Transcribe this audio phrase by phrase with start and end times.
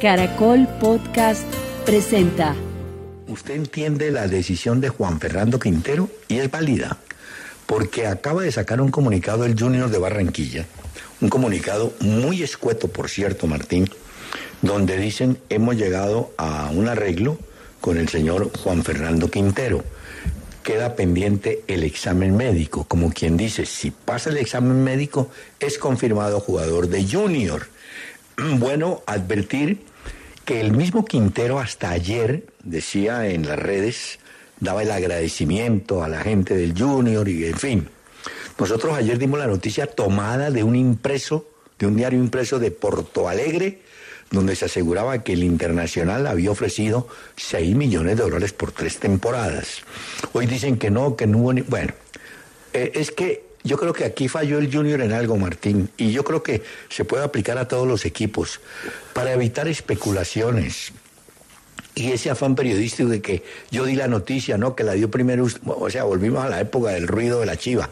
[0.00, 1.44] Caracol Podcast
[1.86, 2.54] presenta.
[3.28, 6.98] Usted entiende la decisión de Juan Fernando Quintero y es válida,
[7.66, 10.66] porque acaba de sacar un comunicado el Junior de Barranquilla,
[11.20, 13.88] un comunicado muy escueto, por cierto, Martín,
[14.62, 17.38] donde dicen hemos llegado a un arreglo
[17.80, 19.84] con el señor Juan Fernando Quintero.
[20.62, 25.30] Queda pendiente el examen médico, como quien dice, si pasa el examen médico
[25.60, 27.66] es confirmado jugador de Junior.
[28.58, 29.93] Bueno, advertir
[30.44, 34.18] que el mismo Quintero hasta ayer decía en las redes,
[34.60, 37.88] daba el agradecimiento a la gente del Junior y en fin.
[38.58, 41.46] Nosotros ayer dimos la noticia tomada de un impreso,
[41.78, 43.80] de un diario impreso de Porto Alegre,
[44.30, 49.82] donde se aseguraba que el Internacional había ofrecido 6 millones de dólares por tres temporadas.
[50.32, 51.62] Hoy dicen que no, que no hubo ni...
[51.62, 51.92] Bueno,
[52.72, 56.22] eh, es que yo creo que aquí falló el Junior en algo, Martín, y yo
[56.22, 58.60] creo que se puede aplicar a todos los equipos
[59.14, 60.92] para evitar especulaciones.
[61.94, 64.76] Y ese afán periodístico de que yo di la noticia, ¿no?
[64.76, 67.88] Que la dio primero, o sea, volvimos a la época del ruido de la chiva.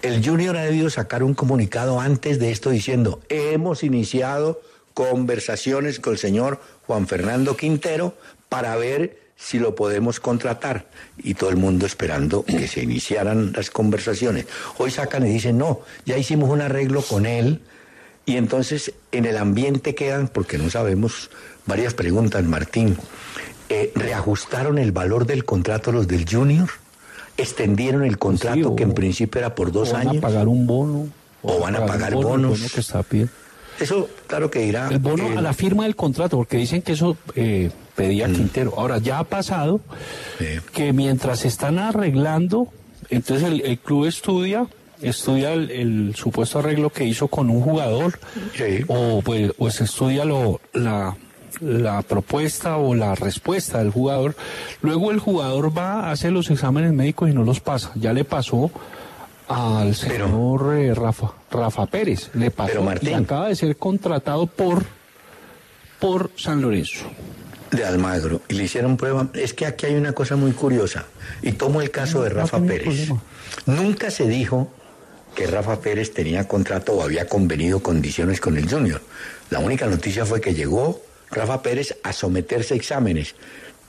[0.00, 4.62] El Junior ha debido sacar un comunicado antes de esto diciendo, hemos iniciado
[4.94, 8.14] conversaciones con el señor Juan Fernando Quintero
[8.48, 10.86] para ver si lo podemos contratar.
[11.22, 14.46] Y todo el mundo esperando que se iniciaran las conversaciones.
[14.78, 17.60] Hoy sacan y dicen, no, ya hicimos un arreglo con él.
[18.24, 21.30] Y entonces en el ambiente quedan, porque no sabemos,
[21.66, 22.96] varias preguntas, Martín.
[23.68, 26.68] Eh, ¿Reajustaron el valor del contrato los del Junior?
[27.36, 30.18] ¿Extendieron el contrato Sí, o- que en principio era por dos o van años?
[30.18, 31.08] a pagar un bono.
[31.42, 32.58] O van a pagar bono, bonos.
[32.58, 33.32] bono que está pidiendo.
[33.78, 34.88] Eso, claro que dirá.
[34.88, 38.02] El bono eh, a la firma del contrato, porque dicen que eso eh, Mm.
[38.02, 38.74] pedía Quintero.
[38.76, 39.80] Ahora, ya ha pasado
[40.38, 40.46] Sí.
[40.72, 42.68] que mientras están arreglando,
[43.10, 44.66] entonces el, el club estudia
[45.02, 48.18] estudia el, el supuesto arreglo que hizo con un jugador
[48.56, 48.82] Sí.
[48.88, 51.14] o pues se estudia lo, la,
[51.60, 54.34] la propuesta o la respuesta del jugador
[54.80, 58.24] luego el jugador va a hacer los exámenes médicos y no los pasa ya le
[58.24, 58.70] pasó
[59.48, 63.10] al Pero- señor eh, Rafa Rafa Pérez le pasó Pero, Martín.
[63.10, 64.82] y acaba de ser contratado por
[66.00, 67.04] por San Lorenzo
[67.70, 69.28] de Almagro y le hicieron prueba.
[69.34, 71.06] Es que aquí hay una cosa muy curiosa.
[71.42, 73.10] Y tomo el caso de Rafa Pérez.
[73.66, 74.72] Nunca se dijo
[75.34, 79.02] que Rafa Pérez tenía contrato o había convenido condiciones con el Junior.
[79.50, 83.34] La única noticia fue que llegó Rafa Pérez a someterse a exámenes.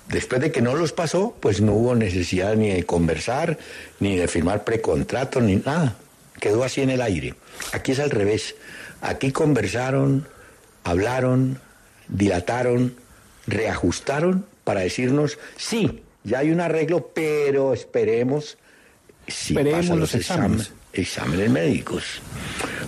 [0.09, 3.57] Después de que no los pasó, pues no hubo necesidad ni de conversar,
[3.99, 5.97] ni de firmar precontrato, ni nada.
[6.39, 7.35] Quedó así en el aire.
[7.73, 8.55] Aquí es al revés.
[9.01, 10.27] Aquí conversaron,
[10.83, 11.59] hablaron,
[12.07, 12.95] dilataron,
[13.47, 18.57] reajustaron para decirnos, sí, ya hay un arreglo, pero esperemos
[19.27, 21.49] si Esperemos pasan los los exámenes, exámenes.
[21.49, 22.03] médicos.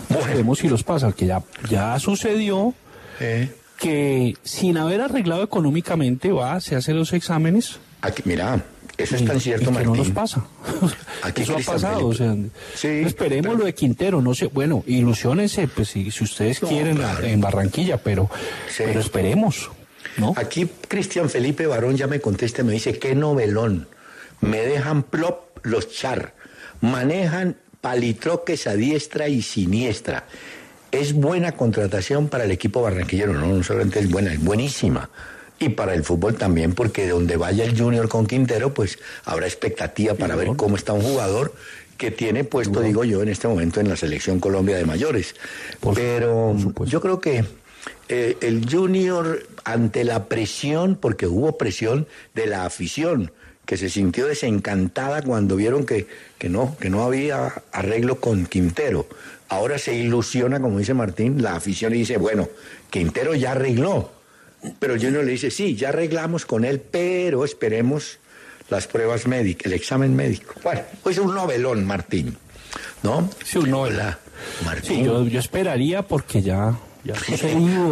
[0.10, 2.74] Bueno, Veremos si los pasa, que ya, ya sucedió
[3.20, 8.64] eh, que sin haber arreglado económicamente va, se hace los exámenes aquí, mira,
[8.98, 9.92] eso y, es tan y cierto, que Martín.
[9.92, 10.46] no los pasa.
[11.24, 12.50] Aquí Eso ha pasado, o sea, Felipe.
[12.76, 16.70] Sí, esperemos pero- lo de Quintero, no sé, bueno, ilusionense, pues si, si ustedes No,
[16.70, 17.26] quieren claro.
[17.26, 18.30] en Barranquilla, pero,
[18.70, 18.84] Sí.
[18.86, 19.70] pero esperemos,
[20.20, 20.34] ¿no?
[20.36, 23.88] Aquí Cristian Felipe Barón ya me contesta, me dice, qué novelón.
[24.42, 26.34] Me dejan plop los char.
[26.82, 30.26] Manejan palitroques a diestra y siniestra.
[30.92, 35.10] Es buena contratación para el equipo barranquillero, no, no solamente es buena, es buenísima.
[35.60, 40.14] Y para el fútbol también, porque donde vaya el Junior con Quintero, pues habrá expectativa
[40.14, 41.54] para ver cómo está un jugador
[41.98, 45.36] que tiene puesto, digo yo, en este momento en la selección Colombia de mayores.
[45.94, 46.56] Pero
[46.86, 47.44] yo creo que
[48.08, 53.32] eh, el Junior, ante la presión, porque hubo presión de la afición,
[53.66, 56.08] que se sintió desencantada cuando vieron que,
[56.38, 59.08] que, no, que no había arreglo con Quintero.
[59.48, 62.50] Ahora se ilusiona, como dice Martín, la afición y dice, bueno,
[62.90, 64.12] Quintero ya arregló.
[64.80, 68.20] Pero Junior le dice, sí, ya arreglamos con él, pero esperemos
[68.70, 70.56] las pruebas médicas, el examen médico.
[70.64, 72.38] Bueno, pues un novelón, Martín.
[73.04, 73.30] ¿No?
[73.44, 74.20] Sí, un novela.
[74.66, 74.98] Martín.
[74.98, 77.14] Sí, yo, yo esperaría porque ya, ya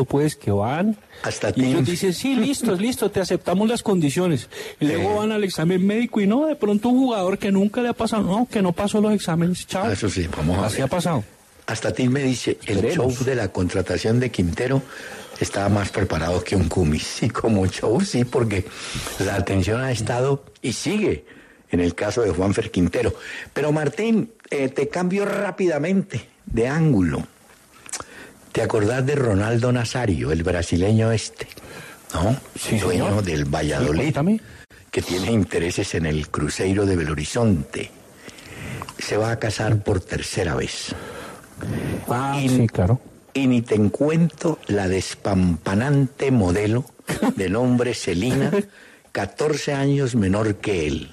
[0.08, 0.98] pues, que van.
[1.24, 4.50] Hasta y ellos dicen, sí, listo, listo, te aceptamos las condiciones.
[4.80, 7.90] Y luego van al examen médico y no, de pronto un jugador que nunca le
[7.90, 9.86] ha pasado, no, que no pasó los exámenes, chao.
[9.86, 10.86] Ah, Eso sí, vamos a Así ver.
[10.86, 11.24] ha pasado.
[11.66, 13.16] Hasta ti me dice, el Esperemos.
[13.16, 14.82] show de la contratación de Quintero
[15.40, 17.22] estaba más preparado que un cumis.
[17.24, 18.66] Y como show, sí, porque
[19.20, 21.26] la atención ha estado y sigue
[21.72, 23.14] en el caso de Juanfer Quintero.
[23.54, 27.28] Pero Martín, eh, te cambio rápidamente de ángulo.
[28.58, 31.46] ¿Te acordás de Ronaldo Nazario, el brasileño este?
[32.16, 32.36] ¿No?
[32.60, 33.24] Sí, Dueño señor.
[33.24, 34.18] del Valladolid,
[34.90, 37.92] que tiene intereses en el Cruzeiro de Belo Horizonte.
[38.98, 40.96] Se va a casar por tercera vez.
[42.10, 43.00] Ah, Y- sí, claro.
[43.36, 46.84] Y ni te encuentro la despampanante modelo
[47.36, 48.50] de nombre Celina,
[49.12, 51.12] 14 años menor que él.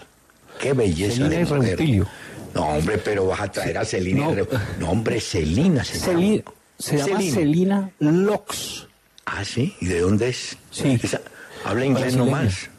[0.59, 2.07] Qué belleza Celina de mujer.
[2.55, 4.29] No, hombre, pero vas a traer a Celina.
[4.31, 4.47] No.
[4.81, 6.51] No, hombre, Celina se Celi- llama.
[6.79, 7.91] Se llama Celina.
[7.99, 8.87] Lox.
[9.27, 9.75] Ah, sí.
[9.81, 10.57] ¿Y de dónde es?
[10.71, 10.99] Sí.
[11.03, 11.21] Esa-
[11.65, 12.25] habla inglés Brasileña.
[12.31, 12.71] nomás.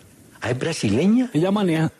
[0.42, 1.30] Ah, es brasileña.
[1.33, 1.92] Ella maneja,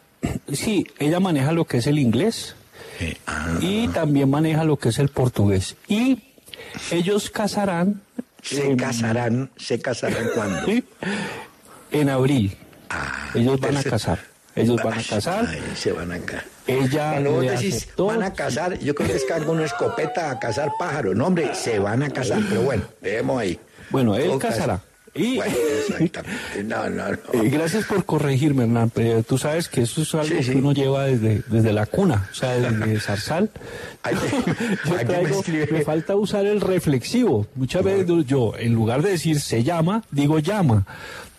[0.54, 2.56] sí, ella maneja lo que es el inglés
[3.00, 5.76] Eh, ah, y también maneja lo que es el portugués.
[5.88, 6.22] Y
[6.92, 8.02] ellos casarán
[8.42, 10.66] se casarán, se casarán cuando.
[10.66, 10.84] Sí,
[11.92, 12.56] en abril.
[12.90, 14.20] Ah, Ellos van a casar.
[14.56, 15.46] Ellos van a casar.
[15.50, 16.46] ay, se van a casar.
[16.68, 18.06] Ella Cuando vos decís, aceptó.
[18.08, 21.16] van a cazar, yo creo que es que con una escopeta a cazar pájaros.
[21.16, 23.60] No, hombre, se van a casar, pero bueno, dejemos ahí.
[23.92, 24.82] Bueno, él Todo casará.
[25.14, 25.54] Y- Bueno,
[25.88, 26.64] exactamente.
[26.66, 27.18] No, no, no.
[27.42, 28.90] Eh, gracias por corregirme, Hernán.
[28.90, 30.52] Pero tú sabes que eso es algo Sí, sí.
[30.52, 33.50] que uno lleva desde, desde la cuna, o sea, desde Zarzal.
[34.86, 37.48] Yo me me falta usar el reflexivo.
[37.56, 40.86] Muchas veces yo, en lugar de decir se llama, digo llama.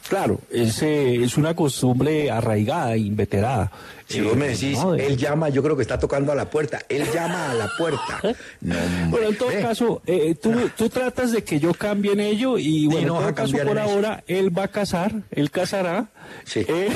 [0.08, 3.72] Claro, es, eh, es una costumbre arraigada, inveterada.
[4.08, 4.92] Si Eh, vos me decís, ¿no?
[4.92, 6.80] De- él llama, yo creo que está tocando a la puerta.
[6.88, 8.20] Él llama a la puerta.
[8.60, 8.74] No.
[9.10, 12.86] Bueno, en todo caso, eh, tú, tú tratas de que yo cambie en ello y
[12.86, 13.90] bueno, no en todo caso por eso.
[13.90, 16.08] ahora él va a casar, él casará.
[16.44, 16.64] Sí.
[16.68, 16.88] eh,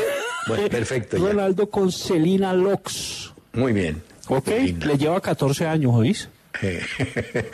[0.47, 1.25] Bueno, perfecto, ya.
[1.25, 3.33] Ronaldo con Celina Lox.
[3.53, 4.03] Muy bien.
[4.29, 4.49] ¿Ok?
[4.49, 6.29] Le lleva 14 años, ¿oís?
[6.63, 6.83] Eh,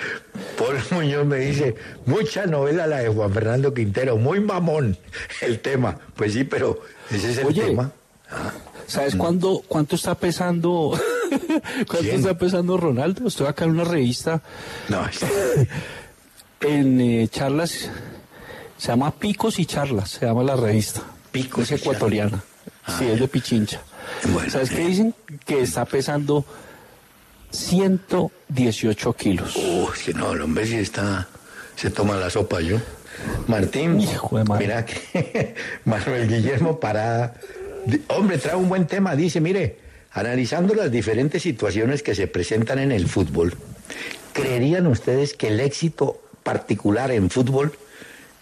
[0.59, 1.75] Paul Muñoz me dice,
[2.07, 4.97] mucha novela la de Juan Fernando Quintero, muy mamón
[5.41, 5.99] el tema.
[6.15, 7.93] Pues sí, pero ese es el Oye, tema.
[8.87, 10.99] ¿Sabes cuándo, cuánto está pesando?
[11.31, 12.17] ¿Cuánto ¿Quién?
[12.17, 13.29] está pesando Ronaldo?
[13.29, 14.41] Estoy acá en una revista
[14.89, 15.05] No,
[16.61, 17.91] en eh, charlas,
[18.79, 21.03] se llama Picos y Charlas, se llama la revista.
[21.33, 22.43] Picos es ecuatoriana.
[22.85, 23.81] Ah, sí, es de Pichincha.
[24.33, 25.15] Bueno, ¿Sabes qué dicen?
[25.45, 26.45] Que está pesando
[27.57, 29.57] 118 kilos.
[29.57, 31.27] Uy, que no, el hombre sí está,
[31.75, 32.79] se toma la sopa yo.
[33.47, 34.67] Martín, Hijo de madre.
[34.67, 35.55] mira que
[35.85, 37.35] Manuel Guillermo Parada,
[38.09, 39.79] hombre, trae un buen tema, dice, mire,
[40.13, 43.55] analizando las diferentes situaciones que se presentan en el fútbol,
[44.35, 47.73] ¿creerían ustedes que el éxito particular en fútbol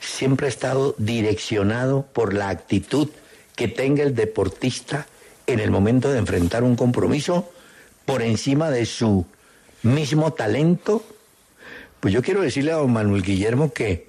[0.00, 3.08] siempre ha estado direccionado por la actitud
[3.55, 5.06] que tenga el deportista
[5.46, 7.50] en el momento de enfrentar un compromiso
[8.05, 9.27] por encima de su
[9.83, 11.05] mismo talento?
[12.01, 14.09] Pues yo quiero decirle a don Manuel Guillermo que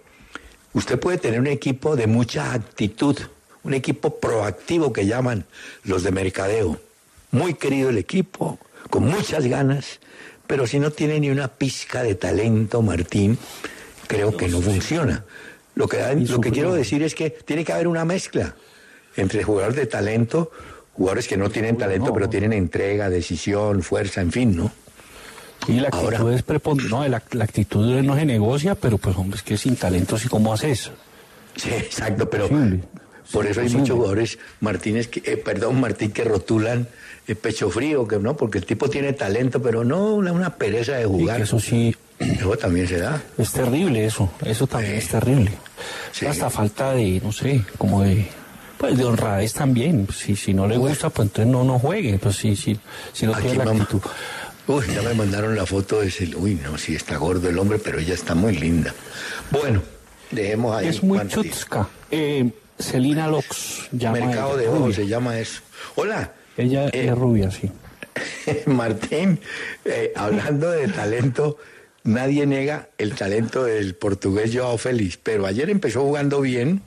[0.74, 3.18] usted puede tener un equipo de mucha actitud,
[3.64, 5.46] un equipo proactivo que llaman
[5.84, 6.80] los de mercadeo.
[7.32, 10.00] Muy querido el equipo, con muchas ganas,
[10.48, 13.38] pero si no tiene ni una pizca de talento, Martín,
[14.08, 15.26] creo que no funciona.
[15.76, 18.56] Lo que, lo que quiero decir es que tiene que haber una mezcla
[19.18, 20.52] entre jugadores de talento,
[20.96, 22.14] jugadores que no tienen talento, no.
[22.14, 24.72] pero tienen entrega, decisión, fuerza, en fin, ¿no?
[25.68, 29.16] Y la actitud Ahora- es prepon- No, la, la actitud no se negocia, pero pues
[29.18, 30.92] hombre, es que sin talento, ¿sí cómo haces?
[31.56, 32.48] Sí, exacto, pero
[33.32, 36.88] por Sí, eso hay muchos jugadores, Martínez, que, eh, perdón, Martín, que rotulan
[37.28, 40.94] eh, pecho frío, que no, porque el tipo tiene talento, pero no una, una pereza
[40.98, 41.42] de jugar.
[41.42, 43.22] eso sí, Eso también se da.
[43.38, 45.52] Es terrible eso, eso también es terrible.
[46.30, 48.28] Hasta falta de, no sé, como de,
[48.78, 50.08] pues de honradez también.
[50.14, 52.18] Si, si no le gusta, pues entonces no, no juegue.
[52.20, 52.80] Pues si, si,
[53.14, 54.02] si no Aquí tiene la actitud.
[54.68, 56.36] Uy, ya me mandaron la foto de ese.
[56.36, 58.94] Uy, no, sí está gordo el hombre, pero ella está muy linda.
[59.52, 59.82] Bueno,
[60.32, 60.88] dejemos ahí.
[60.88, 61.44] Es muy Martín.
[61.44, 61.88] chutska.
[62.12, 65.62] Eh, Celina Lox Mercado de ojos se llama eso.
[65.96, 66.34] Hola.
[66.58, 67.70] Ella Eh, es rubia, sí.
[68.66, 69.40] Martín,
[69.86, 71.58] eh, hablando de talento,
[72.04, 76.82] nadie niega el talento del portugués Joao Félix, pero ayer empezó jugando bien,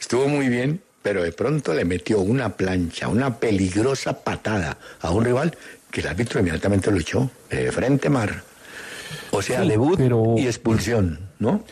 [0.00, 5.24] estuvo muy bien, pero de pronto le metió una plancha, una peligrosa patada a un
[5.24, 5.56] rival
[5.88, 8.42] que el árbitro inmediatamente lo echó de frente mar.
[9.30, 11.62] O sea, Sí, debut pero- y expulsión, ¿no?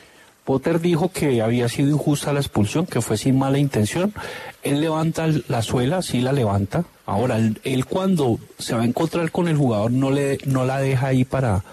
[0.44, 4.14] Potter dijo que había sido injusta la expulsión, que fue sin mala intención.
[4.62, 6.84] Él levanta la suela, sí la levanta.
[7.04, 10.78] Ahora, él, él cuando se va a encontrar con el jugador no le no la
[10.78, 11.64] deja ahí para,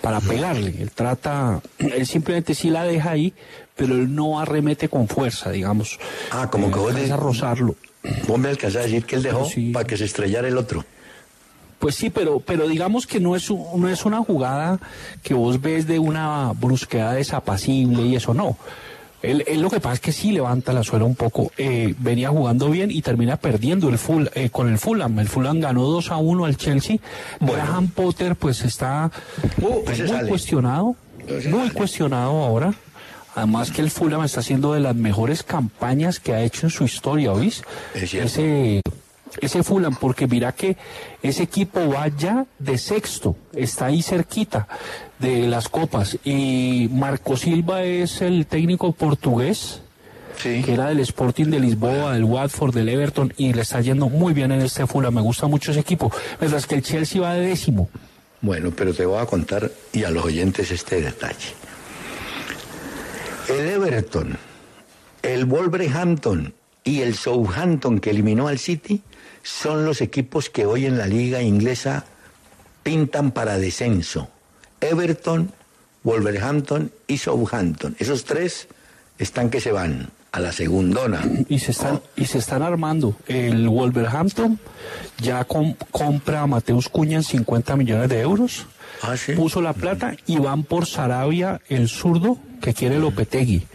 [0.00, 0.76] para pegarle.
[0.80, 3.32] Él trata, él simplemente sí la deja ahí,
[3.80, 5.98] pero él no arremete con fuerza, digamos.
[6.30, 7.76] Ah, como Eh, que vos de- a rozarlo.
[8.28, 9.70] Vos me alcanzás a decir que él dejó Sí.
[9.72, 10.84] para que se estrellara el otro.
[11.78, 14.78] Pues sí, pero, pero digamos que no es, un- no es una jugada
[15.22, 18.58] que vos ves de una brusquedad desapacible y eso, no.
[19.22, 21.52] Él, él lo que pasa es que sí levanta la suela un poco.
[21.58, 25.18] Eh, venía jugando bien y termina perdiendo el full, eh, con el Fulham.
[25.18, 26.96] El Fulham ganó 2 a 1 al Chelsea.
[27.38, 27.62] Bueno.
[27.64, 29.10] Graham Potter pues está
[29.60, 30.28] Uh, muy sale.
[30.28, 30.96] cuestionado.
[31.28, 31.72] Muy sale.
[31.72, 32.72] cuestionado ahora.
[33.34, 36.84] Además que el Fulham está haciendo de las mejores campañas que ha hecho en su
[36.84, 37.62] historia, ¿oís?
[37.94, 38.12] Es.
[38.14, 38.82] Ese,
[39.40, 40.76] ese Fulham, porque mira que
[41.22, 44.66] ese equipo va ya de sexto, está ahí cerquita
[45.20, 46.18] de las copas.
[46.24, 49.82] Y Marco Silva es el técnico portugués,
[50.36, 50.62] Sí.
[50.62, 54.32] que era del Sporting de Lisboa, del Watford, del Everton, y le está yendo muy
[54.32, 55.14] bien en este Fulham.
[55.14, 56.10] Me gusta mucho ese equipo.
[56.40, 57.90] Mientras que el Chelsea va de décimo.
[58.40, 61.54] Bueno, pero te voy a contar y a los oyentes este detalle.
[63.50, 64.36] El Everton,
[65.22, 66.54] el Wolverhampton
[66.84, 69.02] y el Southampton que eliminó al City
[69.42, 72.04] son los equipos que hoy en la liga inglesa
[72.82, 74.28] pintan para descenso.
[74.80, 75.52] Everton,
[76.04, 77.96] Wolverhampton y Southampton.
[77.98, 78.68] Esos tres
[79.18, 81.22] están que se van a la segundona.
[81.48, 83.16] y se están y se están armando.
[83.26, 84.58] El Wolverhampton
[85.18, 88.66] ya com- compra a Mateus Cuña en 50 millones de euros.
[89.02, 89.32] Ah, sí.
[89.32, 93.66] Puso la plata y van por Sarabia, el zurdo, que quiere Lopetegui,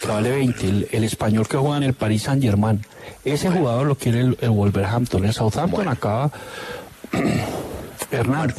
[0.00, 2.84] que vale 20, el, el español que juega en el Paris Saint Germain.
[3.24, 5.24] Ese jugador lo quiere el, el Wolverhampton.
[5.24, 5.90] El Southampton Bueno.
[5.90, 6.30] acaba.
[8.10, 8.52] Hernán.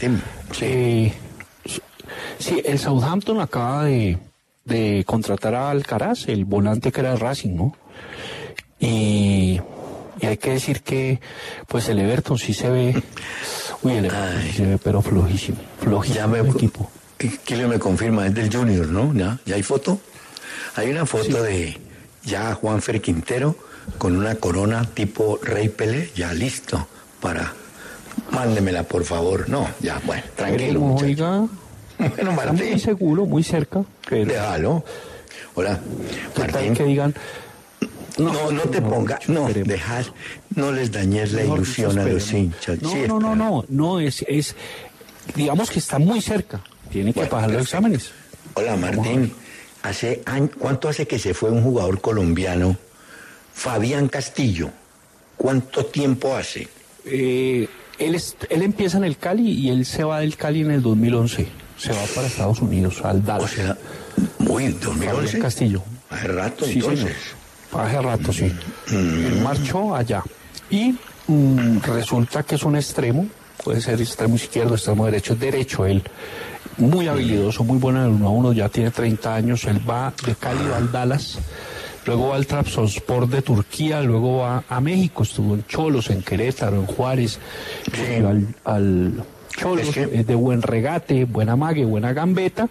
[0.52, 1.12] Sí.
[2.40, 4.18] sí, el Southampton acaba de,
[4.66, 7.76] de contratar a Alcaraz, el volante que era de Racing, ¿no?
[8.80, 9.60] Y,
[10.20, 11.20] y hay que decir que,
[11.68, 13.04] pues el Everton sí se ve,
[13.84, 16.90] uy, el Everton sí se ve, pero flojísimo, flojísimo Ya me, el equipo.
[17.30, 19.14] Kilo me confirma, es del Junior, ¿no?
[19.14, 20.00] ¿Ya, ¿Ya hay foto?
[20.76, 21.78] Hay una foto de
[22.24, 23.56] ya Juanfer Quintero
[23.98, 26.88] con una corona tipo Rey Pelé, ya listo
[27.20, 27.54] para...
[28.32, 29.50] Mándemela, por favor.
[29.50, 31.48] No, ya, bueno, tranquilo, oiga,
[31.98, 34.84] Bueno, está muy Martín, seguro, muy cerca, pero déjalo.
[35.56, 35.80] Hola,
[36.36, 36.74] ¿qué tal Martín.
[36.74, 37.16] que digan,
[38.18, 39.68] No, no te pongas, no, esperemos.
[39.70, 40.06] dejar,
[40.56, 42.82] no les dañes la ilusión a los hinchas.
[42.82, 44.56] No, Sí, no, no, no, no, es, es,
[45.36, 46.62] digamos que está muy cerca.
[46.92, 48.12] Tiene que Bueno, pasar los exámenes.
[48.54, 49.34] Hola Martín,
[49.84, 52.76] hace año- ¿cuánto hace que se fue un jugador colombiano,
[53.54, 54.70] Fabián Castillo?
[55.38, 56.68] ¿Cuánto tiempo hace?
[57.06, 57.68] Eh,
[57.98, 60.82] él, es- él empieza en el Cali y él se va del Cali en el
[60.82, 61.48] 2011.
[61.78, 63.52] Se va para Estados Unidos, al O Dallas.
[63.52, 63.78] sea,
[64.40, 65.40] muy Fabián 2011.
[65.40, 65.82] Castillo.
[66.10, 67.00] Hace rato Sí, entonces.
[67.00, 67.86] señor.
[67.86, 68.44] Hace rato, sí.
[68.90, 69.26] Mm.
[69.26, 70.24] Él marchó allá.
[70.70, 70.94] Y
[71.28, 73.28] mm, resulta que es un extremo,
[73.64, 76.04] puede ser extremo izquierdo, extremo derecho, es derecho él.
[76.78, 79.66] Muy habilidoso, muy bueno en el 1 a 1, ya tiene 30 años.
[79.66, 81.38] Él va de Cali al Dallas,
[82.06, 86.78] luego va al Trabzonspor de Turquía, luego va a México, estuvo en Cholos, en Querétaro,
[86.78, 87.40] en Juárez,
[87.94, 88.16] Sí.
[88.26, 89.24] al, al
[89.58, 92.70] Cholos, Es que- es de buen regate, buena mague, buena gambeta.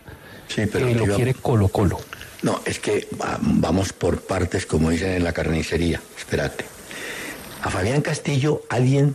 [0.49, 2.00] Sí, pero eh, lo quiere Colo Colo.
[2.42, 6.00] No, es que va- vamos por partes, como dicen en la carnicería.
[6.19, 6.64] Espérate.
[7.62, 9.14] A Fabián Castillo alguien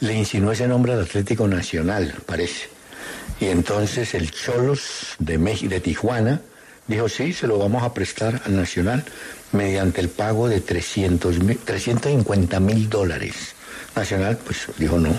[0.00, 2.68] le insinuó ese nombre al Atlético Nacional, parece.
[3.42, 6.40] Y entonces el Cholos de México, de Tijuana,
[6.86, 9.04] dijo, sí, se lo vamos a prestar al Nacional
[9.50, 13.56] mediante el pago de 300 mil, 350 mil dólares.
[13.96, 15.10] Nacional, pues dijo no.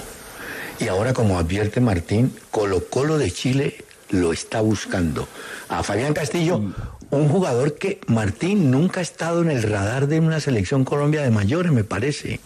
[0.80, 5.28] Y ahora, como advierte Martín, Colo Colo de Chile lo está buscando.
[5.68, 6.62] A Fabián Castillo,
[7.10, 11.30] un jugador que Martín nunca ha estado en el radar de una selección Colombia de
[11.30, 12.40] mayores, me parece.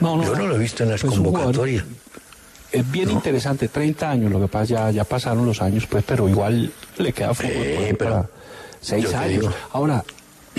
[0.00, 1.84] No, Yo no lo he visto en las Pues un jugador- convocatorias.
[2.70, 3.12] Es bien ¿No?
[3.12, 7.12] interesante, 30 años, lo que pasa ya, ya pasaron los años, pues, pero igual le
[7.12, 8.28] queda fútbol ahí pero para
[8.96, 9.28] años.
[9.28, 9.52] digo.
[9.72, 10.04] Ahora,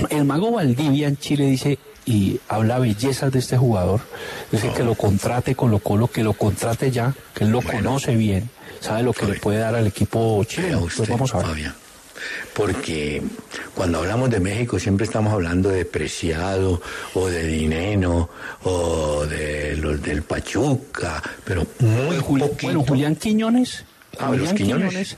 [0.09, 4.01] el mago Valdivia en Chile dice y habla bellezas de este jugador,
[4.51, 7.79] dice que lo contrate con lo Colo, que lo contrate ya, que él lo Bueno.
[7.89, 8.49] conoce bien,
[8.79, 10.87] sabe lo que le puede dar al equipo chileno.
[10.95, 11.71] Pues vamos a ver.
[12.53, 13.21] Porque
[13.75, 16.81] cuando hablamos de México siempre estamos hablando de Preciado
[17.13, 18.29] o de Dineno
[18.63, 22.63] o de los del Pachuca, pero muy Juli- poquito.
[22.67, 23.85] bueno, Julián Quiñones,
[24.19, 25.17] Ah, los Quiñones.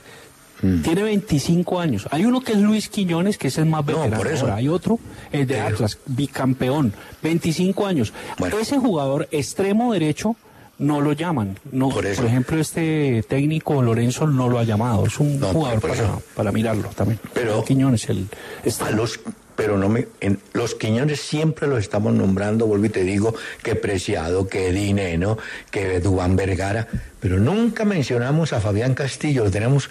[0.84, 2.06] Tiene 25 años.
[2.12, 4.16] Hay uno que es Luis Quiñones, que es el más No, veterano.
[4.16, 4.42] por eso.
[4.42, 5.00] Ahora hay otro,
[5.32, 8.12] el de Pero- Atlas, bicampeón, 25 años.
[8.38, 8.56] Bueno.
[8.60, 10.36] Ese jugador extremo derecho
[10.78, 11.58] no lo llaman.
[11.70, 12.24] No, Por eso.
[12.24, 15.06] ejemplo, este técnico Lorenzo no lo ha llamado.
[15.06, 17.20] Es un No, jugador por para, para mirarlo también.
[17.34, 18.26] Pero- Quiñones, el
[18.64, 18.96] extremo.
[18.96, 19.20] los,
[19.54, 23.74] pero no me, en, los Quiñones siempre los estamos nombrando, vuelvo y te digo, que
[23.76, 25.38] Preciado, que Dineno,
[25.70, 26.88] que Dubán Vergara,
[27.20, 29.88] pero nunca mencionamos a Fabián Castillo, lo tenemos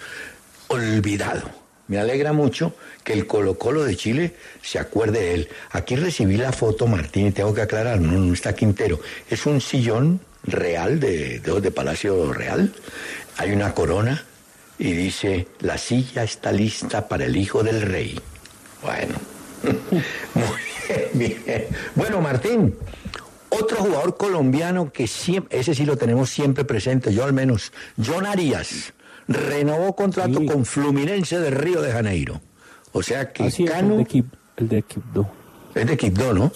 [0.68, 1.42] olvidado.
[1.88, 2.74] Me alegra mucho
[3.04, 5.48] que el Colo Colo de Chile se acuerde de él.
[5.72, 9.00] Aquí recibí la foto, Martín, y tengo que aclarar, no, no está Quintero.
[9.28, 12.72] Es un sillón real de, de, de Palacio Real.
[13.38, 14.24] Hay una corona
[14.78, 18.18] y dice, la silla está lista para el hijo del rey.
[18.82, 19.14] Bueno,
[20.34, 20.46] muy
[21.14, 21.66] bien.
[21.94, 22.74] Bueno, Martín,
[23.50, 27.72] otro jugador colombiano que siempre, ese sí lo tenemos siempre presente, yo al menos,
[28.04, 28.92] John Arias,
[29.28, 30.46] renovó contrato Sí.
[30.46, 32.40] con Fluminense de Río de Janeiro.
[32.92, 33.94] O sea que Así Cano
[34.56, 35.30] el de Quibdó.
[35.74, 36.52] es de Quibdó, ¿no?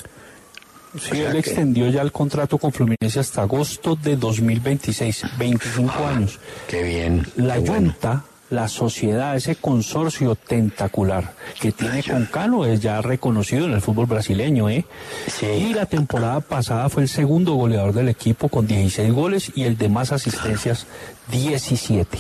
[0.99, 5.23] Sí, O sea él que- extendió ya el contrato con Fluminense hasta agosto de 2026,
[5.39, 6.39] 25 años.
[6.69, 7.27] Qué bien.
[7.37, 7.91] La qué bueno.
[7.93, 13.81] Junta, la sociedad, ese consorcio tentacular que tiene con Cano es ya reconocido en el
[13.83, 14.85] fútbol brasileño, ¿eh?
[15.27, 15.47] Sí.
[15.47, 19.77] Y la temporada pasada fue el segundo goleador del equipo con 16 goles y el
[19.77, 20.87] de más asistencias
[21.31, 22.19] 17.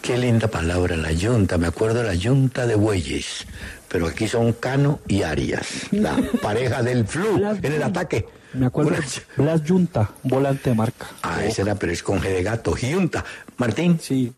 [0.00, 1.58] Qué linda palabra, la yunta.
[1.58, 3.46] Me acuerdo de la yunta de bueyes.
[3.88, 8.26] Pero aquí son Cano y Arias, la pareja del flu Blas en el ataque.
[8.54, 8.98] Me acuerdo de
[9.36, 11.06] Blas Junta, volante de marca.
[11.22, 12.76] Ah, ese era, pero es con G de gato.
[12.76, 13.24] Yunta.
[13.58, 14.32] Martín, Sí.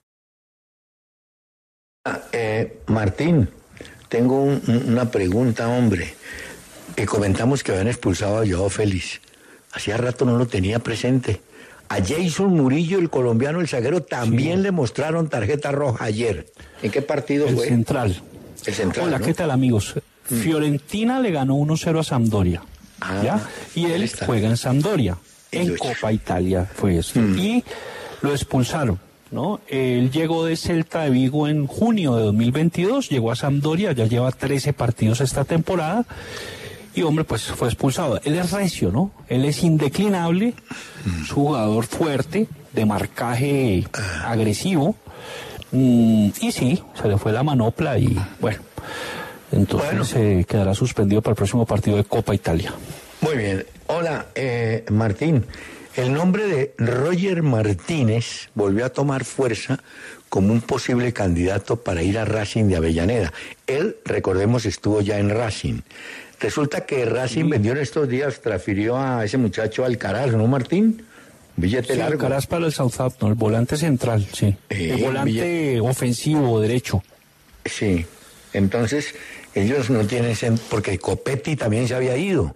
[2.04, 3.48] ah, eh, Martín,
[4.08, 6.14] tengo un- un- una pregunta, hombre.
[6.96, 9.20] Que comentamos que habían expulsado a Joao Félix.
[9.72, 11.40] Hacía rato no lo tenía presente.
[11.88, 16.46] A Jason Murillo, el colombiano, el zaguero, también le mostraron tarjeta roja ayer.
[16.82, 17.66] ¿En qué partido El fue?
[17.68, 18.22] central.
[18.62, 19.26] Central, Hola, ¿no?
[19.26, 19.94] ¿qué tal amigos?
[20.24, 22.62] Fiorentina le ganó 1-0 a Sampdoria.
[23.00, 23.48] Ah, ¿ya?
[23.74, 24.26] Y él está.
[24.26, 25.16] juega en Sampdoria.
[25.50, 25.76] En.
[25.76, 27.18] Copa Italia fue eso.
[27.20, 27.64] Y
[28.22, 29.00] lo expulsaron.
[29.30, 29.60] ¿no?
[29.68, 34.32] Él llegó de Celta de Vigo en junio de 2022, llegó a Sampdoria, ya lleva
[34.32, 36.04] 13 partidos esta temporada.
[36.94, 38.20] Y hombre, pues fue expulsado.
[38.24, 39.12] Él es recio, ¿no?
[39.28, 40.54] Él es indeclinable,
[41.06, 43.84] un jugador fuerte, de marcaje
[44.24, 44.96] agresivo.
[45.72, 48.58] Mm, y sí, se le fue la manopla y bueno,
[49.52, 50.04] entonces Bueno.
[50.04, 52.72] se quedará suspendido para el próximo partido de Copa Italia.
[53.20, 53.64] Muy bien.
[53.86, 55.44] Hola, eh, Martín.
[55.96, 59.80] El nombre de Roger Martínez volvió a tomar fuerza
[60.28, 63.32] como un posible candidato para ir a Racing de Avellaneda.
[63.66, 65.80] Él, recordemos, estuvo ya en Racing.
[66.38, 71.04] Resulta que Racing vendió en estos días, transfirió a ese muchacho Alcaraz, ¿no, Martín?
[71.60, 72.14] Billete Sí, largo.
[72.14, 74.56] Alcaraz para el Southampton, el volante central, sí.
[74.68, 77.02] Eh, el volante ofensivo derecho.
[77.64, 78.04] Sí.
[78.52, 79.14] Entonces,
[79.54, 80.34] ellos no tienen...
[80.68, 82.54] Porque Copetti también se había ido.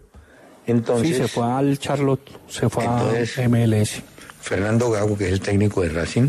[0.66, 1.08] Entonces...
[1.08, 4.02] sí, se fue al Charlotte, se fue Entonces- a MLS.
[4.40, 6.28] Fernando Gago, que es el técnico de Racing,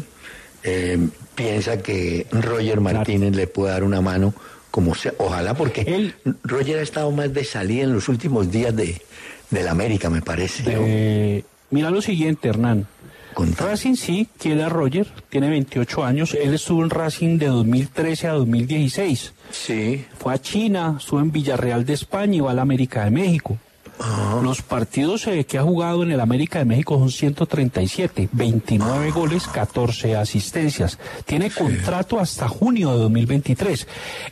[0.63, 0.97] eh,
[1.35, 4.33] piensa que Roger Martínez le puede dar una mano,
[4.71, 8.73] como sea, ojalá, porque Él- Roger ha estado más de salida en los últimos días
[8.75, 9.01] de,
[9.49, 10.63] del América, me parece.
[10.67, 11.43] Eh,
[11.75, 12.87] mira lo siguiente, Hernán.
[13.33, 13.71] Contame.
[13.71, 16.33] Racing sí quiere a Roger, tiene 28 años.
[16.33, 19.33] Él estuvo en Racing de 2013 a 2016.
[19.51, 20.05] Sí.
[20.17, 23.57] Fue a China, estuvo en Villarreal de España y va a la América de México.
[23.99, 24.39] Ah.
[24.41, 29.45] Los partidos eh, que ha jugado en el América de México son 137, 29 goles,
[29.47, 30.97] 14 asistencias.
[31.25, 33.85] Tiene contrato hasta junio de 2023.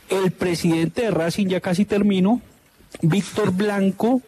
[0.08, 2.40] El presidente de Racing ya casi terminó,
[3.02, 4.22] Víctor Blanco,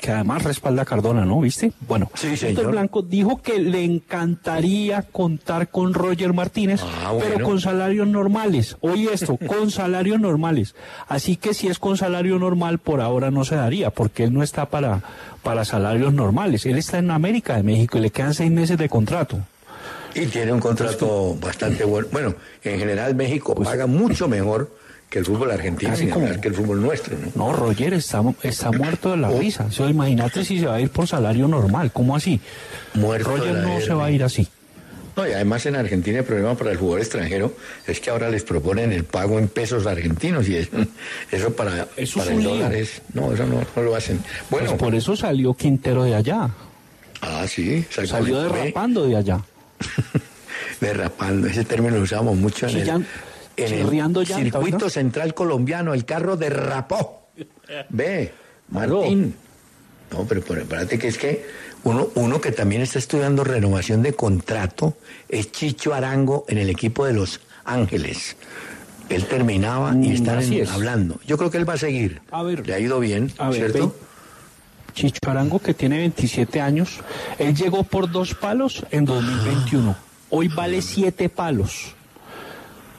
[0.00, 1.40] que además respalda a Cardona, ¿no?
[1.40, 1.72] ¿Viste?
[1.88, 2.70] Bueno, Sí, señor.
[2.70, 8.76] Blanco dijo que le encantaría contar con Roger Martínez, Ah, pero con salarios normales.
[8.80, 10.74] Oye esto, con salarios normales.
[11.08, 14.42] Así que si es con salario normal, por ahora no se daría, porque él no
[14.42, 15.02] está para,
[15.42, 16.66] para salarios normales.
[16.66, 19.38] Él está en América de México y le quedan seis meses de contrato.
[20.14, 22.08] Y tiene un contrato bastante bueno.
[22.12, 24.70] Bueno, en general México paga mucho mejor
[25.14, 27.30] que el fútbol argentino, Casi como- que el fútbol nuestro, ¿no?
[27.36, 29.38] No, Roger está, está muerto de la Oh.
[29.38, 29.66] risa.
[29.66, 31.92] O sea, imagínate si se va a ir por salario normal.
[31.92, 32.40] ¿Cómo así?
[32.94, 34.48] Muerto Roger no se va a ir así.
[35.16, 37.54] No, y además en Argentina el problema para el jugador extranjero
[37.86, 40.68] es que ahora les proponen el pago en pesos argentinos y es-
[41.30, 43.00] eso para, Eso para el dólar es...
[43.12, 44.18] No, eso no, no lo hacen.
[44.50, 46.50] Bueno, Pues por eso salió Quintero de allá.
[47.20, 49.40] ah, sí, Salió derrapando de allá.
[50.80, 53.06] Derrapando, ese término lo usamos mucho en el,
[53.56, 54.90] en chirriando el llanta, circuito ¿no?
[54.90, 57.28] central colombiano, el carro derrapó.
[57.90, 58.32] Ve.
[58.70, 59.34] Martín.
[60.10, 61.46] No, pero, pero espérate que es que
[61.84, 64.96] uno, uno que también está estudiando renovación de contrato
[65.28, 68.36] es Chicho Arango en el equipo de Los Ángeles.
[69.08, 70.70] él terminaba y Mm, están es.
[70.70, 71.20] hablando.
[71.26, 72.22] Yo creo que él va a seguir.
[72.30, 72.66] A ver.
[72.66, 73.94] Le ha ido bien, A ¿cierto?
[74.94, 77.00] Chicho Arango, que tiene 27 años,
[77.38, 79.96] él llegó por dos palos en 2021.
[80.30, 81.94] Hoy vale siete palos.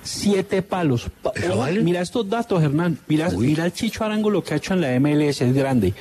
[0.05, 1.09] Siete palos.
[1.21, 1.81] Pa- ¿Eso oh, vale?
[1.81, 2.99] Mira estos datos, Hernán.
[3.07, 3.47] Mira, Uy.
[3.47, 5.93] mira el Chicho Arango lo que ha hecho en la MLS, es grande.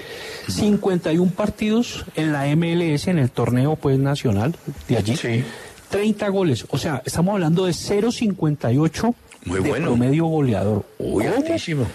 [0.49, 4.55] 51 partidos en la MLS, en el torneo pues nacional
[4.89, 5.17] de allí.
[5.17, 5.43] Sí.
[5.91, 6.67] 30 goles.
[6.71, 9.15] O sea, estamos hablando de 0.58
[9.47, 9.87] Muy de bueno.
[9.87, 10.85] promedio goleador.
[10.99, 11.87] Uy, altísimo.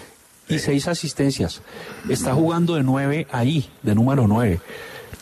[0.47, 1.61] y seis asistencias.
[2.09, 4.59] Está jugando de nueve ahí, de número nueve.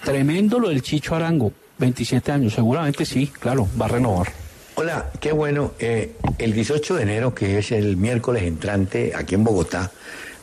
[0.06, 4.32] Tremendo lo del Chicho Arango, 27 años, seguramente sí, claro, va a renovar.
[4.80, 5.74] Hola, qué bueno.
[5.80, 9.92] Eh, el 18 de enero, que es el miércoles entrante, aquí en Bogotá,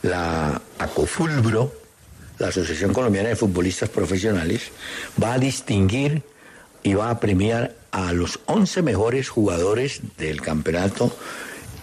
[0.01, 1.71] la ACOFULBRO,
[2.39, 4.71] la Asociación Colombiana de Futbolistas Profesionales,
[5.23, 6.23] va a distinguir
[6.83, 11.15] y va a premiar a los 11 mejores jugadores del campeonato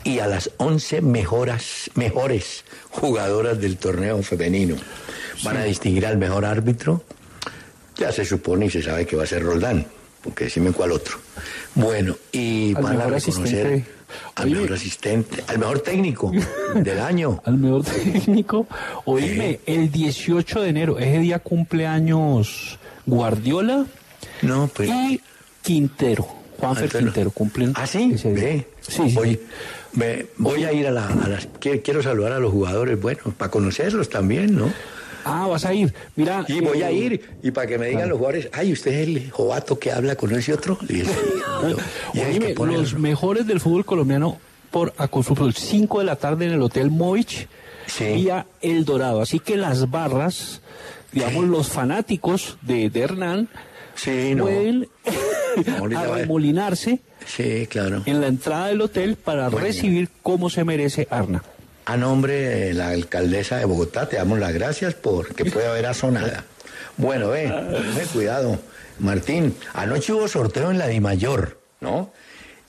[0.05, 4.77] y a las 11 mejoras, mejores jugadoras del torneo femenino.
[5.43, 7.03] Van a distinguir al mejor árbitro,
[7.97, 9.87] ya se supone y se sabe que va a ser Roldán,
[10.23, 11.17] porque decime cuál otro.
[11.75, 13.85] Bueno, y Al van a reconocer asistente.
[14.35, 14.55] al Oye.
[14.55, 16.31] mejor asistente, al mejor técnico
[16.75, 17.41] del año.
[17.47, 18.67] Al mejor técnico,
[19.05, 23.87] oíme, el 18 de enero, ese día cumpleaños Guardiola
[24.43, 24.89] No, pues.
[24.91, 25.21] y
[25.63, 26.27] Quintero,
[26.59, 27.07] Juanfer Antonio.
[27.09, 28.13] Quintero, cumplen ¿Ah, sí?
[28.15, 28.65] ese día.
[28.81, 29.15] Sí, sí.
[29.15, 29.41] Voy,
[29.95, 31.49] me- voy a ir a, la- a las.
[31.61, 34.73] Quiero saludar a los jugadores, bueno, para conocerlos también, ¿no?
[35.25, 35.93] Ah, vas a ir.
[36.17, 36.45] Mira.
[36.49, 39.09] Y voy eh, a ir, y para que me digan los jugadores, ay, usted es
[39.09, 40.79] el jovato que habla con ese otro.
[40.89, 41.03] Y,
[42.21, 44.39] Oíme, los mejores del fútbol colombiano
[44.71, 47.47] por Acofútbol, 5 de la tarde en el Hotel Movich,
[47.87, 48.05] Sí.
[48.15, 49.21] vía El Dorado.
[49.21, 50.61] Así que las barras,
[51.13, 53.49] digamos, los fanáticos de, de Hernán,
[53.95, 54.89] Sí, pueden
[55.97, 58.03] arremolinarse Sí, claro.
[58.07, 61.43] en la entrada del hotel para recibir como se merece Arna.
[61.85, 65.87] A nombre de la alcaldesa de Bogotá, te damos las gracias por que pueda haber
[65.87, 66.45] azonada.
[66.97, 67.49] Bueno, ve,
[67.97, 68.59] ten cuidado.
[68.99, 72.12] Martín, anoche hubo sorteo en la Di Mayor, ¿no?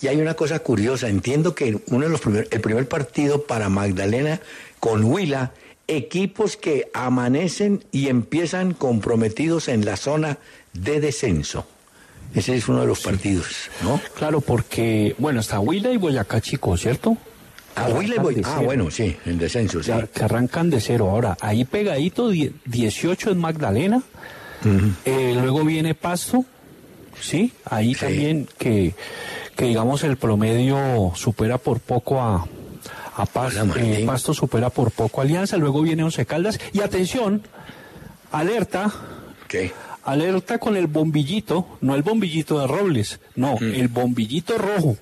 [0.01, 3.69] Y hay una cosa curiosa, entiendo que uno de los primer- el primer partido para
[3.69, 4.39] Magdalena
[4.79, 5.51] con Huila,
[5.87, 10.39] equipos que amanecen y empiezan comprometidos en la zona
[10.73, 11.67] de descenso.
[12.33, 14.01] Ese es uno de los partidos, ¿no?
[14.15, 17.15] Claro, porque, bueno, está Huila y Boyacá Chico, ¿cierto?
[17.75, 17.87] Ah,
[18.45, 19.91] Ah, bueno, sí, en descenso, sí.
[20.13, 21.09] Que arrancan de cero.
[21.09, 24.01] Ahora, ahí pegadito, die- 18 en Magdalena.
[25.05, 26.45] Eh, luego viene Pasto,
[27.19, 27.51] ¿sí?
[27.65, 27.99] Ahí Sí.
[28.01, 28.93] también que,
[29.55, 32.47] que, digamos, el promedio supera por poco a,
[33.17, 35.57] a Pas- Hola, eh, Pasto, supera por poco a Alianza.
[35.57, 36.59] Luego viene Once Caldas.
[36.71, 37.41] Y atención,
[38.31, 38.91] alerta,
[39.47, 39.71] ¿Qué?
[40.03, 44.95] alerta con el bombillito, no el bombillito de Robles, no, el bombillito rojo.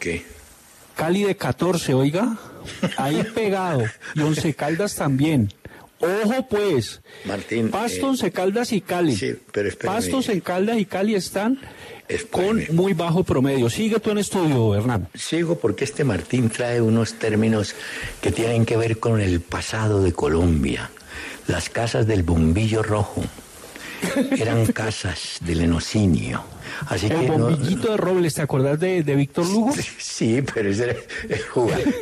[0.00, 0.24] ¿Qué?
[0.98, 2.36] Cali de 14, oiga,
[2.96, 3.84] ahí pegado.
[4.16, 5.48] Y Once Caldas también.
[6.00, 7.00] Ojo pues.
[7.24, 9.14] Martín, Pasto, eh, Once Caldas y Cali.
[9.14, 9.70] sí, pero.
[9.78, 11.60] Pastos en Caldas y Cali están
[12.32, 13.70] con muy bajo promedio.
[13.70, 15.08] Sigue tú en estudio, Hernán.
[15.14, 17.76] Sigo porque este Martín trae unos términos
[18.20, 20.90] que tienen que ver con el pasado de Colombia.
[21.46, 23.22] Las casas del bombillo rojo
[24.38, 26.42] eran casas del enocinio.
[26.86, 29.72] Así El que no- bombillito de Robles, ¿te acordás de, de Víctor Lugo?
[29.98, 30.92] Sí, pero ese era
[31.28, 31.34] el,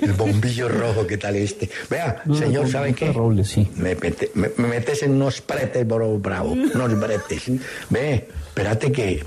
[0.02, 1.70] el bombillo rojo, ¿qué tal este?
[1.88, 3.06] Vea, No, señor, ¿saben qué?
[3.06, 3.68] de Robles, sí.
[3.76, 7.44] Me, mete- me- me metes en unos pretes, bro, bravo, unos bretes.
[7.90, 9.24] Ve, espérate que...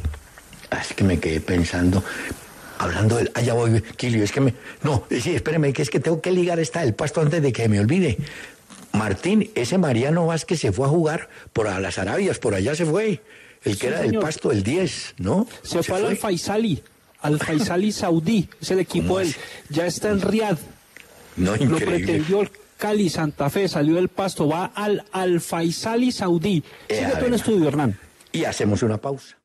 [0.71, 2.03] ah, Es que me quedé pensando...
[2.81, 3.29] Hablando del...
[3.33, 4.53] Ah, ya voy, Kilio, es que me...
[4.83, 7.67] No, sí, espérame, que es que tengo que ligar esta del pasto antes de que
[7.67, 8.17] me olvide.
[8.93, 12.85] Martín, ese Mariano Vázquez se fue a jugar por a las Arabias, por allá se
[12.85, 13.21] fue.
[13.63, 14.23] El que Sí, era del señor.
[14.23, 15.47] pasto, el 10, ¿no?
[15.63, 16.81] Se, fue al Al-Faisali,
[17.21, 19.35] al Faisali Saudí, es el equipo ¿Cómo del...
[19.69, 20.57] Ya está en Riyadh.
[21.35, 21.85] No, Lo increíble.
[22.05, 26.63] pretendió el Cali, Santa Fe, salió del pasto, va al Al Faisali Saudí.
[26.87, 27.33] Eh, Sigue a tú en ver.
[27.33, 27.99] estudio, Hernán.
[28.31, 29.37] Y hacemos una pausa.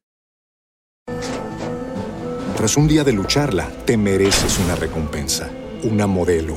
[2.57, 5.50] Tras un día de lucharla, te mereces una recompensa,
[5.83, 6.57] una modelo,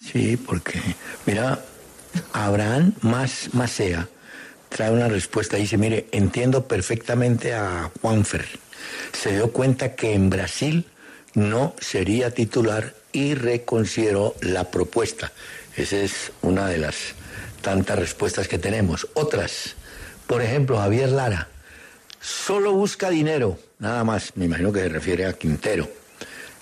[0.00, 0.80] Sí, porque,
[1.26, 1.62] mira,
[2.32, 4.08] Abraham más Macea
[4.68, 5.56] trae una respuesta.
[5.56, 8.46] Dice, mire, entiendo perfectamente a Juanfer.
[9.12, 10.86] Se dio cuenta que en Brasil
[11.34, 15.32] no sería titular y reconsideró la propuesta.
[15.76, 16.96] Esa es una de las
[17.60, 19.06] tantas respuestas que tenemos.
[19.14, 19.74] Otras,
[20.26, 21.48] por ejemplo, Javier Lara,
[22.20, 25.99] solo busca dinero, nada más, me imagino que se refiere a Quintero.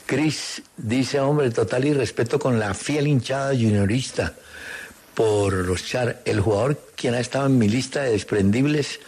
[0.08, 4.32] Cris dice, hombre, total y respeto con la fiel hinchada juniorista
[5.14, 6.22] por los char.
[6.24, 9.00] El jugador quien ha estado en mi lista de desprendibles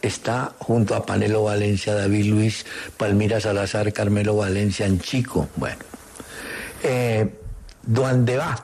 [0.00, 2.64] está junto a Panelo Valencia, David Luis,
[2.96, 5.46] Palmira Salazar, Carmelo Valencia, en Chico.
[5.56, 5.76] Bueno.
[6.82, 7.28] Eh,
[7.82, 8.62] Duandebat,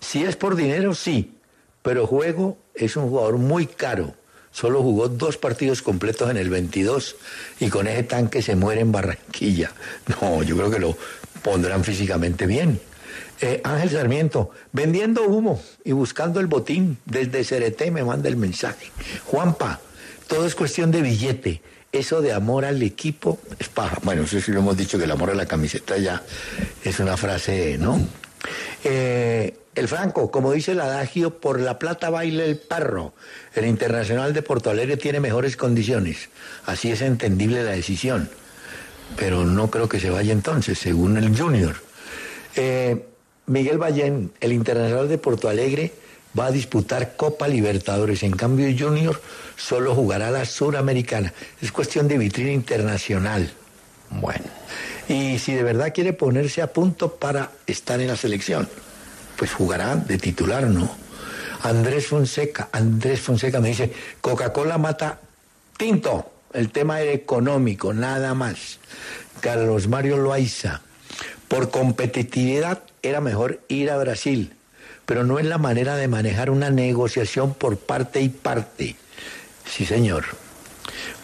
[0.00, 1.36] si es por dinero, sí,
[1.82, 4.14] pero juego es un jugador muy caro.
[4.58, 7.14] Solo jugó dos partidos completos en el 22
[7.60, 9.70] y con ese tanque se muere en Barranquilla.
[10.20, 10.98] No, yo creo que lo
[11.44, 12.80] pondrán físicamente bien.
[13.40, 18.90] Eh, Ángel Sarmiento, vendiendo humo y buscando el botín desde Cereté me manda el mensaje.
[19.26, 19.78] Juanpa,
[20.26, 21.62] todo es cuestión de billete.
[21.92, 24.00] Eso de amor al equipo es paja.
[24.02, 26.24] Bueno, eso sí lo hemos dicho que el amor a la camiseta ya
[26.82, 28.04] es una frase, ¿no?
[28.84, 33.14] Eh, el Franco, como dice el adagio, por la plata baila el perro.
[33.54, 36.28] El Internacional de Porto Alegre tiene mejores condiciones.
[36.66, 38.28] Así es entendible la decisión.
[39.16, 41.76] Pero no creo que se vaya entonces, según el Junior.
[42.56, 43.04] Eh,
[43.46, 45.92] Miguel Ballén, el Internacional de Porto Alegre,
[46.38, 48.22] va a disputar Copa Libertadores.
[48.22, 49.20] En cambio, el Junior
[49.56, 51.32] solo jugará la Suramericana.
[51.62, 53.50] Es cuestión de vitrina internacional.
[54.10, 54.44] Bueno.
[55.08, 58.68] Y si de verdad quiere ponerse a punto para estar en la selección
[59.38, 60.90] pues jugará de titular, ¿no?
[61.62, 65.20] Andrés Fonseca, Andrés Fonseca me dice, Coca-Cola mata
[65.76, 68.80] tinto, el tema era económico, nada más.
[69.40, 70.82] Carlos Mario Loaiza,
[71.46, 74.54] por competitividad era mejor ir a Brasil,
[75.06, 78.96] pero no es la manera de manejar una negociación por parte y parte.
[79.64, 80.24] Sí, señor.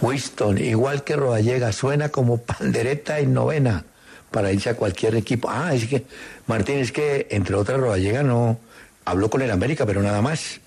[0.01, 3.85] Winston, igual que Rodallega, suena como pandereta en novena
[4.31, 5.49] para irse a cualquier equipo.
[5.51, 6.05] Ah, es que,
[6.47, 8.59] Martín, es que entre otras Rodallega no
[9.05, 10.61] habló con el América, pero nada más.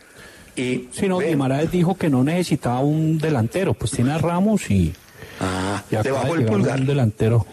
[0.55, 4.93] Y, sí, no, Guimaraes dijo que no necesitaba un delantero, pues tiene a Ramos y.
[5.39, 6.79] Ah, bajó el pulgar.
[6.79, 7.45] Un delantero.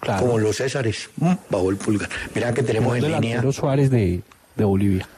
[0.00, 0.26] Claro.
[0.26, 2.08] Como los Césares, mm, bajó el pulgar.
[2.34, 3.52] Mira que tenemos en línea.
[3.52, 4.22] Suárez de,
[4.54, 5.08] de Bolivia.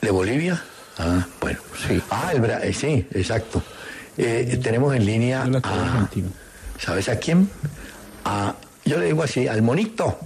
[0.00, 0.62] ¿De Bolivia?
[0.98, 1.58] Ah, bueno.
[1.86, 2.00] Sí.
[2.10, 3.62] Ah, el Bra eh, sí, exacto.
[4.16, 6.08] Eh, tenemos en línea a.
[6.78, 7.48] ¿Sabes a quién?
[8.24, 10.18] A yo le digo así, al monito,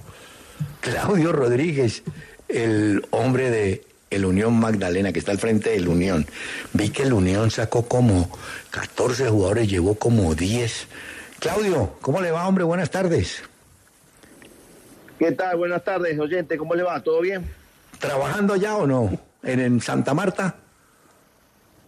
[0.80, 2.02] Claudio Rodríguez,
[2.48, 6.26] el hombre de el Unión Magdalena, que está al frente del Unión.
[6.72, 8.30] Vi que el Unión sacó como
[8.70, 10.86] 14 jugadores, llevó como 10.
[11.40, 12.64] Claudio, ¿cómo le va, hombre?
[12.64, 13.42] Buenas tardes.
[15.18, 15.56] ¿Qué tal?
[15.56, 16.56] Buenas tardes, oyente.
[16.56, 17.02] ¿Cómo le va?
[17.02, 17.50] ¿Todo bien?
[17.98, 19.18] ¿Trabajando ya o no?
[19.42, 20.56] ¿En, en Santa Marta?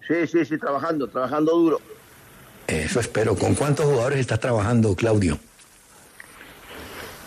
[0.06, 1.80] Sí, sí, sí, trabajando, trabajando duro.
[2.66, 3.36] Eso espero.
[3.36, 5.38] ¿Con cuántos jugadores está trabajando, Claudio?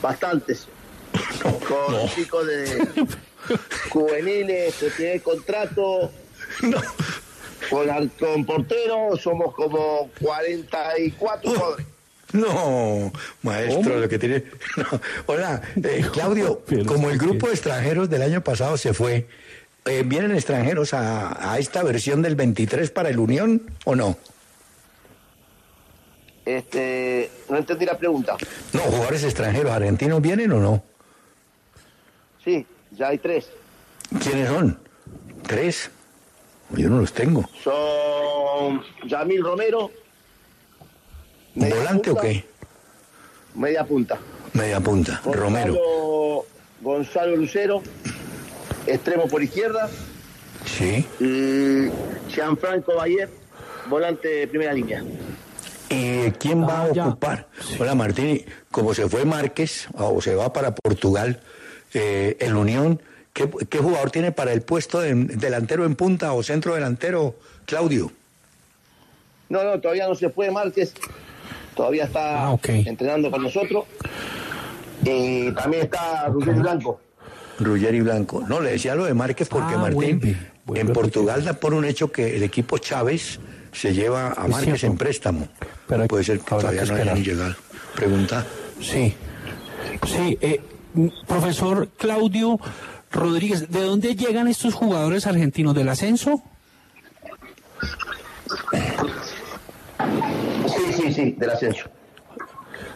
[0.01, 0.67] bastantes.
[1.41, 2.87] Con chicos de
[3.89, 6.11] juveniles que tienen contrato.
[7.69, 11.85] Con, con portero somos como 44 jugadores.
[12.31, 13.11] No,
[13.41, 14.43] maestro, lo que tiene.
[15.25, 19.27] Hola, eh, Claudio, como el grupo de extranjeros del año pasado se fue,
[19.85, 24.17] eh, ¿vienen extranjeros a, a, esta versión del 23 para el Unión o no?
[26.45, 28.35] Este, no entendí la pregunta.
[28.73, 30.83] No, jugadores extranjeros, argentinos vienen o no?
[32.43, 33.51] Sí, ya hay tres.
[34.23, 34.79] ¿Quiénes son?
[35.45, 35.91] ¿Tres?
[36.71, 37.47] Yo no los tengo.
[37.63, 39.91] Son Yamil Romero.
[41.55, 42.45] ¿Volante o qué?
[43.55, 44.17] Media punta.
[44.53, 45.75] Media punta, Romero.
[46.81, 47.83] Gonzalo Lucero,
[48.87, 49.89] extremo por izquierda.
[50.65, 51.05] Sí.
[51.19, 51.89] Y
[52.31, 53.29] Gianfranco Bayer,
[53.89, 55.03] volante de primera línea.
[55.89, 57.47] ¿Y quién va a ah, ocupar?
[57.79, 61.39] Hola Martín, como se fue Márquez o se va para Portugal,
[61.93, 63.01] eh, en Unión,
[63.33, 68.11] ¿qué, jugador tiene para el puesto de delantero en punta o centro delantero, Claudio?
[69.49, 70.93] No, no, todavía no se fue Márquez,
[71.73, 73.85] todavía está ah, entrenando con nosotros.
[75.03, 76.99] Y también está Rubén Blanco.
[77.59, 78.43] Ruggeri Blanco.
[78.47, 81.73] No, le decía lo de Márquez porque Ah, Martín, vuelve, vuelve en Portugal da por
[81.73, 83.39] un hecho que el equipo Chávez
[83.71, 84.85] se lleva a Es Márquez cierto.
[84.87, 85.47] en préstamo.
[85.87, 87.55] Pero Puede ser que todavía que no hayan llegado.
[87.95, 88.45] Pregunta.
[88.81, 89.13] Sí,
[90.07, 90.37] sí.
[90.41, 90.61] eh,
[90.95, 92.59] m- profesor Claudio
[93.11, 95.73] Rodríguez, ¿de dónde llegan estos jugadores argentinos?
[95.75, 96.41] ¿Del ascenso?
[100.67, 101.89] Sí, sí, sí, del ascenso.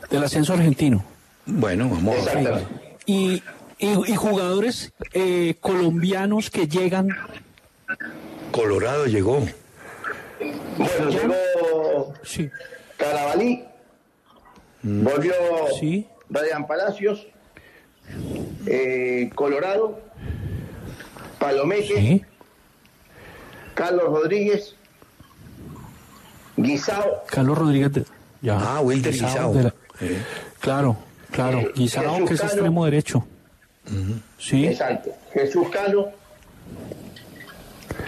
[0.09, 1.03] Del ascenso argentino.
[1.45, 2.37] Bueno, vamos a ver.
[2.37, 2.67] Exactamente.
[3.05, 3.41] Y,
[3.83, 7.09] y- y jugadores eh, colombianos que llegan.
[8.51, 9.45] Colorado llegó.
[10.77, 12.49] Bueno, llegó Sí,
[12.97, 13.63] Carabalí,
[14.81, 15.33] volvió
[15.79, 16.07] sí.
[16.29, 17.27] Brian Palacios,
[18.65, 19.99] eh, Colorado,
[21.39, 22.25] Palomete, Sí.
[23.73, 24.75] Carlos Rodríguez,
[26.57, 27.93] Guisao, Carlos Rodríguez.
[27.93, 28.05] de-
[28.41, 28.57] ya.
[28.59, 30.17] Ah, Wilder Guisao la- Eh,
[30.59, 30.97] claro,
[31.31, 31.59] claro.
[31.59, 33.25] Eh, Guisao, que es extremo derecho.
[34.39, 34.65] Sí.
[34.65, 36.07] exacto, Jesús Cano,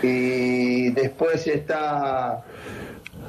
[0.01, 2.43] y después está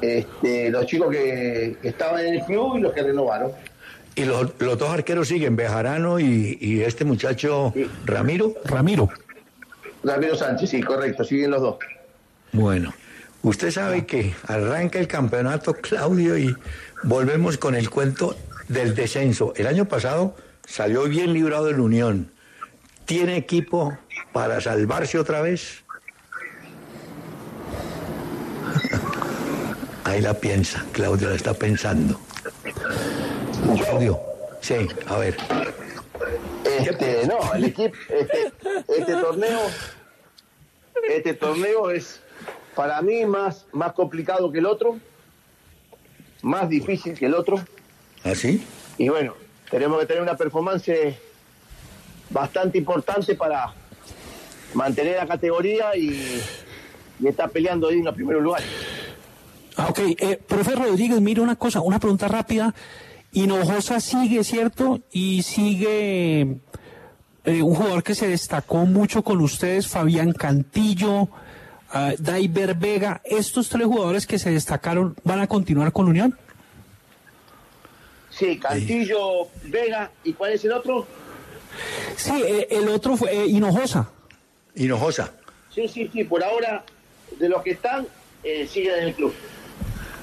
[0.01, 3.51] este, los chicos que, que estaban en el club y los que renovaron.
[4.15, 7.87] Y los, los dos arqueros siguen, Bejarano y, y este muchacho Sí.
[8.05, 8.55] Ramiro.
[8.65, 9.09] Ramiro.
[10.03, 11.75] Ramiro Sánchez, sí, correcto, siguen los dos.
[12.53, 12.93] Bueno,
[13.43, 16.55] usted sabe que arranca el campeonato, Claudio, y
[17.03, 18.35] volvemos con el cuento
[18.67, 19.53] del descenso.
[19.55, 22.31] El año pasado salió bien librado el Unión.
[23.07, 23.97] ¿Tiene equipo
[24.33, 25.85] para salvarse otra vez?
[30.03, 32.19] Ahí la piensa, Claudio la está pensando.
[33.85, 34.19] Claudio,
[34.59, 35.37] sí, a ver.
[36.65, 38.51] Este, no, el equipo, este,
[38.89, 39.59] este torneo,
[41.09, 42.19] este torneo es
[42.75, 44.97] para mí más, más complicado que el otro,
[46.41, 47.63] más difícil que el otro,
[48.25, 48.67] ¿Así?
[48.97, 49.33] y bueno,
[49.71, 51.17] tenemos que tener una performance
[52.29, 53.73] bastante importante para
[54.73, 56.41] mantener la categoría y,
[57.19, 58.67] y estar peleando ahí en los primeros lugares.
[59.75, 62.73] Ah, ok, eh, profe Rodríguez, mire una cosa, una pregunta rápida.
[63.31, 65.01] Hinojosa sigue, ¿cierto?
[65.11, 66.57] Y sigue
[67.45, 71.29] eh, un jugador que se destacó mucho con ustedes, Fabián Cantillo,
[71.91, 73.21] ah, Daiber Vega.
[73.23, 76.37] ¿Estos tres jugadores que se destacaron van a continuar con Unión?
[78.31, 81.07] Sí, Cantillo, Vega, ¿y cuál es el otro?
[82.15, 84.09] Sí, eh, el otro fue eh, Hinojosa.
[84.75, 85.31] Hinojosa.
[85.73, 86.83] Sí, sí, sí, por ahora,
[87.39, 88.07] de los que están,
[88.43, 89.33] eh, siguen en el club.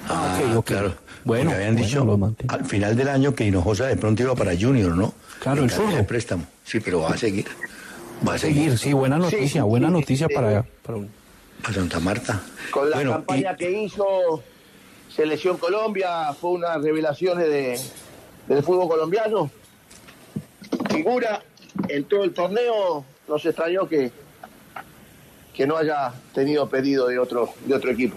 [0.09, 0.67] Ah, ok, ok.
[0.67, 0.95] Claro.
[1.25, 4.95] Bueno, Porque habían dicho al final del año que Hinojosa de pronto iba para Junior,
[4.95, 5.15] ¿no?
[5.41, 6.45] Claro, En el de préstamo.
[6.65, 7.47] Sí, pero va a seguir.
[8.27, 8.77] Va a seguir.
[8.79, 10.35] Sí, buena noticia, sí, buena sí, noticia sí.
[10.35, 11.11] para, para un-
[11.65, 12.43] A Santa Marta.
[12.71, 14.43] Con la Bueno, campaña y- que hizo
[15.15, 17.79] Selección Colombia, fue una revelación de,
[18.49, 19.51] del fútbol colombiano.
[20.97, 21.43] Figura
[21.89, 24.11] en todo el torneo, nos extrañó que,
[25.53, 28.17] que no haya tenido pedido de otro, de otro equipo.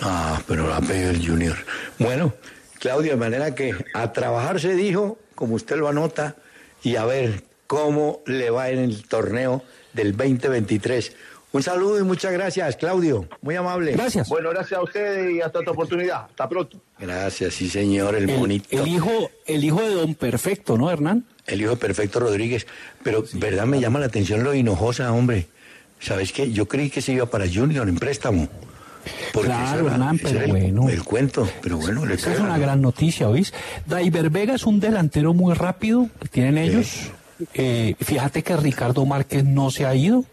[0.00, 1.56] Ah, pero lo ha pedido el Junior.
[1.98, 2.34] Bueno,
[2.78, 6.36] Claudio, de manera que a trabajar se dijo, como usted lo anota,
[6.82, 11.14] y a ver cómo le va en el torneo del 2023.
[11.50, 13.26] Un saludo y muchas gracias, Claudio.
[13.40, 13.92] Muy amable.
[13.92, 14.28] Gracias.
[14.28, 16.26] Bueno, gracias a ustedes y hasta otra oportunidad.
[16.26, 16.78] Hasta pronto.
[16.98, 18.68] Gracias, sí, señor, el, El, bonito.
[18.70, 21.24] el hijo, el hijo de Don Perfecto, ¿no, Hernán?
[21.48, 22.66] El hijo Perfecto Rodríguez.
[23.02, 23.66] Pero, ¿verdad?
[23.66, 25.48] Me llama la atención lo Hinojosa, hombre.
[26.00, 26.52] ¿Sabes qué?
[26.52, 28.48] Yo creí que se iba para Junior en préstamo.
[29.32, 30.88] Porque Claro, era- Hernán, pero el- bueno.
[30.88, 33.52] El, cuento, pero bueno, le Esa es una gran noticia, ¿oís?
[33.86, 37.10] Daiber Vega es un delantero muy rápido que tienen ellos.
[37.54, 40.24] Eh, fíjate que Ricardo Márquez no se ha ido.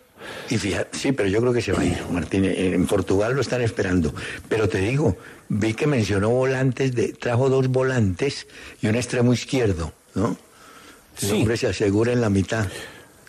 [0.49, 2.45] Y fíjate, sí, pero yo creo que se va a ir, Martín.
[2.45, 4.13] En Portugal lo están esperando.
[4.49, 5.15] Pero te digo,
[5.49, 8.47] vi que mencionó volantes, de, trajo dos volantes
[8.81, 10.35] y un extremo izquierdo, ¿no?
[11.21, 11.35] El Sí.
[11.35, 12.65] hombre se asegura en la mitad.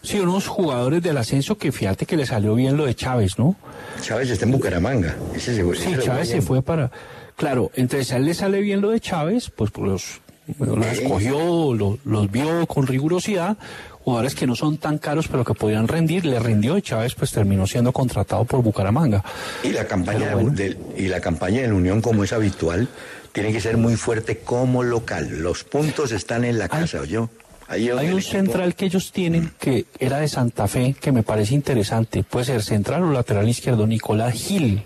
[0.03, 3.57] Sí, unos jugadores del ascenso que fíjate que le salió bien lo de Chávez, ¿no?
[4.03, 5.17] Chávez está en Bucaramanga.
[5.35, 6.91] Ese se, Sí, Chávez se fue para...
[7.37, 10.21] Claro, entonces a él le sale bien lo de Chávez, pues pues, los,
[10.59, 13.57] bueno, los escogió, lo- los vio con rigurosidad,
[14.05, 17.33] jugadores que no son tan caros pero que podían rendir, le rindió y Chávez pues
[17.33, 19.23] terminó siendo contratado por Bucaramanga.
[19.65, 20.51] Y la campaña bueno.
[20.51, 22.89] del, y la campaña de la Unión, como es habitual,
[23.33, 25.29] tiene que ser muy fuerte como local.
[25.43, 27.29] Los puntos están en la casa, yo.
[27.69, 32.23] Hay un central que ellos tienen que era de Santa Fe, que me parece interesante.
[32.23, 34.83] Puede ser central o lateral izquierdo, Nicolás Gil.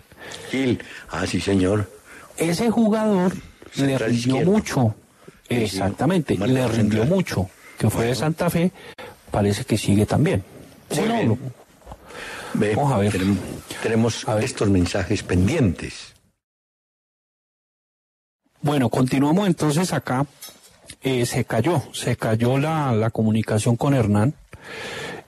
[0.51, 0.83] Gil.
[1.11, 1.91] Ah, sí, señor.
[2.39, 3.33] Ese jugador
[3.77, 4.51] le rindió izquierdo.
[4.51, 4.95] mucho.
[5.49, 7.09] Sí, Exactamente, le rindió central.
[7.09, 7.51] mucho.
[7.79, 8.73] Que fue de Santa Fe,
[9.31, 10.43] parece que sigue también.
[10.91, 11.37] Sí, no,
[12.55, 13.13] Ve, Vamos a ver.
[13.13, 13.39] Tenemos,
[13.83, 14.45] tenemos A ver.
[14.45, 16.15] estos mensajes pendientes.
[18.63, 20.27] Bueno, continuamos entonces acá.
[21.03, 24.35] Eh, se cayó, se cayó la, la comunicación con Hernán.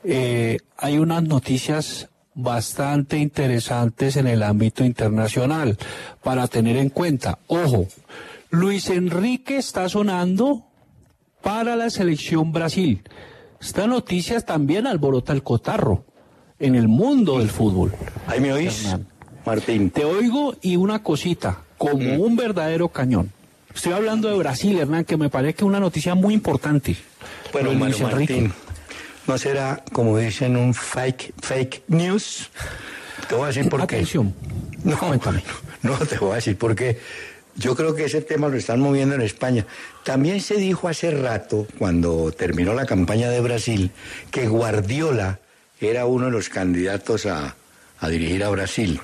[0.04, 5.78] eh, hay unas noticias bastante interesantes en el ámbito internacional
[6.22, 7.38] para tener en cuenta.
[7.46, 7.86] Ojo,
[8.50, 10.64] Luis Enrique está sonando
[11.42, 13.02] para la selección Brasil.
[13.60, 16.04] Esta noticia también alborota el cotarro
[16.58, 17.92] en el mundo del fútbol.
[18.26, 18.94] Ahí me oís,
[19.46, 19.90] Martín.
[19.90, 23.30] Te oigo y una cosita, como un verdadero cañón.
[23.74, 26.96] Estoy hablando de Brasil, Hernán, que me parece una noticia muy importante.
[27.52, 28.34] Bueno, Luis Enrique.
[28.34, 28.52] Martín,
[29.26, 32.50] ¿no será, como dicen, un fake, fake news?
[33.28, 33.96] Te voy a decir por qué.
[33.96, 34.34] Atención.
[34.84, 35.42] No, Cuéntame.
[35.82, 36.98] no te voy a decir por qué.
[37.54, 39.66] Yo creo que ese tema lo están moviendo en España.
[40.04, 43.90] También se dijo hace rato, cuando terminó la campaña de Brasil,
[44.30, 45.38] que Guardiola
[45.80, 47.54] era uno de los candidatos a,
[48.00, 49.00] a dirigir a Brasil.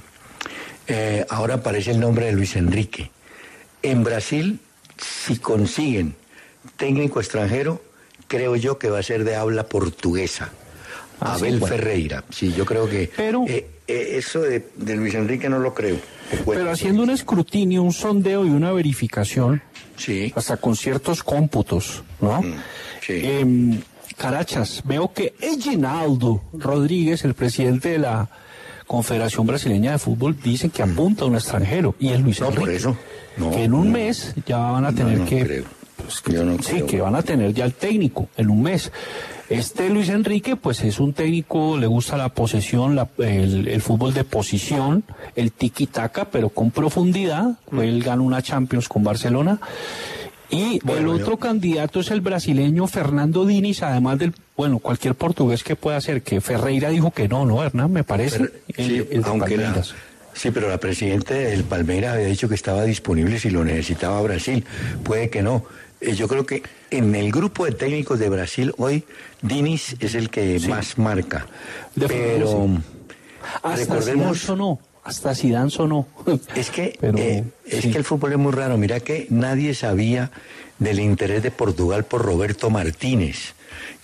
[0.86, 3.10] Eh, ahora aparece el nombre de Luis Enrique.
[3.82, 4.58] En Brasil,
[4.96, 6.14] si consiguen
[6.76, 7.82] técnico extranjero,
[8.26, 10.50] creo yo que va a ser de habla portuguesa.
[11.20, 11.76] Ah, sí, Abel bueno.
[11.76, 12.24] Ferreira.
[12.30, 15.96] Sí, yo creo que Pero- eh, eh, eso de, de Luis Enrique no lo creo.
[16.46, 19.62] Pero haciendo un escrutinio, un sondeo y una verificación,
[19.96, 20.32] Sí.
[20.36, 22.42] hasta con ciertos cómputos, ¿no?
[22.42, 22.54] Mm,
[23.04, 23.12] sí.
[23.24, 23.80] Em,
[24.16, 28.28] Carachas, veo que Eginaldo Rodríguez, el presidente de la
[28.88, 32.60] Confederación Brasileña de Fútbol, dice que apunta a un extranjero y es Luis No, Enrique.
[32.60, 32.96] por eso.
[33.36, 33.92] No, que en un no.
[33.92, 35.64] mes ya van a tener no que creo.
[35.96, 36.86] pues, que- Yo no sí, creo.
[36.86, 38.90] que van a tener ya el técnico en un mes.
[39.50, 44.12] Este Luis Enrique, pues es un técnico, le gusta la posesión, la- el, el fútbol
[44.12, 45.04] de posición,
[45.36, 47.58] el tiki-taka, pero con profundidad.
[47.70, 47.80] Mm.
[47.80, 49.58] Él ganó una Champions con Barcelona.
[50.50, 55.14] Y Bueno, el yo- otro candidato es el brasileño Fernando Diniz, además del, bueno, cualquier
[55.14, 57.92] portugués que pueda ser, que Ferreira dijo que no, ¿no, Hernán?
[57.92, 58.38] Me parece.
[58.38, 59.82] Pero, El- sí, el aunque la,
[60.32, 64.64] sí, pero la presidenta del Palmeiras había dicho que estaba disponible si lo necesitaba Brasil.
[65.02, 65.64] Puede que no.
[66.00, 69.04] Eh, yo creo que en el grupo de técnicos de Brasil hoy,
[69.42, 71.46] Diniz es el que más marca.
[71.94, 72.68] De pero
[73.66, 74.38] Zidane recordemos...
[74.38, 74.78] sonó,
[75.08, 76.06] hasta Zidane sonó.
[76.54, 77.90] Es que, Pero, eh, es sí.
[77.90, 78.76] que el fútbol es muy raro.
[78.76, 80.30] Mira que nadie sabía
[80.78, 83.54] del interés de Portugal por Roberto Martínez,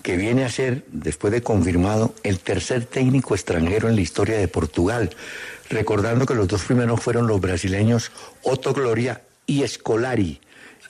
[0.02, 4.48] que viene a ser, después de confirmado, el tercer técnico extranjero en la historia de
[4.48, 5.10] Portugal.
[5.68, 8.10] Recordando que los dos primeros fueron los brasileños
[8.42, 10.40] Otto Gloria y Escolari.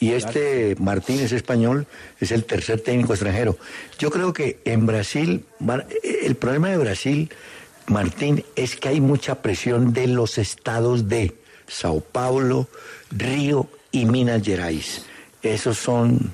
[0.01, 1.87] Y este Martínez español
[2.21, 3.57] es el tercer técnico extranjero.
[3.99, 5.45] Yo creo que en Brasil,
[6.23, 7.31] el problema de Brasil,
[7.87, 11.35] Martín, es que hay mucha presión de los estados de
[11.67, 12.69] Sao Paulo,
[13.11, 15.05] Río y Minas Gerais.
[15.43, 16.33] Esos son,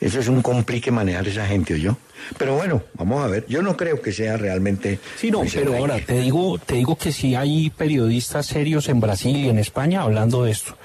[0.00, 1.96] eso es un complique manejar esa gente, yo.
[2.36, 3.46] Pero bueno, vamos a ver.
[3.48, 4.98] Yo no creo que sea realmente.
[5.18, 9.34] Sí, no, pero ahora te digo, te digo que sí hay periodistas serios en Brasil
[9.36, 10.76] y en España hablando de esto.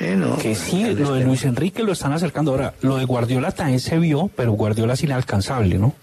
[0.00, 2.50] Eh, no, Que sí, lo de que- Luis Enrique lo están acercando.
[2.50, 5.94] Ahora, lo de Guardiola también se vio, pero Guardiola es inalcanzable, ¿no?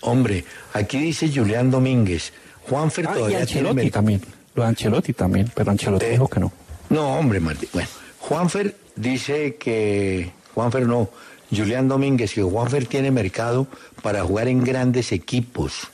[0.00, 2.32] Hombre, aquí dice Julián Domínguez.
[2.68, 4.22] Juanfer Ah, y todavía tiene Ancelotti también.
[4.54, 6.52] Lo de Ancelotti también, pero Ancelotti dijo que no.
[6.90, 7.68] No, hombre, Martín.
[7.72, 7.88] Bueno,
[8.20, 10.30] Juanfer dice que.
[10.54, 11.08] Juanfer no.
[11.54, 13.66] Julián Domínguez, que Juanfer tiene mercado
[14.02, 15.88] para jugar en grandes equipos.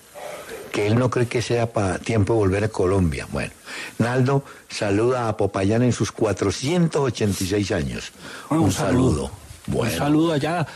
[0.73, 3.27] Que él no cree que sea para tiempo de volver a Colombia.
[3.33, 3.51] Bueno,
[3.99, 8.13] Naldo saluda a Popayán en sus 486 años.
[8.49, 9.31] Bueno, un, saludo.
[9.67, 10.67] Bueno, Un saludo allá,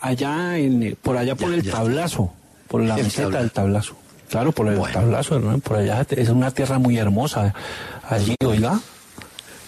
[0.00, 1.72] allá en, por allá por Ya, el ya.
[1.72, 2.32] tablazo,
[2.68, 3.96] por la El meseta tabla- del tablazo.
[4.30, 4.94] Claro, por el Bueno.
[4.94, 5.58] tablazo, ¿no?
[5.58, 7.52] por allá es una tierra muy hermosa.
[8.08, 8.78] Allí, oiga.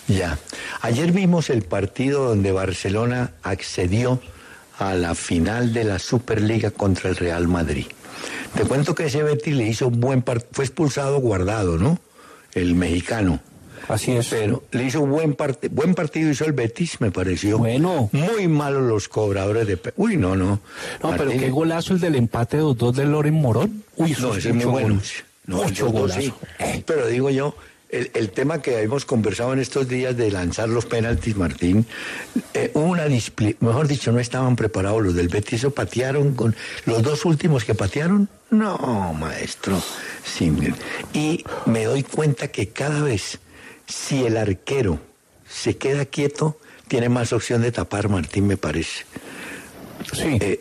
[0.09, 0.39] Ya.
[0.83, 4.21] Ayer vimos el partido donde Barcelona accedió
[4.79, 7.87] a la final de la Superliga contra el Real Madrid.
[8.55, 10.51] Te cuento que ese Betis le hizo un buen partido.
[10.53, 11.99] Fue expulsado guardado, ¿no?
[12.53, 13.41] El mexicano.
[13.93, 14.29] Así es.
[14.29, 17.59] Pero le hizo buen, parte, buen partido, hizo el Betis, me pareció.
[17.59, 18.09] Bueno.
[18.13, 19.79] Muy malos los cobradores de...
[19.97, 20.61] Uy, no, no.
[21.03, 23.85] No, pero qué golazo el del empate 2-2 de Loren Morón.
[23.97, 24.95] Uy, no, ese es muy bueno.
[24.95, 25.03] gol.
[25.47, 26.21] No, mucho el dos, golazo.
[26.21, 26.33] sí.
[26.87, 27.55] Pero digo yo,
[27.91, 31.85] el, el tema que hemos conversado en estos días de lanzar los penaltis, Martín,
[32.55, 36.57] eh, hubo una disciplina, mejor dicho, no estaban preparados los del Betis, eso patearon con
[36.87, 38.29] los dos últimos que patearon.
[38.51, 39.83] No, maestro.
[40.25, 40.75] sin-
[41.13, 43.39] y me doy cuenta que cada vez,
[43.87, 44.99] si el arquero
[45.49, 46.59] se queda quieto,
[46.89, 49.05] tiene más opción de tapar, Martín, me parece.
[50.13, 50.39] Sí.
[50.41, 50.61] Eh,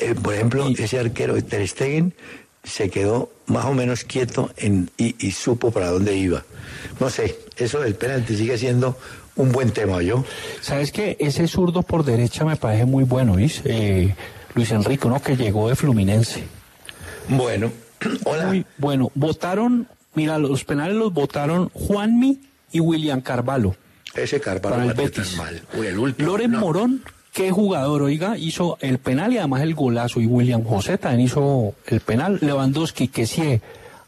[0.00, 2.14] eh, por ejemplo, ese arquero de Ter Stegen
[2.62, 6.44] se quedó más o menos quieto en- y, y supo para dónde iba.
[7.00, 8.96] No sé, eso del penalti sigue siendo
[9.36, 10.24] un buen tema, ¿yo?
[10.60, 11.16] ¿Sabes qué?
[11.18, 13.62] Ese zurdo por derecha me parece muy bueno, ¿viste?
[13.66, 14.14] Eh,
[14.54, 16.44] Luis Enrique, uno que llegó de Fluminense.
[17.28, 17.72] Bueno,
[18.24, 18.46] hola.
[18.46, 19.10] Muy bueno.
[19.14, 22.38] Votaron, mira, los penales los votaron Juanmi
[22.74, 23.74] y William Carvalho.
[24.14, 25.36] Ese Carvalho para el Betis.
[25.38, 25.62] mal.
[25.78, 26.28] Uy, el último.
[26.28, 26.60] Loren no.
[26.60, 27.02] Morón
[27.34, 30.20] ¿Qué jugador, oiga, hizo el penal y además el golazo?
[30.20, 32.38] Y William José también hizo el penal.
[32.40, 33.60] Lewandowski, Kessie,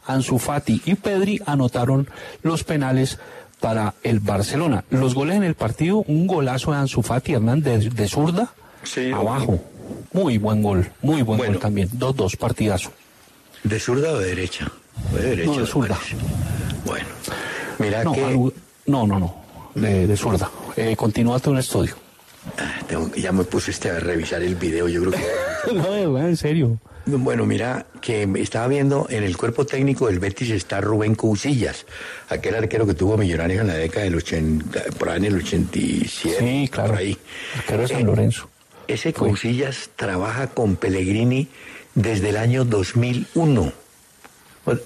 [0.05, 2.07] Ansu Fati y Pedri anotaron
[2.41, 3.19] los penales
[3.59, 4.85] para el Barcelona.
[4.91, 8.53] Los goles en el partido, un golazo de Ansu Fati Hernández de, zurda,
[9.13, 9.59] abajo.
[10.13, 11.89] Muy buen gol, muy buen gol también.
[11.91, 12.93] Dos, dos, partidazo.
[13.61, 14.71] ¿De zurda o de derecha?
[15.11, 15.51] De derecha.
[15.51, 15.99] No, de zurda.
[16.85, 17.07] Bueno,
[17.79, 18.21] mira no, que...
[18.85, 19.35] No, no, no,
[19.75, 20.17] de, de.
[20.77, 21.95] Eh, continúa tu un estudio.
[22.57, 25.73] Ah, tengo, ya me pusiste a revisar el video, yo creo que...
[25.73, 26.79] no, en serio.
[27.09, 31.85] Bueno, mira, que estaba viendo en el cuerpo técnico del Betis está Rubén Cousillas,
[32.27, 36.37] aquel arquero que tuvo Millonarios en la década del 80, por ahí en el 87.
[36.37, 36.89] Sí, claro.
[36.89, 37.17] Por ahí.
[37.55, 38.49] Arquero de San Lorenzo.
[38.89, 41.47] Ese Cousillas trabaja con Pellegrini
[41.95, 43.71] desde el año 2001.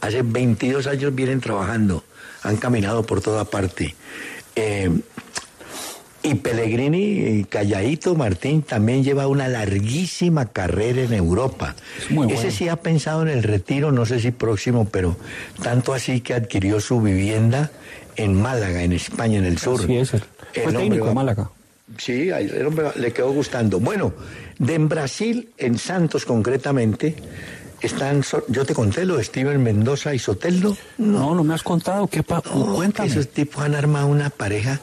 [0.02, 2.04] Hace 22 años vienen trabajando,
[2.44, 3.96] han caminado por toda parte.
[4.56, 4.90] Eh,
[6.24, 11.76] y Pellegrini, calladito, Martín, también lleva una larguísima carrera en Europa.
[12.30, 15.18] Ese sí ha pensado en el retiro, no sé si próximo, pero
[15.64, 17.72] tanto así que adquirió su vivienda
[18.18, 19.84] en Málaga, en España, en el sur.
[19.84, 20.22] Sí, es el,
[20.64, 21.50] fue técnico de Málaga.
[21.98, 23.80] Sí, el hombre le quedó gustando.
[23.80, 24.14] Bueno,
[24.60, 27.16] de en Brasil, en Santos concretamente,
[27.82, 30.78] están, yo te conté lo de Steven Mendoza y Soteldo.
[30.98, 32.08] No, no, me has contado.
[32.08, 33.10] ¿Qué pa Cuéntame.
[33.10, 34.80] Esos tipos han armado una pareja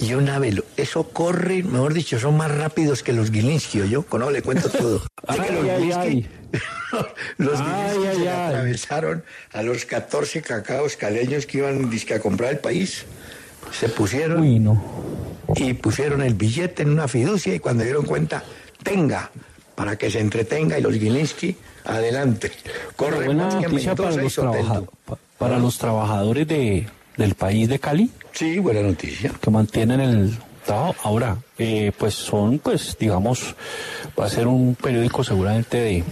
[0.00, 0.64] y una velo.
[0.76, 4.04] Eso corre, mejor dicho, son más rápidos que los Gilinski, yo.
[4.18, 5.02] No, le cuento todo.
[5.26, 6.28] ay, los ay, ay.
[7.38, 13.04] los Gilinski atravesaron a los 14 cacaos caleños que iban a comprar el país.
[13.72, 14.82] Se pusieron Uy, no.
[15.56, 18.44] y pusieron el billete en una fiducia y cuando dieron cuenta,
[18.82, 19.30] tenga,
[19.74, 22.52] para que se entretenga y los Gilinski adelante.
[22.96, 24.40] Corre buena noticia para los,
[25.38, 28.10] para los trabajadores de, del país de Cali.
[28.32, 29.32] Sí, buena noticia.
[29.40, 30.94] Que mantienen el trabajo.
[31.02, 33.54] Ahora, eh, pues son, pues, digamos,
[34.18, 36.04] va a ser un periódico seguramente de,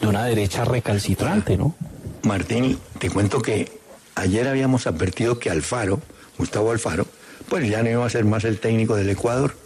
[0.00, 1.74] de una derecha recalcitrante, ¿no?
[2.22, 3.70] Martín, te cuento que
[4.14, 6.00] ayer habíamos advertido que Alfaro,
[6.36, 7.06] Gustavo Alfaro,
[7.48, 9.56] pues ya no iba a ser más el técnico del Ecuador,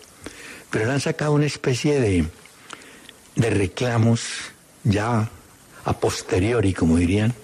[0.71, 2.25] pero le han sacado una especie de,
[3.37, 4.52] de reclamos
[4.85, 5.31] ya
[5.85, 7.35] a posteriori, como dirían,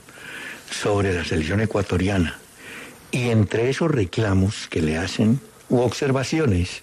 [0.71, 2.39] sobre la selección ecuatoriana.
[3.11, 6.83] Y entre esos reclamos que le hacen, u observaciones,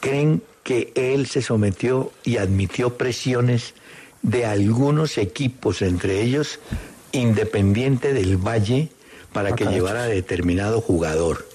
[0.00, 3.74] creen que él se sometió y admitió presiones
[4.22, 6.58] de algunos equipos, entre ellos
[7.12, 8.88] Independiente del Valle,
[9.32, 11.49] para que llevara a determinado jugador.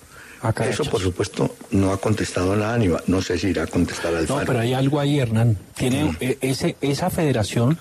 [0.50, 4.28] Eso, por supuesto, no ha contestado nada, ni no sé si irá a contestar al
[4.28, 5.58] No, pero hay algo ahí, Hernán.
[5.76, 7.78] Tiene, e, ese, esa federación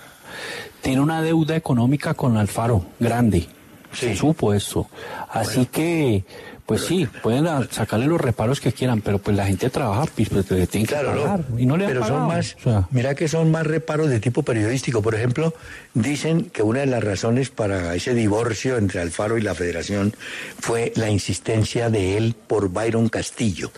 [0.81, 3.47] tiene una deuda económica con Alfaro, grande.
[3.91, 4.89] Se supo eso.
[5.29, 6.25] Así que,
[6.65, 10.49] pues sí, pueden sacarle los reparos que quieran, pero pues la gente trabaja, pues, pues
[10.49, 11.41] le tienen que pagar.
[11.57, 12.55] y no le pero son más,
[12.89, 15.03] mira que son más reparos de tipo periodístico.
[15.03, 15.53] Por ejemplo,
[15.93, 20.15] dicen que una de las razones para ese divorcio entre Alfaro y la Federación
[20.59, 23.71] fue la insistencia de él por Byron Castillo,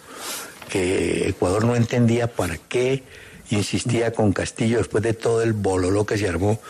[0.69, 3.03] que Ecuador no entendía para qué
[3.49, 6.61] insistía con Castillo después de todo el bololo que se armó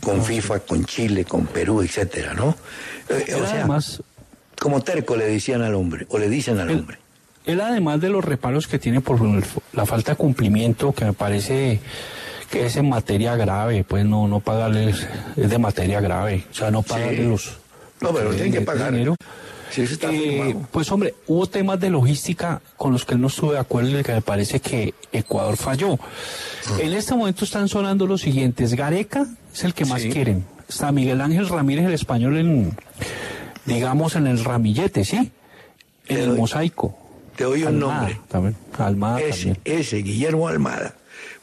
[0.00, 2.56] con FIFA, con Chile, con Perú, etcétera, ¿no?
[3.08, 4.02] Eh, o sea, además,
[4.60, 6.98] como terco le decían al hombre, o le dicen al hombre.
[7.44, 9.20] Él además de los reparos que tiene por
[9.72, 11.80] la falta de cumplimiento, que me parece
[12.50, 16.70] que es en materia grave, pues no, no pagarles, es de materia grave, o sea,
[16.70, 17.58] no pagarles los...
[18.00, 18.92] No, pero tienen que pagar.
[18.92, 19.16] Dinero.
[19.78, 23.98] Eh, pues hombre, hubo temas de logística con los que él no estuvo de acuerdo
[23.98, 25.94] y que me parece que Ecuador falló.
[25.94, 26.78] Ah.
[26.80, 28.74] En este momento están sonando los siguientes.
[28.74, 30.44] Gareca es el que más quieren.
[30.68, 32.76] Está Miguel Ángel Ramírez, el español, en,
[33.66, 35.30] digamos, en el ramillete, ¿sí?
[36.08, 36.96] En el mosaico.
[37.36, 38.18] Te doy un nombre.
[38.28, 38.56] También.
[38.78, 40.94] Almada ese, Ese, Guillermo Almada,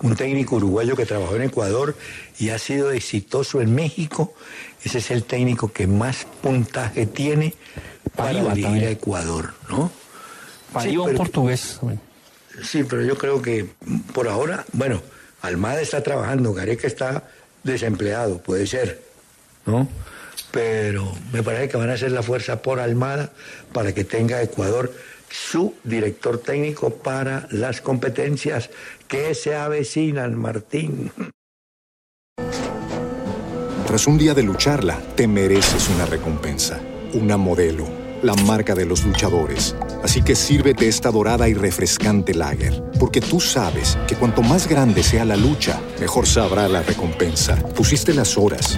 [0.02, 1.96] un técnico uruguayo que trabajó en Ecuador
[2.40, 4.34] y ha sido exitoso en México.
[4.84, 7.54] Ese es el técnico que más puntaje tiene
[8.16, 9.92] para dirigir a Ecuador, ¿no?
[10.82, 11.80] sí, un portugués.
[12.64, 13.68] Sí, pero yo creo que
[14.14, 15.02] por ahora, bueno,
[15.42, 17.30] Almada está trabajando, Gareca está
[17.64, 19.04] desempleado, puede ser,
[19.66, 19.88] ¿no?
[20.54, 23.34] Pero me parece que van a hacer la fuerza por Almada
[23.74, 24.94] para que tenga Ecuador
[25.28, 28.70] su director técnico para las competencias
[29.08, 31.12] que se avecinan, Martín.
[33.88, 36.80] Tras un día de lucharla, te mereces una recompensa,
[37.14, 37.88] una modelo,
[38.22, 39.76] la marca de los luchadores.
[40.04, 45.02] Así que sírvete esta dorada y refrescante lager, porque tú sabes que cuanto más grande
[45.02, 47.56] sea la lucha, mejor sabrá la recompensa.
[47.76, 48.78] Pusiste las horas,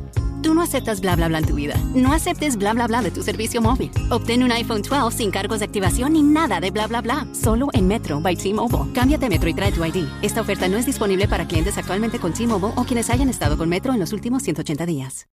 [0.41, 1.75] Tú no aceptas bla bla bla en tu vida.
[1.93, 3.91] No aceptes bla bla bla de tu servicio móvil.
[4.09, 7.27] Obtén un iPhone 12 sin cargos de activación ni nada de bla bla bla.
[7.33, 8.91] Solo en Metro by T-Mobile.
[8.93, 10.05] Cámbiate a Metro y trae tu ID.
[10.21, 13.69] Esta oferta no es disponible para clientes actualmente con T-Mobile o quienes hayan estado con
[13.69, 15.27] Metro en los últimos 180 días.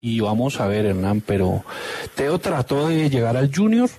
[0.00, 1.64] Y vamos a ver, Hernán, pero
[2.14, 3.90] Teo trató de llegar al Junior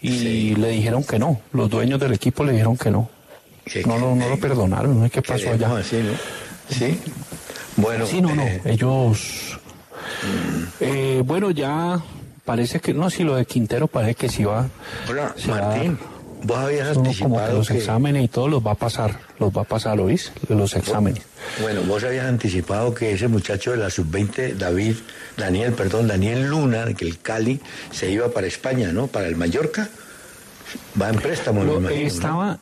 [0.00, 1.40] y le dijeron que no.
[1.52, 3.10] Los dueños del equipo le dijeron que no.
[3.86, 5.00] No, no, no lo perdonaron.
[5.00, 5.10] ¿no?
[5.10, 5.76] ¿Qué pasó allá?
[5.76, 6.12] Así, ¿no?
[6.68, 6.98] Sí.
[7.76, 8.06] Bueno.
[8.06, 8.42] Sí, no, no.
[8.42, 9.58] eh, Ellos.
[10.80, 12.00] Eh, bueno, ya
[12.44, 12.94] parece que.
[12.94, 14.66] No, si lo de Quintero parece que sí va.
[15.08, 15.60] Hola, se va.
[15.60, 15.98] Martín.
[16.42, 19.18] Vos habías Uno como que anticipado los que- exámenes y todo los va a pasar.
[19.38, 20.30] Los va a pasar, ¿lo oís?
[20.50, 21.22] Los exámenes.
[21.62, 24.96] Bueno, vos habías anticipado que ese muchacho de la sub-20, David,
[25.38, 27.60] Daniel, perdón, Daniel Luna, que el Cali
[27.90, 29.06] se iba para España, ¿no?
[29.06, 29.88] Para el Mallorca.
[31.00, 31.88] Va en préstamo, me Lo- ¿no?
[31.88, 32.58] estaba.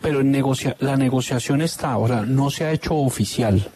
[0.00, 3.68] Pero en negocia, la negociación está ahora, no se ha hecho oficial.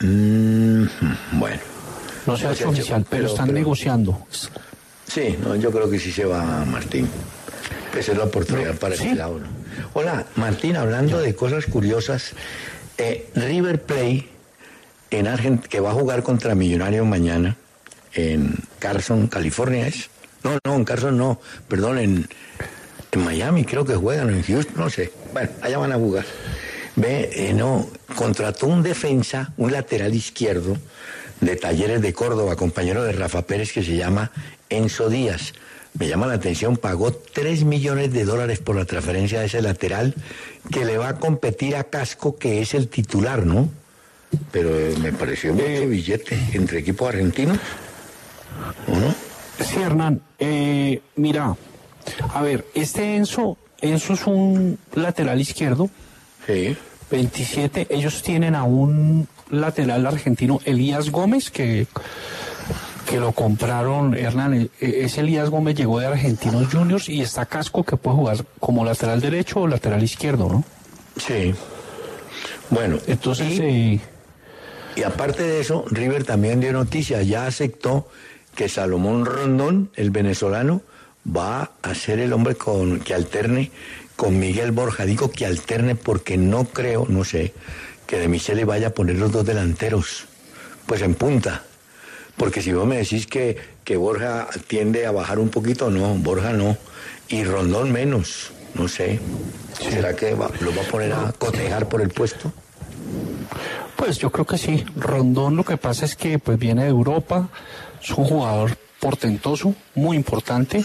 [0.00, 0.86] Mm,
[1.32, 1.60] bueno.
[2.26, 4.26] No se ha hecho oficial, pero, están pero- negociando.
[5.06, 7.08] Sí, no, yo creo que sí se va Martín.
[7.98, 9.08] Esa es la oportunidad para sí.
[9.08, 9.40] el lado.
[9.94, 12.32] Hola, Martín, hablando de cosas curiosas,
[12.98, 14.28] eh, River Play
[15.10, 17.56] en Argent que va a jugar contra Millonarios mañana
[18.12, 20.10] en Carson, California es.
[20.44, 22.28] No, no, en Carson no, perdón, en,
[23.12, 25.10] en Miami creo que juegan, en Houston, no sé.
[25.32, 26.26] Bueno, allá van a jugar.
[26.98, 27.86] Ve, eh, no,
[28.16, 30.76] contrató un defensa, un lateral izquierdo
[31.40, 34.32] de Talleres de Córdoba, compañero de Rafa Pérez, que se llama
[34.68, 35.52] Enzo Díaz.
[35.96, 40.12] Me llama la atención, pagó 3 millones de dólares por la transferencia de ese lateral
[40.72, 43.68] que le va a competir a Casco, que es el titular, ¿no?
[44.50, 47.58] Pero eh, me pareció mucho Eh, billete entre equipos argentinos,
[48.88, 49.14] ¿o no?
[49.64, 50.20] Sí, Hernán.
[50.40, 51.56] Eh, mira,
[52.34, 55.88] a ver, este Enzo, Enzo es un lateral izquierdo,
[56.48, 56.76] Sí.
[57.10, 57.86] 27.
[57.90, 61.86] Ellos tienen a un lateral argentino, Elías Gómez, que,
[63.08, 64.54] que lo compraron, Hernán.
[64.54, 68.84] eh, Ese Elías Gómez llegó de Argentinos Juniors y está Casco que puede jugar como
[68.84, 70.64] lateral derecho o lateral izquierdo, ¿no?
[71.16, 71.54] Sí.
[72.70, 74.00] Bueno, Entonces, y- eh,
[74.96, 78.08] Y aparte de eso, River también dio noticia, ya aceptó
[78.54, 80.82] que Salomón Rondón, el venezolano,
[81.24, 83.70] va a ser el hombre con, que alterne
[84.18, 85.06] con Miguel Borja.
[85.06, 87.54] Digo que alterne porque no creo, no sé,
[88.04, 90.24] que de Michele vaya a poner los dos delanteros,
[90.86, 91.62] pues en punta.
[92.36, 96.52] Porque si vos me decís que, que Borja tiende a bajar un poquito, no, Borja
[96.52, 96.76] no.
[97.28, 99.20] Y Rondón menos, no sé.
[99.88, 102.52] ¿Será que va- lo va a poner a cotejar por el puesto?
[103.96, 104.84] Pues yo creo que sí.
[104.96, 107.48] Rondón lo que pasa es que pues viene de Europa,
[108.02, 110.84] es un jugador portentoso, muy importante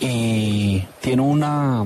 [0.00, 1.84] y tiene una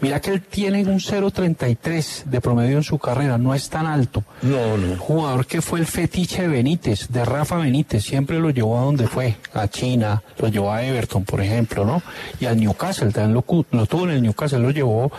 [0.00, 4.24] mira que él tiene un 0.33 de promedio en su carrera, no es tan alto.
[4.42, 4.96] No, no.
[4.96, 9.06] Jugador que fue el fetiche de Benítez, de Rafa Benítez, siempre lo llevó a donde
[9.06, 12.02] fue, a China, lo llevó a Everton, por ejemplo, ¿no?
[12.40, 15.10] Y al Newcastle, también lo, lo tuvo en el Newcastle, lo llevó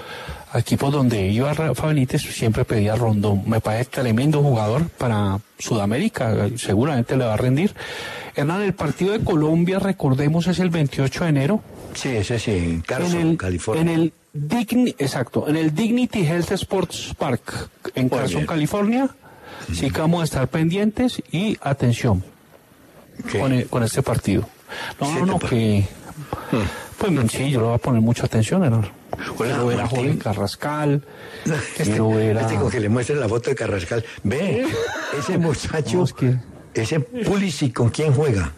[0.51, 3.43] a equipos donde iba Rafa Benítez, siempre pedía Rondón.
[3.45, 7.73] Me parece tremendo jugador para Sudamérica, seguramente le va a rendir.
[8.35, 11.61] Hernán, el partido de Colombia, recordemos, es el 28 de enero.
[11.97, 13.81] Sí, ese sí, en Carson, en el, California.
[13.81, 18.45] En el Digni- exacto, en el Dignity Health Sports Park en Muy Carson, bien.
[18.47, 19.09] California.
[19.73, 22.23] Sí que vamos a estar pendientes y atención
[23.39, 24.47] con, el- con este partido.
[25.01, 25.85] No, Sí, no, no, que...
[26.99, 28.89] Pues sí, yo le voy a poner mucha atención, hermano.
[29.37, 29.87] Quiero ver a.
[29.87, 31.03] Jorge Carrascal,
[31.77, 32.41] Este, ver a...
[32.41, 34.03] este con que le muestre la foto de Carrascal.
[34.23, 34.65] Ve,
[35.17, 36.35] ese muchacho, No, es que-
[36.73, 38.51] ese Pulisic, ¿con quién juega?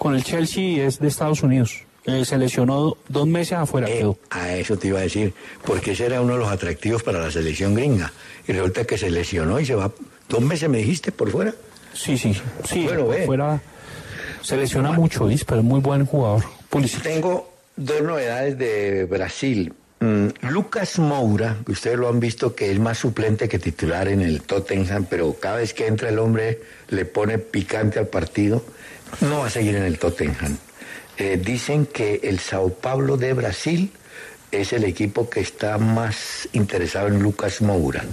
[0.00, 1.82] Con el Chelsea es de Estados Unidos.
[2.06, 6.06] Eh, se lesionó dos meses afuera, Eh, a eso te iba a decir, porque ese
[6.06, 8.10] era uno de los atractivos para la selección gringa.
[8.48, 9.92] Y resulta que se lesionó y se va.
[10.26, 11.52] ¿Dos meses me dijiste por fuera?
[11.92, 12.32] Sí, sí,
[12.64, 12.84] sí.
[12.84, 13.26] Bueno, ve.
[13.26, 13.60] fuera...
[14.40, 16.44] Se lesiona mucho, pero es muy buen jugador.
[16.70, 17.02] Pulisic.
[17.02, 19.74] Tengo dos novedades de Brasil.
[20.00, 24.40] Mm, Lucas Moura, ustedes lo han visto que es más suplente que titular en el
[24.40, 28.64] Tottenham, pero cada vez que entra el hombre le pone picante al partido,
[29.20, 30.56] no va a seguir en el Tottenham.
[31.16, 33.92] Eh, dicen que el Sao Paulo de Brasil
[34.50, 38.04] es el equipo que está más interesado en Lucas Moura.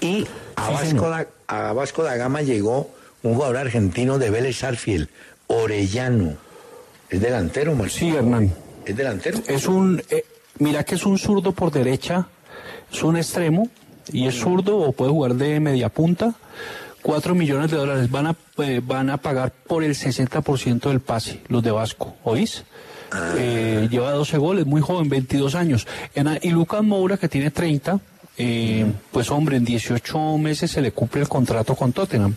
[0.00, 0.26] Y
[0.56, 2.90] a, Sí, Vasco da, a Vasco da Gama llegó
[3.22, 5.08] un jugador argentino de Vélez Arfiel,
[5.46, 6.36] Orellano.
[7.10, 8.12] Es delantero, Marcelo.
[8.12, 8.54] Sí, Hernán.
[8.86, 9.38] ¿Es delantero?
[9.46, 10.24] Es un, eh,
[10.58, 12.28] mira que es un zurdo por derecha,
[12.92, 13.68] es un extremo
[14.12, 16.34] y es zurdo o puede jugar de media punta.
[17.04, 21.42] 4 millones de dólares van a, eh, van a pagar por el 60% del pase,
[21.48, 22.64] los de Vasco, ¿oís?
[23.36, 25.86] Eh, lleva 12 goles, muy joven, 22 años.
[26.40, 28.00] Y Lucas Moura, que tiene 30,
[28.36, 32.34] eh, pues hombre, en 18 meses se le cumple el contrato con Tottenham.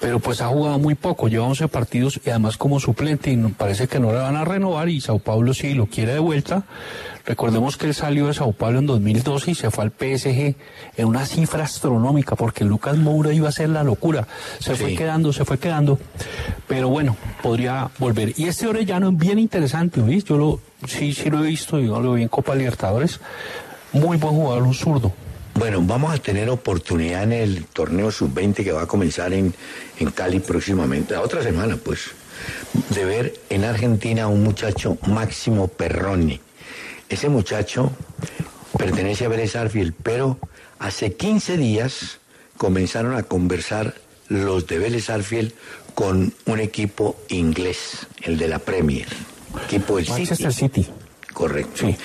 [0.00, 3.86] Pero pues ha jugado muy poco, lleva 11 partidos y además como suplente y parece
[3.86, 6.64] que no le van a renovar y Sao Paulo sí lo quiere de vuelta.
[7.26, 10.54] Recordemos que él salió de Sao Paulo en 2012 y se fue al PSG
[10.96, 14.26] en una cifra astronómica porque Lucas Moura iba a ser la locura.
[14.58, 15.98] Se fue quedando, se fue quedando.
[16.66, 18.32] Pero bueno, podría volver.
[18.38, 20.24] Y este Orellano es bien interesante, ¿oís?
[20.24, 23.20] Yo lo, sí, sí lo he visto, yo lo vi en Copa Libertadores.
[23.92, 25.12] Muy buen jugador, un zurdo.
[25.54, 29.52] Bueno, vamos a tener oportunidad en el torneo sub-20 que va a comenzar en,
[29.98, 32.12] en Cali próximamente, la otra semana, pues,
[32.90, 36.40] de ver en Argentina a un muchacho Máximo Perroni.
[37.08, 37.90] Ese muchacho
[38.78, 40.38] pertenece a Vélez Arfield, pero
[40.78, 42.20] hace 15 días
[42.56, 43.94] comenzaron a conversar
[44.28, 45.52] los de Vélez Arfield
[45.94, 49.08] con un equipo inglés, el de la Premier,
[49.66, 50.86] equipo del Manchester City.
[51.34, 51.86] Correcto.
[51.86, 51.96] Sí.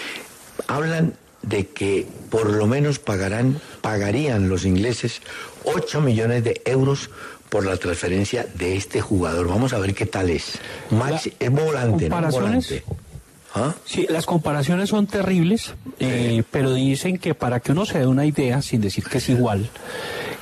[0.67, 1.13] Hablan
[1.47, 5.21] de que por lo menos pagarán, pagarían los ingleses
[5.63, 7.09] 8 millones de euros
[7.49, 9.47] por la transferencia de este jugador.
[9.47, 10.59] Vamos a ver qué tal es.
[10.89, 12.29] Max, es volante, ¿no?
[12.29, 12.83] Volante.
[13.53, 13.73] ¿Ah?
[13.85, 18.25] Sí, las comparaciones son terribles, eh, pero dicen que para que uno se dé una
[18.25, 19.69] idea, sin decir que es igual,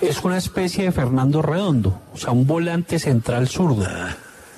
[0.02, 3.86] es una especie de Fernando Redondo, o sea, un volante central zurdo.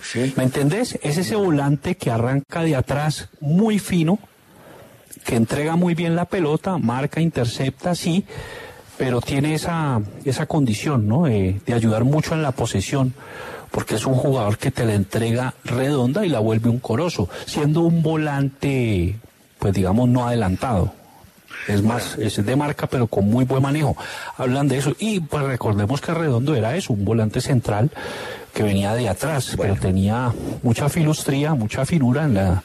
[0.01, 0.33] Sí.
[0.37, 0.97] ¿Me entendés?
[1.01, 4.19] Es ese volante que arranca de atrás muy fino,
[5.25, 8.25] que entrega muy bien la pelota, marca, intercepta, sí,
[8.97, 11.27] pero tiene esa, esa condición, ¿no?
[11.27, 13.13] Eh, de ayudar mucho en la posesión,
[13.71, 17.81] porque es un jugador que te la entrega redonda y la vuelve un corozo, siendo
[17.81, 19.15] un volante,
[19.59, 20.93] pues digamos, no adelantado.
[21.67, 23.97] Es más, es de marca, pero con muy buen manejo.
[24.37, 24.95] Hablan de eso.
[24.99, 27.89] Y pues recordemos que Redondo era eso, un volante central
[28.53, 32.63] que venía de atrás, pero tenía mucha filustría, mucha finura en la,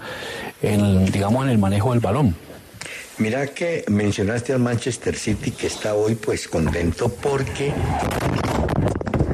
[0.60, 2.36] en, digamos, en el manejo del balón.
[3.20, 7.70] Mira que mencionaste al Manchester City que está hoy pues contento porque...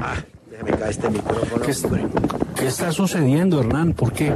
[0.03, 0.17] Ah,
[0.51, 1.63] déjame caer este micrófono.
[1.63, 3.93] ¿Qué, está sucediendo, Hernán?
[3.93, 4.35] ¿Por qué?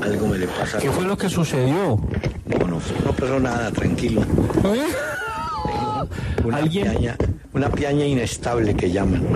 [0.00, 0.78] Algo me le pasa.
[0.78, 2.00] ¿Qué fue lo que sucedió?
[2.46, 4.22] No, no, no pasó nada, tranquilo.
[6.42, 6.90] Una ¿Alguien?
[6.90, 7.16] piaña,
[7.52, 9.26] una piaña inestable que llaman.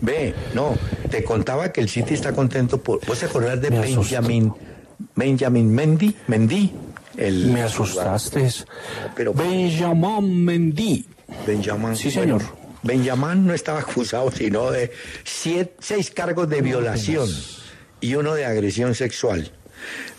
[0.00, 0.74] Ve, no,
[1.10, 3.04] te contaba que el City está contento por.
[3.06, 3.80] ¿Vos te acordás de Me.
[3.80, 4.54] Benjamin,
[5.14, 6.14] Benjamin Mendy?
[6.26, 6.72] Mendy,
[7.18, 8.48] el Me asustaste.
[9.14, 11.04] Pero- Benjamin Mendy.
[11.46, 11.94] Benjamin.
[11.96, 12.58] Sí, bueno, señor.
[12.82, 14.92] Benjamin no estaba acusado sino de
[15.24, 17.28] siete- seis cargos de violación
[18.00, 19.50] y uno de agresión sexual.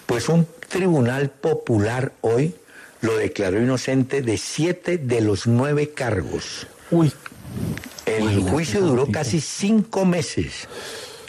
[0.06, 2.54] Pues un tribunal popular hoy
[3.02, 6.68] lo declaró inocente de siete de los nueve cargos.
[6.92, 7.12] Uy,
[8.06, 10.68] El juicio duró casi cinco meses.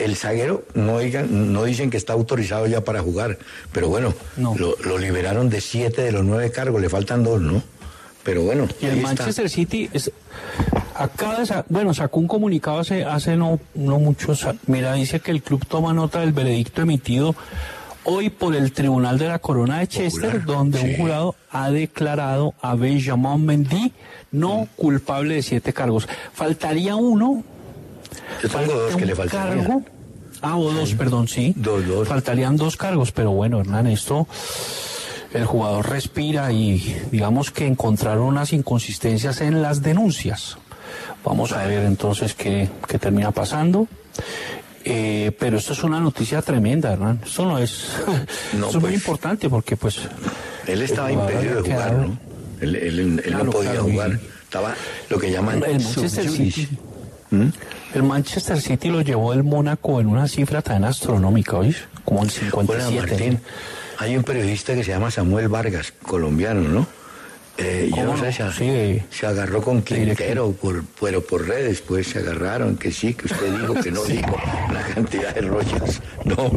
[0.00, 3.38] El zaguero no, digan, no dicen que está autorizado ya para jugar,
[3.72, 4.54] pero bueno, No.
[4.56, 7.62] lo, lo liberaron de siete de los nueve cargos, le faltan dos, ¿no?
[8.22, 9.08] Pero bueno, Y el está.
[9.08, 10.10] Manchester City es,
[10.94, 14.34] acaba de bueno, sacó un comunicado hace, hace no, no mucho,
[14.66, 17.34] mira, dice que el club toma nota del veredicto emitido
[18.04, 22.54] hoy por el Tribunal de la Corona de Chester, Popular, donde un jurado ha declarado
[22.60, 23.92] a Benjamin Mendy
[24.32, 26.08] no culpable de siete cargos.
[26.32, 27.42] Faltaría uno,
[28.42, 29.58] Yo tengo dos que le faltarían.
[29.64, 29.82] cargo.
[30.42, 31.52] Ah, o dos, perdón, sí.
[31.56, 32.08] Dos, dos.
[32.08, 34.26] Faltarían dos cargos, pero bueno, Hernán, esto
[35.34, 40.56] el jugador respira y digamos que encontraron unas inconsistencias en las denuncias.
[41.24, 43.86] Vamos a ver entonces qué, qué termina pasando.
[44.82, 47.20] Eh, pero esto es una noticia tremenda, Hernán.
[47.24, 47.84] Esto no es,
[48.58, 48.94] No, esto es muy pues.
[48.94, 49.98] importante porque pues
[50.66, 52.18] Él estaba impedido de jugar, ¿no?
[52.60, 54.18] Él, él- él Claro, no podía claro, y- jugar.
[54.44, 54.74] Estaba
[55.10, 56.28] lo que llaman el Manchester.
[56.28, 56.68] City,
[57.30, 57.48] ¿Mm?
[57.94, 61.76] el Manchester City lo llevó el Mónaco en una cifra tan astronómica, ¿oís?
[62.04, 63.00] Como el Hola, 57.
[63.10, 63.40] Martín.
[63.98, 66.86] Hay un periodista que se llama Samuel Vargas, colombiano, ¿no?
[67.58, 69.82] Eh, yo ¿Cómo no sé, se, Sí, se agarró con.
[69.82, 74.02] Quintero, por, pero por redes, pues se agarraron, que sí, que usted dijo, que no
[74.06, 74.36] dijo,
[74.70, 76.00] una cantidad de rollos.
[76.24, 76.50] No,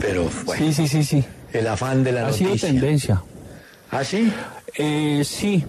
[0.00, 1.24] pero bueno, Sí, sí, sí, sí.
[1.52, 2.68] el afán de la Ha sido noticia.
[2.70, 3.22] tendencia.
[3.90, 4.32] ¿Ah, sí?
[4.76, 5.64] Eh, sí,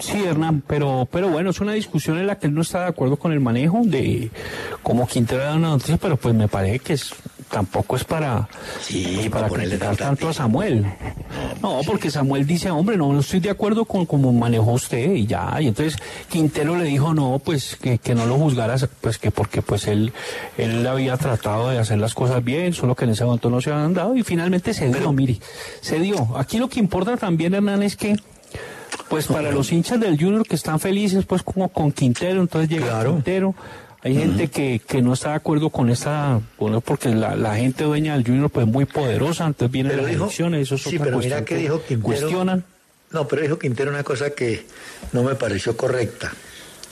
[0.00, 2.88] sí, Hernán, pero, pero bueno, es una discusión en la que él no está de
[2.88, 4.30] acuerdo con el manejo de
[4.82, 7.14] como Quintero da una noticia, pero pues me parece que es,
[7.50, 8.48] tampoco es para,
[8.80, 10.32] Sí, pues, para criticar tanto a.
[10.32, 10.86] Samuel.
[11.60, 15.26] No, porque Samuel dice, hombre, no, no estoy de acuerdo con cómo manejó usted y
[15.26, 15.60] ya.
[15.60, 19.60] Y entonces Quintero le dijo, no, pues que, que no lo juzgara, pues que porque
[19.60, 20.12] pues él,
[20.56, 23.72] él había tratado de hacer las cosas bien, solo que en ese momento no se
[23.72, 25.38] habían dado y finalmente se dio, mire,
[25.80, 26.38] se dio.
[26.38, 28.16] Aquí lo que importa también, Hernán, es que
[29.10, 33.04] Pues para los hinchas del Junior que están felices, pues como con Quintero, entonces llega
[33.04, 33.56] Quintero.
[34.02, 37.84] Hay gente que, que no está de acuerdo con esta, bueno, porque la, la gente
[37.84, 41.44] dueña del Junior pues muy poderosa, entonces vienen las elecciones, eso es sí, pero mira
[41.44, 42.64] que dijo Quintero, cuestionan.
[43.10, 44.64] No, pero dijo Quintero una cosa que
[45.12, 46.32] no me pareció correcta.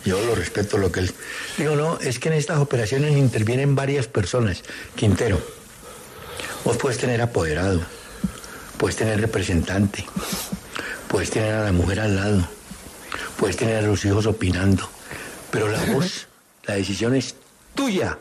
[0.05, 1.11] Yo lo respeto lo que él.
[1.57, 4.63] Digo, no, es que en estas operaciones intervienen varias personas.
[4.97, 5.41] Quintero,
[6.65, 7.81] vos puedes tener apoderado,
[8.77, 10.05] puedes tener representante,
[11.09, 12.49] puedes tener a la mujer al lado,
[13.39, 14.89] puedes tener a los hijos opinando,
[15.51, 16.29] pero la voz,
[16.67, 17.35] la decisión es
[17.75, 18.19] tuya.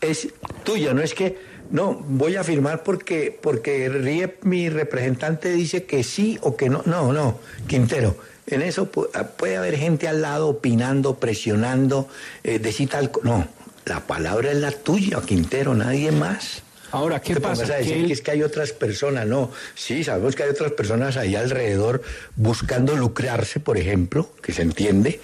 [0.00, 0.28] Es
[0.62, 1.38] tuya, no es que,
[1.70, 6.82] no, voy a firmar porque, porque mi representante dice que sí o que no.
[6.86, 12.08] No, no, Quintero, en eso puede haber gente al lado opinando, presionando,
[12.44, 13.10] eh, decir tal.
[13.24, 13.48] No,
[13.84, 16.62] la palabra es la tuya, Quintero, nadie más.
[16.90, 17.64] Ahora, ¿qué pasa?
[17.64, 19.50] a decir que, es que hay otras personas, no.
[19.74, 22.02] Sí, sabemos que hay otras personas ahí alrededor
[22.36, 25.20] buscando lucrarse, por ejemplo, que se entiende,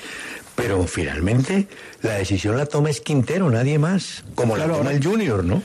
[0.55, 1.67] pero finalmente
[2.03, 5.63] la decisión la toma es Quintero, nadie más, como la toma el Junior, ¿no?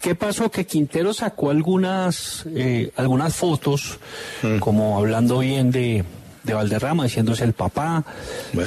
[0.00, 0.50] ¿Qué pasó?
[0.50, 3.98] Que Quintero sacó algunas, eh, algunas fotos,
[4.42, 4.58] mm.
[4.58, 6.04] como hablando bien de,
[6.46, 8.04] de Valderrama diciéndose el papá,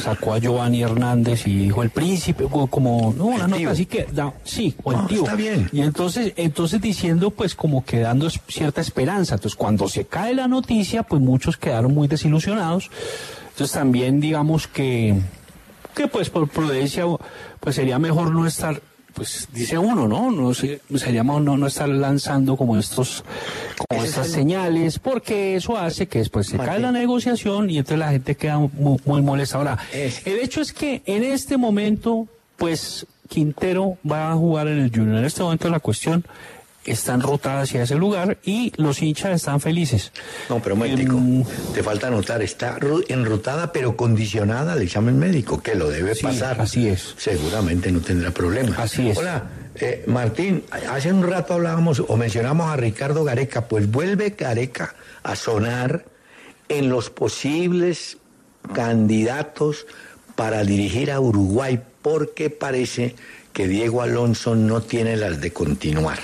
[0.02, 4.08] sacó a Giovanni Hernández y dijo el príncipe, como, no, una nota así que,
[4.44, 5.24] sí, o el tío.
[5.24, 5.70] Está bien.
[5.72, 9.36] Y entonces, entonces diciendo pues como que dando cierta esperanza.
[9.36, 12.90] Entonces cuando se cae la noticia, pues muchos quedaron muy desilusionados.
[13.50, 15.20] Entonces también digamos que,
[15.96, 17.06] que pues por prudencia,
[17.60, 18.82] pues sería mejor no estar
[19.20, 20.32] pues dice uno, ¿no?
[20.32, 23.26] No sería no, no estar lanzando como estos,
[23.90, 28.12] como estas señales, porque eso hace que después se cae la negociación y entonces la
[28.12, 29.58] gente queda muy, molesta.
[29.58, 34.90] Ahora, el hecho es que en este momento, pues Quintero va a jugar en el
[34.90, 35.18] Junior.
[35.18, 36.24] En este momento la cuestión
[36.86, 40.12] están rotadas hacia ese lugar y los hinchas están felices.
[40.50, 42.78] No, pero médico, em, te falta notar, está
[43.08, 46.62] enrutada pero condicionada al examen médico, que lo debe pasar.
[46.62, 47.16] Así es.
[47.18, 48.76] Seguramente no tendrá problema.
[48.78, 49.18] Así es.
[49.18, 54.96] Hola, eh, Martín, hace un rato hablábamos o mencionamos a Ricardo Gareca, pues vuelve Gareca
[55.24, 56.06] a sonar
[56.68, 58.18] en los posibles
[58.74, 59.86] candidatos
[60.36, 63.16] para dirigir a Uruguay, porque parece
[63.54, 66.20] que Diego Alonso no tiene las de continuar.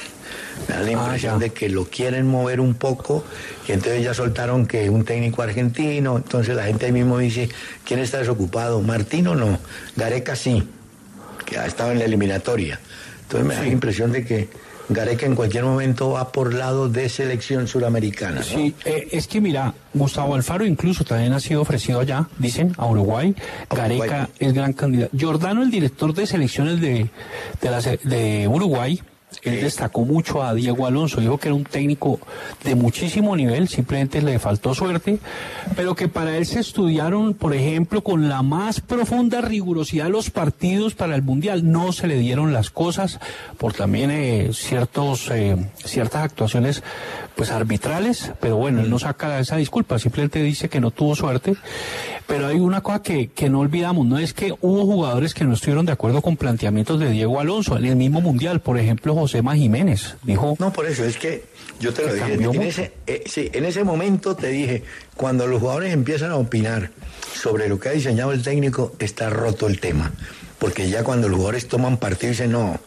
[0.68, 3.24] Me da la ah, impresión de que lo quieren mover un poco
[3.68, 7.50] y entonces ya soltaron que un técnico argentino, entonces la gente ahí mismo dice,
[7.84, 8.82] ¿quién está desocupado?
[8.82, 9.60] ¿Martino no?
[9.96, 10.64] Gareca sí,
[11.46, 12.80] que ha estado en la eliminatoria.
[13.24, 14.50] Entonces me da la impresión de que
[14.90, 18.44] Gareca en cualquier momento va por lado de selección suramericana.
[18.44, 22.86] Sí, eh, es que mira, Gustavo Alfaro incluso también ha sido ofrecido allá, dicen, a
[22.86, 23.36] Uruguay.
[23.70, 25.16] Gareca es gran candidato.
[25.20, 27.10] Jordano, el director de selecciones de,
[27.62, 29.02] de, de Uruguay,
[29.44, 32.20] él destacó mucho a Diego Alonso, dijo que era un técnico
[32.64, 35.20] de muchísimo nivel, simplemente le faltó suerte,
[35.76, 40.96] pero que para él se estudiaron, por ejemplo, con la más profunda rigurosidad los partidos
[40.96, 41.72] para el Mundial.
[41.72, 43.20] No se le dieron las cosas
[43.58, 46.84] por también eh, ciertos, eh, ciertas actuaciones
[47.36, 51.56] pues arbitrales, pero bueno, él no saca esa disculpa, simplemente dice que no tuvo suerte.
[52.28, 55.54] Pero hay una cosa que, que no olvidamos, no es que hubo jugadores que no
[55.54, 59.56] estuvieron de acuerdo con planteamientos de Diego Alonso en el mismo Mundial, por ejemplo, Josema
[59.56, 60.56] Jiménez, dijo...
[60.60, 61.44] No, por eso, es que
[61.80, 64.84] yo te lo dije, en ese, eh, sí, en ese momento te dije,
[65.16, 66.92] cuando los jugadores empiezan a opinar
[67.34, 70.12] sobre lo que ha diseñado el técnico, está roto el tema
[70.60, 72.80] porque ya cuando los jugadores toman partido y dicen, no,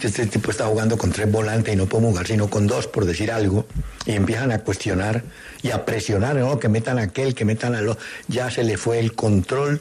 [0.00, 3.06] este tipo está jugando con tres volantes y no puedo jugar sino con dos, por
[3.06, 3.66] decir algo,
[4.06, 5.24] y empiezan a cuestionar
[5.62, 6.58] y a presionar, ¿no?
[6.58, 7.96] que metan a aquel, que metan a lo,
[8.28, 9.80] ya se le fue el control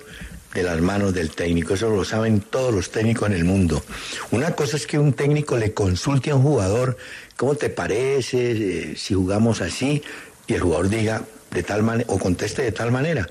[0.54, 3.84] de las manos del técnico, eso lo saben todos los técnicos en el mundo.
[4.32, 6.98] Una cosa es que un técnico le consulte a un jugador,
[7.36, 10.04] ¿cómo te parece eh, si jugamos así?
[10.48, 13.28] Y el jugador diga de tal manera, o conteste de tal manera.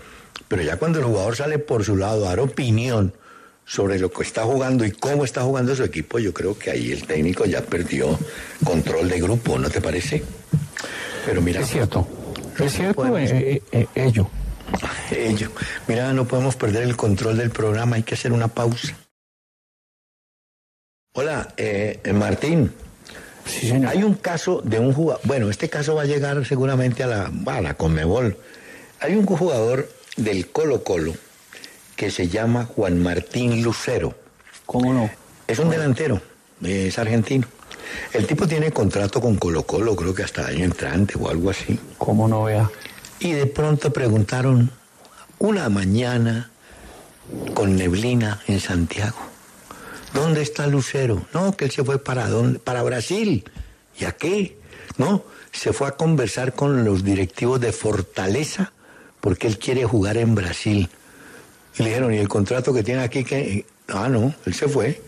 [0.48, 3.12] Pero ya cuando el jugador sale por su lado a dar opinión,
[3.64, 6.92] sobre lo que está jugando y cómo está jugando su equipo, yo creo que ahí
[6.92, 8.18] el técnico ya perdió
[8.64, 10.22] control de grupo, ¿no te parece?
[11.24, 11.60] Pero mira.
[11.60, 12.06] Es cierto.
[12.58, 14.28] Es cierto, eh, eh, eh, ello.
[15.10, 15.50] Ello.
[15.86, 18.96] Mira, no podemos perder el control del programa, hay que hacer una pausa.
[21.14, 21.54] Hola,
[22.14, 22.72] Martín.
[23.44, 23.90] Sí, señor.
[23.90, 27.32] Hay un caso de un jugador, bueno, este caso va a llegar seguramente a la,
[27.46, 28.36] a la Conmebol.
[29.00, 31.14] Hay un jugador del Colo Colo
[31.96, 34.14] que se llama Juan Martín Lucero.
[34.64, 35.10] ¿Cómo no?
[35.46, 36.20] Es un delantero,
[36.62, 37.46] es argentino.
[38.12, 41.78] El tipo tiene contrato con Colo Colo, creo que hasta año entrante o algo así.
[41.98, 42.70] ¿Cómo no vea?
[43.22, 44.72] Y de pronto preguntaron,
[45.38, 46.50] una mañana
[47.54, 49.16] con neblina en Santiago,
[50.12, 51.24] ¿dónde está Lucero?
[51.32, 52.58] No, que él se fue para dónde?
[52.58, 53.44] Para Brasil.
[53.96, 54.58] ¿Y a qué?
[54.96, 58.72] No, se fue a conversar con los directivos de Fortaleza
[59.20, 60.88] porque él quiere jugar en Brasil.
[61.78, 65.00] Y le dijeron, ¿y el contrato que tiene aquí que Ah, no, él se fue.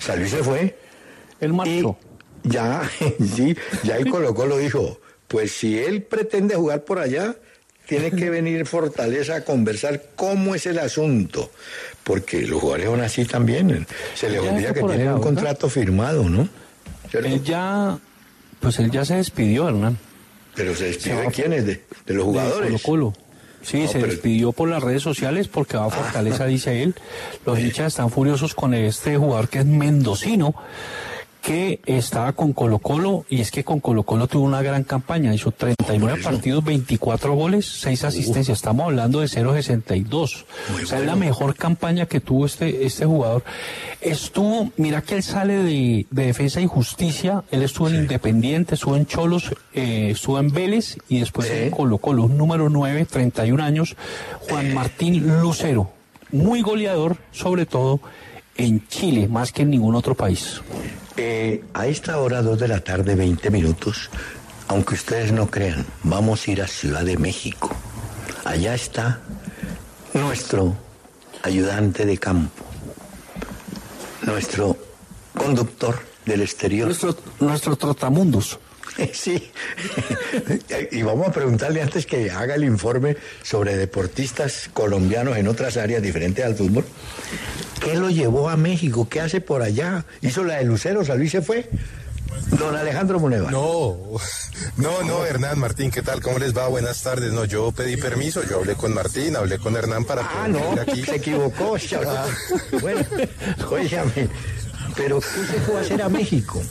[0.00, 0.76] Salvi se fue.
[1.38, 1.96] El marchó.
[2.42, 2.90] ya,
[3.36, 4.98] sí, ya ahí colocó lo dijo.
[5.28, 7.36] Pues si él pretende jugar por allá,
[7.86, 11.50] tiene que venir Fortaleza a conversar cómo es el asunto.
[12.04, 13.86] Porque los jugadores son así también.
[14.14, 16.48] Se les olvida que tienen un contrato firmado, ¿no?
[17.12, 17.98] Él ya,
[18.60, 19.98] pues él ya se despidió, Hernán.
[20.54, 22.72] Pero se despidió de quiénes, de, de los jugadores.
[22.72, 23.16] De Colo -Colo.
[23.62, 26.96] Sí, se despidió por las redes sociales porque va a Fortaleza, dice él.
[27.46, 30.54] Los hinchas están furiosos con este jugador que es mendocino
[31.42, 35.34] que estaba con Colo Colo y es que con Colo Colo tuvo una gran campaña,
[35.34, 40.44] hizo 39 partidos, 24 goles, 6 asistencias, estamos hablando de 0.62.
[40.82, 43.42] O sea, es la mejor campaña que tuvo este, este jugador.
[44.00, 48.96] Estuvo, mira que él sale de, de Defensa y Justicia, él estuvo en Independiente, estuvo
[48.96, 53.96] en Cholos, eh, estuvo en Vélez y después en Colo Colo, número 9, 31 años,
[54.48, 55.90] Juan Martín Lucero,
[56.30, 58.00] muy goleador, sobre todo
[58.56, 60.60] en Chile, más que en ningún otro país.
[61.16, 64.10] Eh, a esta hora, dos de la tarde, 20 minutos,
[64.68, 67.70] aunque ustedes no crean, vamos a ir a Ciudad de México.
[68.44, 69.20] Allá está
[70.14, 70.76] nuestro
[71.42, 72.64] ayudante de campo,
[74.22, 74.76] nuestro
[75.36, 76.86] conductor del exterior.
[76.88, 78.58] Nuestro, nuestro trotamundos.
[79.12, 79.50] Sí,
[80.90, 86.02] y vamos a preguntarle antes que haga el informe sobre deportistas colombianos en otras áreas
[86.02, 86.84] diferentes al fútbol.
[87.80, 89.08] ¿Qué lo llevó a México?
[89.08, 90.04] ¿Qué hace por allá?
[90.20, 91.04] ¿Hizo la de Lucero?
[91.04, 91.68] ¿Salí se fue?
[92.58, 93.50] Don Alejandro Moneva.
[93.50, 93.96] No,
[94.76, 96.20] no, no, Hernán, Martín, ¿qué tal?
[96.20, 96.68] ¿Cómo les va?
[96.68, 97.32] Buenas tardes.
[97.32, 101.04] No, yo pedí permiso, yo hablé con Martín, hablé con Hernán para ah, no, aquí.
[101.04, 102.30] se equivocó, chaval.
[102.80, 103.00] Bueno,
[103.70, 104.28] óigame,
[104.96, 106.62] pero ¿qué se fue a hacer a México?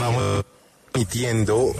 [0.00, 0.44] Vamos
[0.92, 1.74] transmitiendo,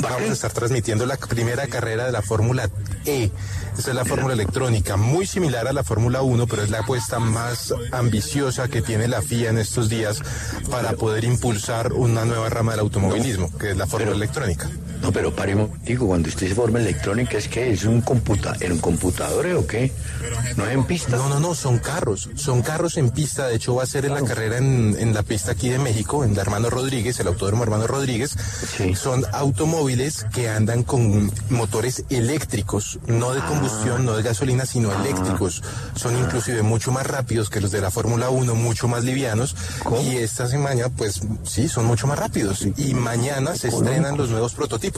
[0.00, 2.68] vamos a estar transmitiendo la primera carrera de la Fórmula
[3.04, 3.30] E.
[3.76, 7.18] Esta es la fórmula electrónica, muy similar a la Fórmula 1, pero es la apuesta
[7.18, 10.20] más ambiciosa que tiene la FIA en estos días
[10.70, 14.68] para poder impulsar una nueva rama del automovilismo, que es la fórmula electrónica.
[15.02, 18.72] No, pero paremos, digo, cuando usted dice forma electrónica, ¿es que ¿Es un computa en
[18.72, 19.92] un computador o qué?
[20.56, 21.16] ¿No es en pista?
[21.16, 24.14] No, no, no, son carros, son carros en pista, de hecho va a ser en
[24.14, 27.64] la carrera en, en la pista aquí de México, en la Hermano Rodríguez, el autódromo
[27.64, 28.36] Hermano Rodríguez,
[28.76, 28.94] sí.
[28.94, 35.62] son automóviles que andan con motores eléctricos, no de combustión, no de gasolina, sino eléctricos.
[35.96, 39.56] Son inclusive mucho más rápidos que los de la Fórmula 1, mucho más livianos.
[40.04, 42.66] Y esta semana, pues sí, son mucho más rápidos.
[42.76, 44.91] Y mañana se estrenan los nuevos prototipos.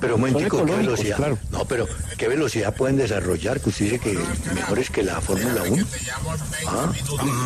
[0.00, 1.16] Pero un momentico, ¿qué velocidad?
[1.16, 1.38] Claro.
[1.50, 3.60] No, pero ¿qué velocidad pueden desarrollar?
[3.60, 4.18] Que usted dice que
[4.54, 5.86] mejores que la Fórmula 1.
[6.68, 6.92] ¿Ah?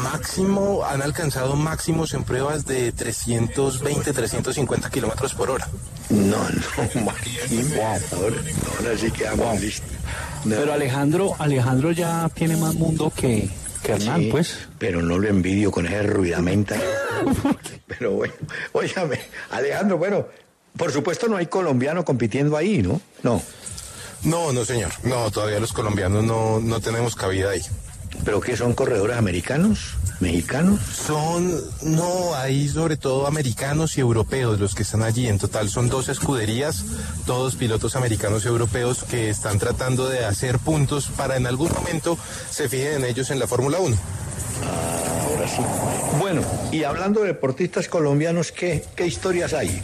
[0.02, 5.68] Máximo, han alcanzado máximos en pruebas de 320, 350 kilómetros por hora.
[6.10, 7.82] No, no, máximo.
[7.82, 8.36] Ahora,
[8.78, 9.58] ahora sí quedamos wow.
[9.58, 9.90] listos.
[10.44, 10.56] No.
[10.56, 13.48] Pero Alejandro, Alejandro ya tiene más mundo que,
[13.82, 14.68] que Hernán, sí, pues.
[14.78, 16.76] Pero no lo envidio con ese ruidamenta.
[17.86, 18.34] pero bueno,
[18.72, 19.20] óigame,
[19.50, 20.26] Alejandro, bueno,
[20.76, 23.00] por supuesto no hay colombiano compitiendo ahí, ¿no?
[23.22, 23.42] No.
[24.24, 24.92] No, no, señor.
[25.02, 27.62] No, todavía los colombianos no, no tenemos cabida ahí.
[28.24, 29.94] ¿Pero qué son corredores americanos?
[30.20, 30.80] ¿Mexicanos?
[30.80, 31.52] Son,
[31.82, 35.26] no, hay sobre todo americanos y europeos los que están allí.
[35.26, 36.84] En total son dos escuderías,
[37.26, 42.16] todos pilotos americanos y europeos que están tratando de hacer puntos para en algún momento
[42.50, 43.96] se fijen en ellos en la Fórmula 1.
[44.64, 45.62] Ah, ahora sí.
[46.20, 49.82] Bueno, y hablando de deportistas colombianos, ¿qué, qué historias hay?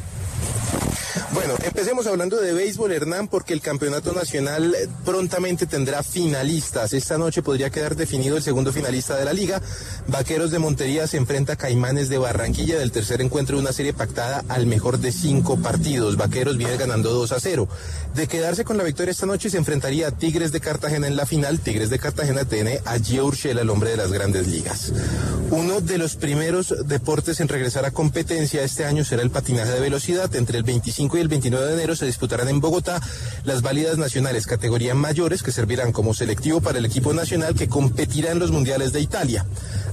[1.33, 4.75] Bueno, empecemos hablando de béisbol, Hernán, porque el campeonato nacional
[5.05, 6.95] prontamente tendrá finalistas.
[6.95, 9.61] Esta noche podría quedar definido el segundo finalista de la liga.
[10.07, 13.93] Vaqueros de Montería se enfrenta a Caimanes de Barranquilla del tercer encuentro de una serie
[13.93, 16.17] pactada al mejor de cinco partidos.
[16.17, 17.69] Vaqueros viene ganando 2 a 0.
[18.15, 21.27] De quedarse con la victoria esta noche se enfrentaría a Tigres de Cartagena en la
[21.27, 21.61] final.
[21.61, 24.93] Tigres de Cartagena tiene a Gio Urshela, el hombre de las grandes ligas.
[25.51, 29.81] Uno de los primeros deportes en regresar a competencia este año será el patinaje de
[29.81, 30.35] velocidad.
[30.35, 33.01] Entre el 25 y el 29 de enero se disputarán en Bogotá
[33.45, 38.31] las válidas nacionales categoría mayores que servirán como selectivo para el equipo nacional que competirá
[38.31, 39.45] en los mundiales de Italia.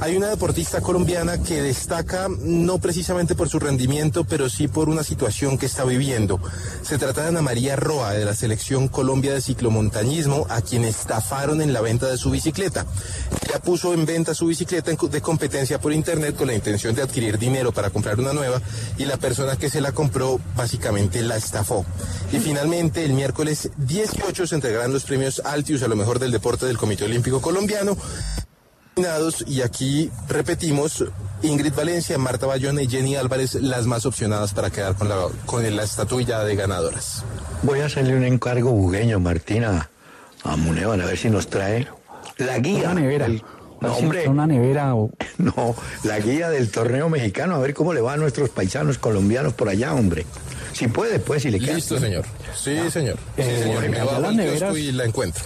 [0.01, 5.03] Hay una deportista colombiana que destaca no precisamente por su rendimiento, pero sí por una
[5.03, 6.39] situación que está viviendo.
[6.82, 11.61] Se trata de Ana María Roa de la selección Colombia de ciclomontañismo, a quien estafaron
[11.61, 12.86] en la venta de su bicicleta.
[13.47, 17.38] Ella puso en venta su bicicleta de competencia por internet con la intención de adquirir
[17.38, 18.61] dinero para comprar una nueva
[18.97, 21.86] y la persona que se la compró básicamente la estafó.
[22.32, 26.66] Y finalmente, el miércoles 18 se entregarán los premios Altius a lo mejor del deporte
[26.66, 27.97] del Comité Olímpico Colombiano.
[29.47, 31.03] Y aquí repetimos,
[31.43, 35.76] Ingrid Valencia, Marta Bayona y Jenny Álvarez las más opcionadas para quedar con la, con
[35.76, 37.24] la estatuilla de ganadoras.
[37.63, 39.89] Voy a hacerle un encargo bugueño, Martina,
[40.43, 41.88] a Munevan, a ver si nos trae
[42.38, 42.91] la guía.
[42.91, 43.26] Una nevera.
[43.26, 43.43] el-
[43.82, 44.30] no, hombre.
[44.30, 45.09] Una nevera o...
[45.38, 49.53] No, la guía del torneo mexicano, a ver cómo le va a nuestros paisanos colombianos
[49.53, 50.26] por allá, hombre.
[50.76, 51.76] Si puede, pues, si le queda.
[51.76, 52.26] Listo, señor.
[52.53, 53.15] Sí, señor.
[53.38, 53.86] Sí, Eh, señor.
[53.86, 55.43] Y me bajo las neveras- y la encuentro.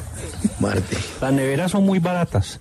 [0.60, 2.60] Martín, Las neveras son muy baratas.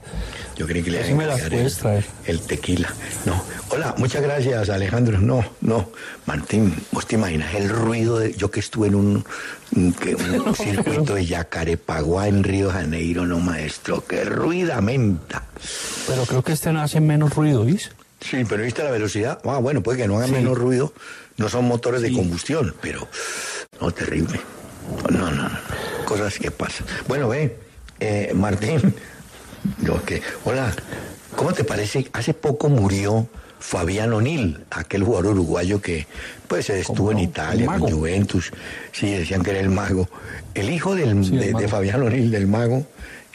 [0.54, 2.04] yo creí que le Así iban me las puedes el, traer.
[2.26, 2.92] el tequila.
[3.24, 3.42] No.
[3.70, 5.18] Hola, muchas gracias, Alejandro.
[5.18, 5.88] No, no.
[6.26, 8.34] Martín, ¿vos te imaginas el ruido de.
[8.34, 9.24] Yo que estuve en un,
[9.74, 14.04] un- que- un circuito de Yacarepaguá en Río Janeiro, no, maestro.
[14.06, 15.44] ¡Qué ruidamenta!
[16.06, 17.96] Pero creo que este no hace menos ruido, ¿viste?
[18.20, 19.38] Sí, pero ¿viste la velocidad?
[19.44, 20.32] Ah, bueno, puede que no haga Sí.
[20.32, 20.92] menos ruido.
[21.36, 23.06] No son motores de combustión, pero
[23.80, 24.40] no, terrible.
[25.10, 25.58] No, no, no.
[26.04, 26.86] Cosas que pasan.
[27.06, 27.56] Bueno, ve,
[28.00, 28.94] eh, Martín.
[29.82, 30.74] Yo que, hola,
[31.36, 32.08] ¿cómo te parece?
[32.12, 33.28] Hace poco murió
[33.60, 36.06] Fabián O'Neill, aquel jugador uruguayo que
[36.48, 37.18] pues estuvo en?
[37.18, 37.90] Italia con.
[37.92, 38.50] Juventus.
[38.92, 40.08] Sí, decían que era el mago.
[40.54, 41.68] El hijo del, Sí, el de, de.
[41.68, 42.86] Fabián O'Neill, del mago,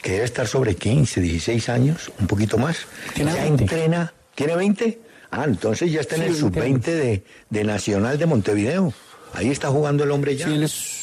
[0.02, 2.78] que debe estar sobre 15, 16 años, un poquito más.
[3.16, 3.62] Ya 20.
[3.64, 4.12] entrena.
[4.34, 5.00] ¿Tiene 20?
[5.30, 8.92] Ah, entonces ya está en Sí, el 20 sub-20 de, de Nacional de Montevideo.
[9.32, 10.46] Ahí está jugando el hombre ya.
[10.46, 11.00] Sí, él es...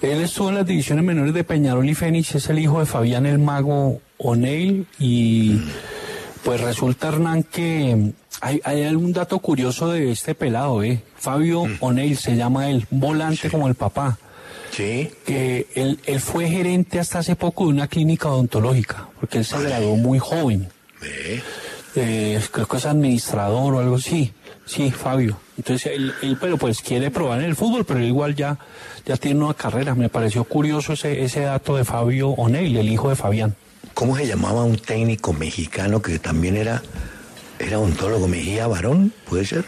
[0.00, 3.26] Él estuvo en las divisiones menores de Peñarol y Fénix, es el hijo de Fabián
[3.26, 5.60] el Mago O'Neill y
[6.44, 11.02] pues resulta Hernán que hay, hay algún dato curioso de este pelado, ¿eh?
[11.16, 14.16] Fabio O'Neill se llama él, volante como el papá,
[14.70, 15.10] Sí.
[15.26, 19.60] que él, él fue gerente hasta hace poco de una clínica odontológica, porque él se
[19.60, 20.68] graduó muy joven.
[21.02, 21.42] Ve.
[21.96, 24.32] Eh, creo que es administrador o algo así.
[24.66, 25.38] Sí, Fabio.
[25.56, 28.58] Entonces él, él, pero pues quiere probar en el fútbol, pero igual ya,
[29.06, 29.94] ya tiene una carrera.
[29.94, 33.56] Me pareció curioso ese, ese dato de Fabio O'Neill, el hijo de Fabián.
[33.94, 36.82] ¿Cómo se llamaba un técnico mexicano que también era,
[37.58, 38.28] era odontólogo?
[38.28, 39.64] Mejía Varón, ¿puede ser?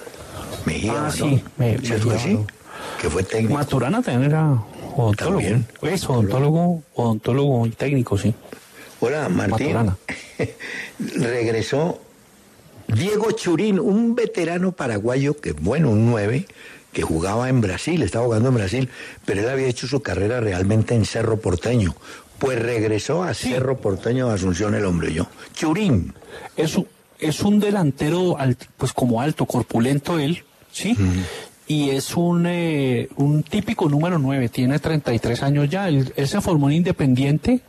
[0.67, 1.13] Mejía Ah, Varón.
[1.13, 2.35] sí, me- ¿Cierto Mejía que sí?
[2.35, 2.47] Barón.
[3.01, 3.55] Que fue técnico.
[3.55, 4.51] Maturana también era
[4.95, 5.39] odontólogo.
[5.41, 5.67] También.
[5.83, 8.35] Es odontólogo, odontólogo y técnico, sí.
[9.01, 9.73] Hola, Martín.
[9.73, 9.97] Maturana.
[11.17, 12.01] Regresó
[12.93, 16.47] Diego Churín, un veterano paraguayo que, bueno, un 9,
[16.93, 18.89] que jugaba en Brasil, estaba jugando en Brasil,
[19.25, 21.95] pero él había hecho su carrera realmente en Cerro Porteño.
[22.39, 25.27] Pues regresó a Cerro Porteño de Asunción el hombre yo.
[25.55, 26.15] Churín.
[26.57, 26.87] Es, un-
[27.19, 30.97] es un delantero, alt- pues como alto, corpulento él, ¿sí?
[31.71, 35.87] Y es un, eh, un típico número 9, tiene 33 años ya.
[35.89, 37.61] Él, él se formó en Independiente.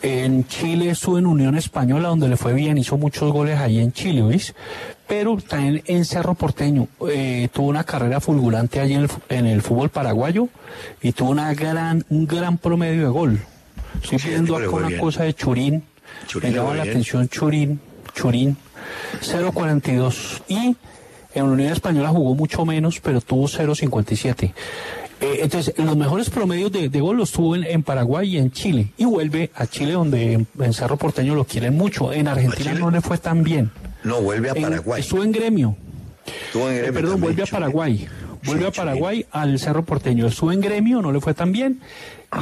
[0.00, 3.92] En Chile estuvo en Unión Española, donde le fue bien, hizo muchos goles ahí en
[3.92, 4.54] Chile, ¿veis?
[5.06, 9.60] Pero también en Cerro Porteño eh, tuvo una carrera fulgurante allí en el, en el
[9.60, 10.48] fútbol paraguayo
[11.02, 13.38] y tuvo una gran, un gran promedio de gol.
[14.02, 15.00] Estoy Sí, viendo le acá una bien.
[15.00, 15.82] cosa de Churín.
[16.26, 16.90] Churín me llama la bien.
[16.94, 17.80] atención Churín,
[18.14, 18.56] Churín,
[19.20, 20.76] 0.42 y
[21.34, 24.52] en la Unión Española jugó mucho menos, pero tuvo 0.57.
[25.22, 28.50] Eh, entonces, los mejores promedios de, de gol los tuvo en, en Paraguay y en
[28.52, 28.88] Chile.
[28.96, 32.12] Y vuelve a Chile, donde en, en Cerro Porteño lo quieren mucho.
[32.12, 33.70] En Argentina no le fue tan bien.
[34.02, 35.00] No, vuelve a En- Paraguay.
[35.02, 35.76] estuvo en gremio.
[36.46, 37.46] Estuvo en Eh, Gremio perdón, vuelve a.
[37.46, 38.08] Paraguay.
[38.44, 40.26] Vuelve a Paraguay al Cerro Porteño.
[40.26, 41.80] Estuvo en gremio, no le fue tan bien.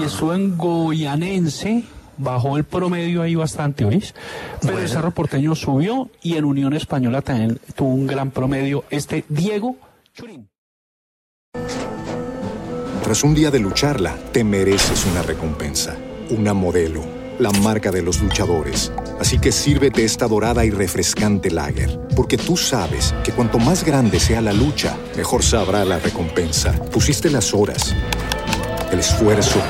[0.00, 1.82] Y estuvo en Goyanense,
[2.18, 4.14] bajó el promedio ahí bastante, ¿oís?
[4.60, 4.88] Pero el.
[4.88, 8.84] Cerro Porteño subió y en Unión Española también tuvo un gran promedio.
[8.90, 9.76] Este Diego
[10.14, 10.48] Churín.
[13.02, 15.96] Tras un día de lucharla, te mereces una recompensa,
[16.30, 17.02] una modelo,
[17.38, 18.92] la marca de los luchadores.
[19.18, 24.20] Así que sírvete esta dorada y refrescante lager, porque tú sabes que cuanto más grande
[24.20, 26.72] sea la lucha, mejor sabrá la recompensa.
[26.92, 27.94] Pusiste las horas,
[28.92, 29.60] el esfuerzo,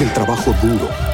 [0.00, 1.13] el trabajo duro.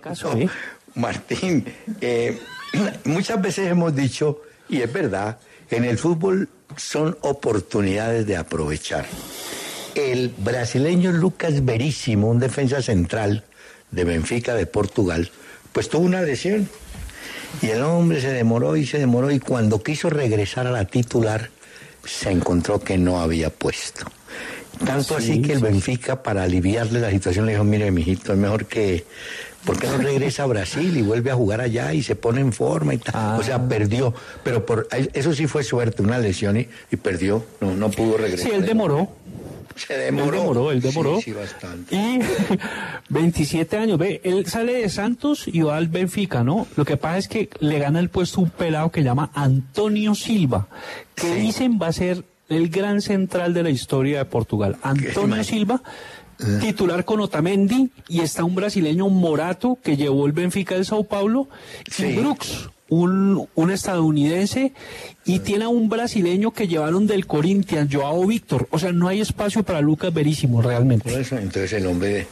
[0.00, 0.48] Caso, ¿eh?
[0.94, 1.64] Martín,
[2.00, 2.38] eh,
[3.04, 5.38] muchas veces hemos dicho, y es verdad,
[5.70, 9.06] en el fútbol son oportunidades de aprovechar.
[9.94, 13.44] El brasileño Lucas Verísimo, un defensa central
[13.90, 15.30] de Benfica de Portugal,
[15.72, 16.68] pues tuvo una lesión.
[17.62, 21.50] Y el hombre se demoró y se demoró y cuando quiso regresar a la titular,
[22.04, 24.04] se encontró que no había puesto.
[24.84, 28.66] Tanto así que el Benfica, para aliviarle la situación, le dijo, mire, mijito, es mejor
[28.66, 29.04] que...
[29.64, 32.52] ¿Por qué no regresa a Brasil y vuelve a jugar allá y se pone en
[32.52, 33.40] forma y tal?
[33.40, 33.68] O sea, Ah.
[33.68, 34.14] perdió.
[34.42, 37.44] Pero por eso sí fue suerte, una lesión y, y perdió.
[37.60, 38.48] No, no pudo regresar.
[38.48, 39.08] Sí, él demoró.
[39.76, 40.26] Se demoró.
[40.26, 41.16] Él demoró, él demoró.
[41.16, 41.96] Sí, sí, bastante.
[41.96, 42.20] Y
[43.08, 46.66] 27 años, ve, él sale de Santos y va al Benfica, ¿no?
[46.76, 50.68] Lo que pasa es que le gana el puesto un pelado que llama Antonio Silva,
[51.14, 51.40] que Sí.
[51.40, 54.76] dicen va a ser el gran central de la historia de Portugal.
[54.82, 55.82] Antonio Silva,
[56.60, 61.48] titular con Otamendi, y está un brasileño Morato que llevó el Benfica del Sao Paulo,
[61.90, 62.06] Sí.
[62.06, 62.68] y Brooks.
[62.90, 64.72] Un, un estadounidense
[65.24, 68.68] y tiene a un brasileño que llevaron del Corinthians, Joao Víctor.
[68.70, 71.10] O sea, no hay espacio para Lucas Verísimo realmente.
[71.10, 72.26] Por eso, entonces el hombre,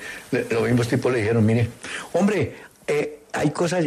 [0.50, 1.68] los mismos tipos le dijeron, mire,
[2.12, 2.54] hombre,
[2.86, 3.86] eh, hay cosas,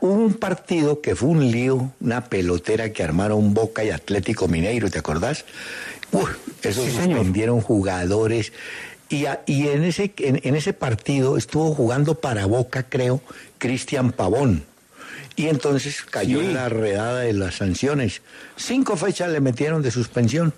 [0.00, 4.90] hubo un partido que fue un lío, una pelotera que armaron Boca y Atlético Mineiro,
[4.90, 5.44] ¿te acordás?
[6.12, 6.30] Uf,
[6.62, 7.18] eso Sí, señor.
[7.18, 8.52] suspendieron jugadores.
[9.08, 13.20] Y, a- y en, ese, en, en ese partido estuvo jugando para Boca, creo,
[13.58, 14.64] Cristian Pavón.
[15.36, 16.46] Y entonces cayó Sí.
[16.46, 18.22] en la redada de las sanciones.
[18.56, 20.52] Cinco fechas le metieron de suspensión.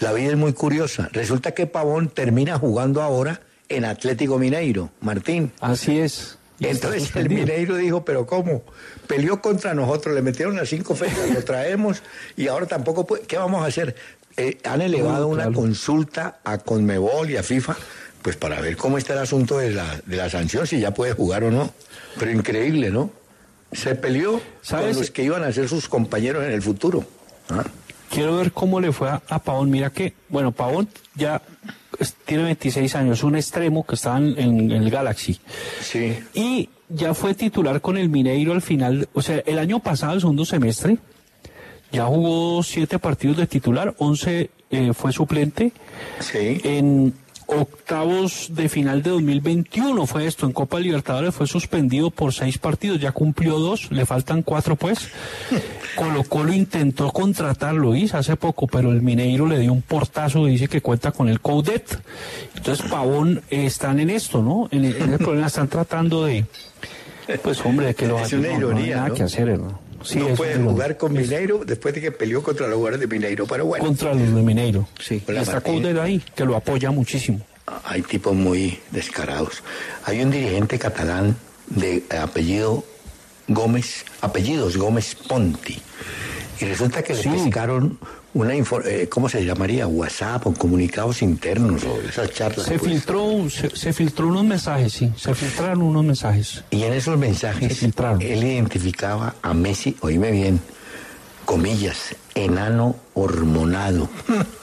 [0.00, 1.08] La vida es muy curiosa.
[1.12, 5.52] Resulta que Pavón termina jugando ahora en Atlético Mineiro, Martín.
[5.60, 6.38] Así es.
[6.60, 7.28] Entonces el.
[7.28, 8.62] Mineiro dijo, pero ¿cómo?
[9.06, 12.02] Peleó contra nosotros, le metieron las cinco fechas, lo traemos
[12.36, 13.22] y ahora tampoco puede.
[13.24, 13.94] ¿Qué vamos a hacer?
[14.38, 17.76] Eh, han elevado una consulta a Conmebol y a FIFA,
[18.22, 21.12] pues para ver cómo está el asunto de la, de la sanción, si ya puede
[21.12, 21.72] jugar o no.
[22.18, 23.10] Pero increíble, ¿no?
[23.72, 24.92] Se peleó ¿Sabes?
[24.94, 27.04] con los que iban a ser sus compañeros en el futuro.
[27.50, 27.64] ¿ah?
[28.10, 29.70] Quiero ver cómo le fue a, a Pavón.
[29.70, 31.42] Mira que, bueno, Pavón ya
[31.98, 35.38] es- tiene 26 años, un extremo que estaba en, en el Galaxy.
[35.82, 36.16] Sí.
[36.32, 40.20] Y ya fue titular con el Mineiro al final, o sea, el año pasado, el
[40.20, 40.96] segundo semestre,
[41.92, 45.72] ya jugó siete partidos de titular, 11 eh, fue suplente.
[46.20, 46.60] Sí.
[46.64, 47.14] En
[47.48, 53.00] octavos de final de 2021 fue esto, en Copa Libertadores fue suspendido por seis partidos,
[53.00, 55.08] ya cumplió dos, le faltan cuatro pues.
[55.96, 60.52] Colo Colo intentó contratarlo, hizo hace poco, pero el Mineiro le dio un portazo y
[60.52, 61.98] dice que cuenta con el Coudet.
[62.54, 64.68] Entonces Pavón eh, están en esto, ¿no?
[64.70, 66.44] En, en el problema están tratando de,
[67.42, 69.14] pues hombre, de que lo Es una no, no hay ironía, nada ¿no?
[69.14, 69.87] que hacer, ¿no?
[70.04, 73.46] Sí, no puede jugar con Mineiro después de que peleó contra los jugadores de Mineiro,
[73.46, 73.84] pero bueno.
[73.84, 74.88] contra los de Mineiro.
[75.00, 75.82] Sí, Hola, está Martín.
[75.82, 77.40] Coudet ahí, que lo apoya muchísimo.
[77.84, 79.62] hay tipos muy descarados.
[80.04, 82.84] Hay un dirigente catalán de apellido
[83.48, 85.80] Gómez, apellidos Gómez Ponti.
[86.60, 87.28] Y resulta que Sí.
[87.28, 87.98] le pescaron
[88.34, 89.86] una eh, ¿cómo se llamaría?
[89.86, 92.66] WhatsApp o comunicados internos o esas charlas.
[92.66, 92.92] Se pues.
[92.92, 96.64] filtró, se, se filtró unos mensajes, sí, se filtraron unos mensajes.
[96.70, 100.60] Y en esos mensajes él identificaba a Messi, oíme bien,
[101.44, 104.08] comillas, enano hormonado.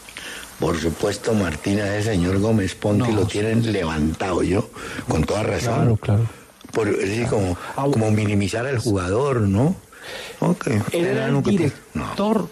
[0.59, 3.33] Por supuesto, Martina, ese señor Gómez Ponti No, lo sí.
[3.33, 4.69] tienen levantado yo,
[5.07, 5.75] con toda razón.
[5.75, 6.29] Claro, claro.
[6.71, 9.75] Por, es decir, como, como minimizar al jugador, ¿no?
[10.39, 10.67] Ok.
[10.91, 12.47] Él era el que director,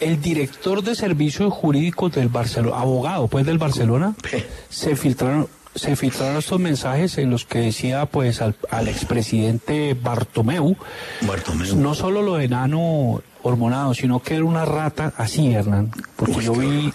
[0.00, 4.14] el director de servicios jurídicos del Barcelona, abogado pues del Barcelona.
[4.68, 10.76] Se filtraron, se filtraron estos mensajes en los que decía pues al, al expresidente Bartomeu,
[11.22, 11.76] No, Bartomeu.
[11.76, 16.44] no solo lo de enano hormonado, sino que era una rata así, Hernán, porque Uy,
[16.44, 16.92] yo vi,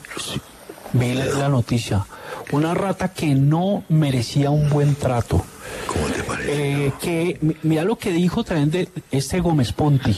[0.94, 2.06] vi la, la noticia,
[2.52, 5.44] una rata que no merecía un buen trato.
[5.88, 6.86] ¿Cómo te parece?
[6.88, 10.16] Eh, que mi- mira lo que dijo también de este Gómez Ponti,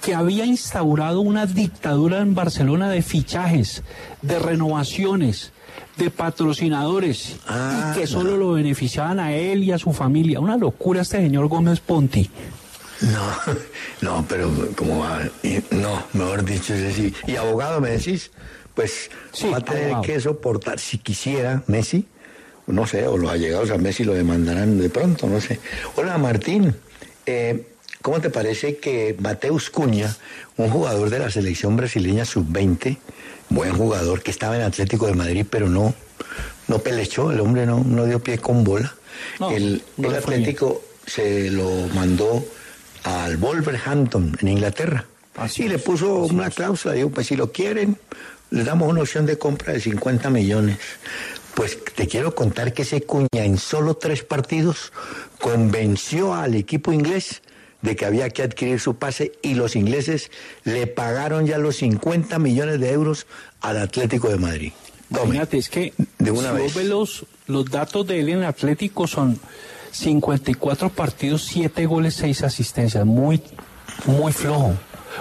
[0.00, 3.82] que había instaurado una dictadura en Barcelona de fichajes,
[4.22, 5.52] de renovaciones,
[5.96, 10.40] de patrocinadores, Ah, y que solo lo beneficiaban a él y a su familia.
[10.40, 12.30] Una locura este señor Gómez Ponti.
[13.00, 13.54] No,
[14.20, 15.20] no, pero como va,
[15.72, 18.30] no, mejor dicho, es decir, y abogado me decís,
[18.74, 22.06] pues Sí, va a tener que soportar, si quisiera, Messi,
[22.66, 25.58] no sé, o los allegados a Messi lo demandarán de pronto, no sé.
[25.96, 26.74] Hola Martín,
[27.26, 27.66] eh,
[28.00, 30.14] ¿cómo te parece que Mateus Cuña,
[30.56, 32.98] un jugador de la selección brasileña sub-20,
[33.48, 35.94] buen jugador que estaba en Atlético de Madrid, pero no,
[36.68, 38.94] no pelechó, el hombre no, no dio pie con bola,
[39.40, 40.16] No, el, no el.
[40.16, 42.44] Atlético se lo mandó
[43.04, 45.04] al Wolverhampton en Inglaterra.
[45.34, 47.98] Así y le puso una cláusula, digo, pues si lo quieren,
[48.52, 50.78] les damos una opción de compra de 50 millones.
[51.54, 54.92] Pues te quiero contar que ese cuña en solo tres partidos
[55.40, 57.42] convenció al equipo inglés
[57.82, 60.30] de que había que adquirir su pase y los ingleses
[60.64, 63.26] le pagaron ya los 50 millones de euros
[63.60, 64.72] al Atlético de Madrid.
[65.10, 65.24] Tome.
[65.24, 66.62] Imagínate, es que De una si vez.
[66.62, 69.38] vos ves los, los datos de él en Atlético son
[69.90, 73.04] 54 partidos, 7 goles, 6 asistencias.
[73.04, 73.42] Muy,
[74.06, 74.74] muy flojo.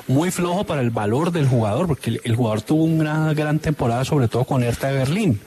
[0.08, 4.04] Muy flojo para el valor del jugador, porque el, el jugador tuvo una gran temporada,
[4.06, 5.40] sobre todo con Hertha de Berlín,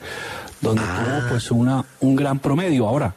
[0.61, 2.87] donde tuvo pues una, un gran promedio.
[2.87, 3.13] Ahora,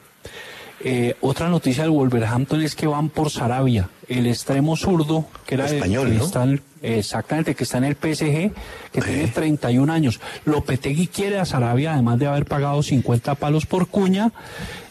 [0.81, 5.67] eh, otra noticia del Wolverhampton es que van por Sarabia, el extremo zurdo, que era
[5.67, 6.25] el- Español, que ¿no?
[6.25, 8.53] está en- exactamente, que está en el PSG,
[8.93, 10.21] que tiene 31 años.
[10.45, 14.31] Lopetegui quiere a Sarabia, además de haber pagado 50 palos por cuña.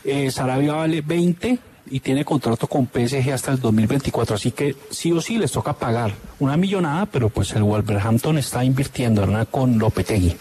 [0.04, 1.60] Eh, Sarabia vale 20
[1.92, 5.74] y tiene contrato con PSG hasta el 2024, así que sí o sí les toca
[5.74, 9.48] pagar una millonada, pero pues el Wolverhampton está invirtiendo ¿verdad?
[9.50, 10.36] con Lopetegui.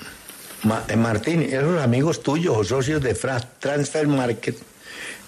[0.64, 4.56] Ma- eh, Martín, esos amigos tuyos o socios de Transfer Market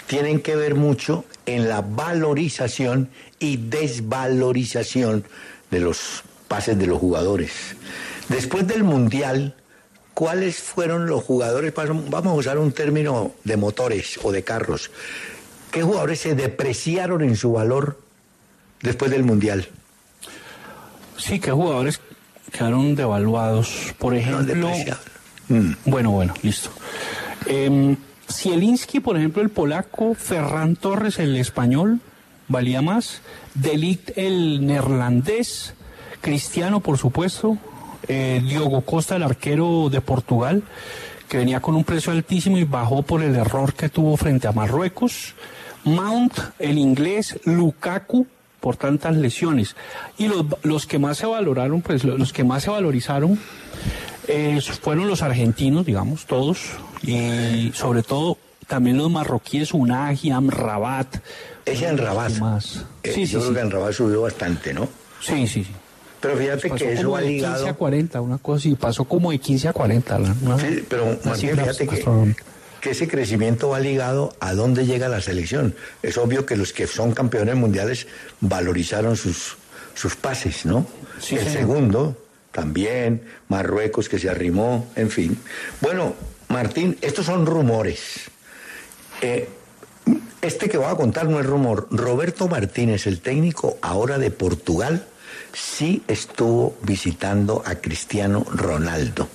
[0.07, 5.25] tienen que ver mucho en la valorización y desvalorización
[5.71, 7.51] de los pases de los jugadores.
[8.29, 9.55] Después del Mundial,
[10.15, 11.73] ¿cuáles fueron los jugadores?
[11.75, 14.91] Vamos a usar un término de motores o de carros.
[15.71, 18.01] ¿Qué jugadores se depreciaron en su valor
[18.83, 19.69] después del Mundial?
[21.17, 22.01] Sí, que jugadores
[22.53, 23.95] quedaron devaluados.
[23.99, 25.03] Por ejemplo, depreciados.
[25.49, 25.73] Mm.
[25.87, 26.71] bueno, bueno, listo.
[27.47, 27.97] Eh,
[28.31, 32.01] Zielinski, por ejemplo, el polaco, Ferran Torres, el español,
[32.49, 33.21] valía más.
[33.55, 35.75] Delict, el neerlandés.
[36.21, 37.59] Cristiano, por supuesto.
[38.07, 40.63] Eh, Diogo Costa, el arquero de Portugal,
[41.29, 44.53] que venía con un precio altísimo y bajó por el error que tuvo frente a
[44.53, 45.35] Marruecos.
[45.85, 48.27] Mount, el inglés, Lukaku,
[48.61, 49.77] por tantas lesiones.
[50.19, 53.39] Y los, los que más se valoraron, pues lo- los que más se valorizaron
[54.27, 56.59] eh, fueron los argentinos, digamos, todos,
[57.03, 58.37] y sobre todo
[58.67, 61.17] también los marroquíes, Unagi, Amrabat.
[61.65, 62.33] Ese Anrabat.
[62.39, 62.85] Más.
[63.03, 63.55] Eh, Sí, sí, yo creo sí.
[63.55, 64.89] que Anrabat subió bastante, ¿no?
[65.21, 65.71] Sí, sí, sí.
[66.21, 67.77] Pero fíjate Pasó que eso ha de 15 a ligado.
[67.77, 70.19] 40, una cosa así, pasó como de 15 a 40.
[70.19, 72.45] la- una- Sí, pero Martín, fíjate que, astronómica.
[72.81, 75.75] Que ese crecimiento va ligado a dónde llega la selección.
[76.03, 78.07] Es obvio que los que son campeones mundiales
[78.41, 79.57] valorizaron sus,
[79.95, 80.87] sus pases, ¿no?
[81.21, 81.59] Sí, El señor.
[81.59, 82.17] segundo
[82.53, 85.39] también, Marruecos que se arrimó, en fin.
[85.81, 86.15] Bueno,
[86.49, 88.31] Martín, estos son rumores.
[89.21, 89.49] Eh,
[90.41, 91.89] este que voy a contar no es rumor.
[91.91, 95.07] Roberto Martínez, el técnico ahora de Portugal,
[95.53, 99.29] sí estuvo visitando a Cristiano Ronaldo.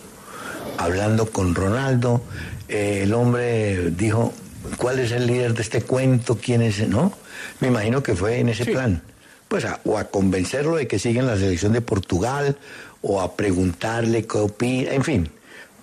[0.77, 2.21] Hablando con Ronaldo,
[2.67, 4.33] eh, el hombre dijo,
[4.77, 6.37] ¿cuál es el líder de este cuento?
[6.41, 6.87] ¿Quién es?
[6.87, 7.13] ¿No?
[7.59, 9.01] Me imagino que fue en ese plan.
[9.47, 12.57] Pues a- o a convencerlo de que siga en la selección de Portugal,
[13.01, 15.29] o a preguntarle qué opina, en fin.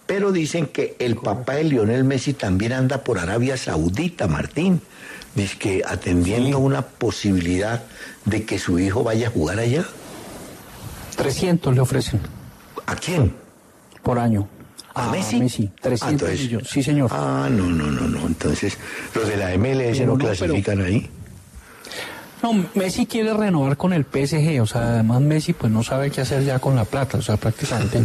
[0.07, 4.81] Pero dicen que el papá de Lionel Messi también anda por Arabia Saudita, Martín.
[5.36, 7.85] Dice que atendiendo una posibilidad
[8.24, 9.85] de que su hijo vaya a jugar allá.
[11.16, 12.20] 300 le ofrecen
[12.86, 13.35] ¿A quién?
[14.02, 14.48] por año.
[14.95, 15.39] ¿A Messi?
[15.81, 16.69] 300 Ah, entonces- millones.
[16.69, 17.11] Sí, señor.
[17.12, 18.27] Ah, no, no, no, no.
[18.27, 18.77] Entonces,
[19.15, 21.09] los de la MLS Pero no, pero- clasifican ahí.
[22.43, 26.23] No, Messi quiere renovar con el PSG, o sea, además Messi pues no sabe qué
[26.23, 28.03] hacer ya con la plata, o sea, prácticamente,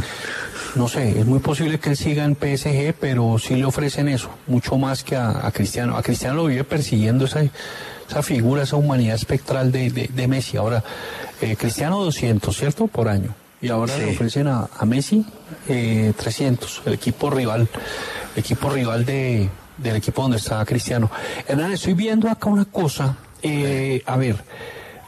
[0.75, 4.29] no sé, es muy posible que él siga en PSG, pero sí le ofrecen eso,
[4.47, 5.95] mucho más que a, a Cristiano.
[5.95, 10.57] A Cristiano lo vive persiguiendo esa, esa figura, esa humanidad espectral de, de- de Messi.
[10.57, 10.83] Ahora,
[11.41, 12.87] eh, Cristiano 200, ¿cierto?
[12.87, 13.33] Por año.
[13.61, 15.25] Y ahora le ofrecen a, a Messi
[15.67, 17.67] eh, 300, el equipo rival,
[18.35, 21.09] el equipo rival de, del equipo donde está Cristiano.
[21.47, 23.17] Hernán, estoy viendo acá una cosa.
[23.41, 24.43] eh, a ver,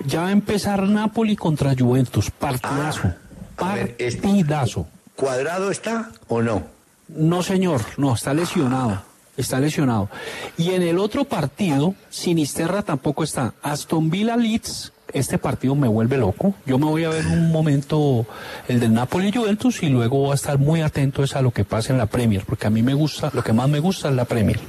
[0.05, 2.29] ya va a empezar Napoli contra Juventus.
[2.31, 3.13] Partidazo.
[3.57, 4.87] a ver, es- partidazo.
[5.15, 6.63] ¿Cuadrado está o no?
[7.07, 9.01] No, señor, no, está lesionado.
[9.35, 10.09] Está lesionado.
[10.57, 13.53] Y en el otro partido, Sinisterra tampoco está.
[13.61, 16.53] Aston Villa Leeds, este partido me vuelve loco.
[16.65, 18.25] Yo me voy a ver un momento
[18.67, 21.91] el del Napoli Juventus y luego voy a estar muy atento a lo que pasa
[21.93, 24.25] en la Premier, porque a mí me gusta, lo que más me gusta es la
[24.25, 24.59] Premier.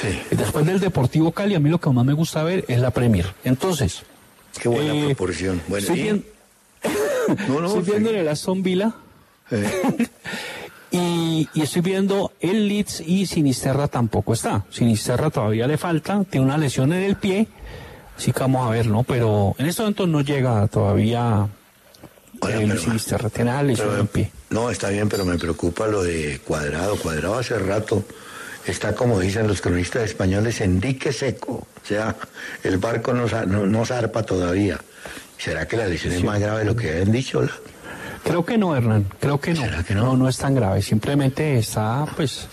[0.00, 0.18] Sí.
[0.36, 3.26] Después del Deportivo Cali, a mí lo que más me gusta ver es la Premier.
[3.44, 4.02] Entonces,
[4.60, 5.60] Qué buena Eh, proporción.
[5.68, 6.02] Bueno, estoy, ¿y?
[6.02, 6.24] bien-
[7.48, 8.92] No, no, estoy viendo en el Aston Villa
[9.50, 10.08] Eh,
[10.90, 14.64] y, y estoy viendo el Leeds y Sinisterra tampoco está.
[14.70, 17.46] Sinisterra todavía le falta, tiene una lesión en el pie,
[18.18, 19.02] así que vamos a ver, ¿no?
[19.04, 21.48] Pero en este momento no llega todavía
[22.40, 22.80] Oiga, el pero-
[23.78, 24.30] pero- en el pie.
[24.50, 26.96] no, está bien, pero me preocupa lo de Cuadrado.
[26.96, 28.04] Cuadrado hace rato
[28.66, 31.66] está, como dicen los cronistas españoles, en dique seco.
[31.82, 32.14] O sea,
[32.62, 34.78] el barco no, no, no zarpa todavía.
[35.38, 37.40] ¿Será que la lesión es más grave de lo que habían dicho?
[37.40, 37.50] la?
[38.24, 39.60] Creo que no, Hernán, creo que no.
[39.62, 40.04] ¿Será que no?
[40.04, 42.48] No, no es tan grave, simplemente está, pues,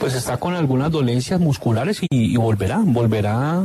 [0.00, 3.62] pues está con algunas dolencias musculares y, y volverá, volverá.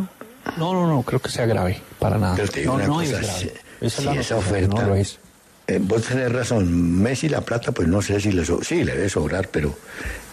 [0.57, 2.35] No, no, no, creo que sea grave, para nada.
[2.35, 3.39] Pero te digo no, una no cosa, es grave.
[3.39, 5.19] si- Esa si oferta- No lo es.
[5.67, 8.93] Eh, vos tenés razón, Messi la plata, pues no sé si le so- sí, le
[8.95, 9.75] debe sobrar, pero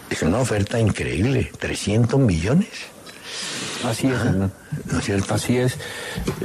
[0.09, 2.67] es una oferta increíble, 300 millones,
[3.85, 4.23] Así es.
[4.25, 4.51] ¿no
[4.99, 5.33] es cierto?
[5.33, 5.77] Así es.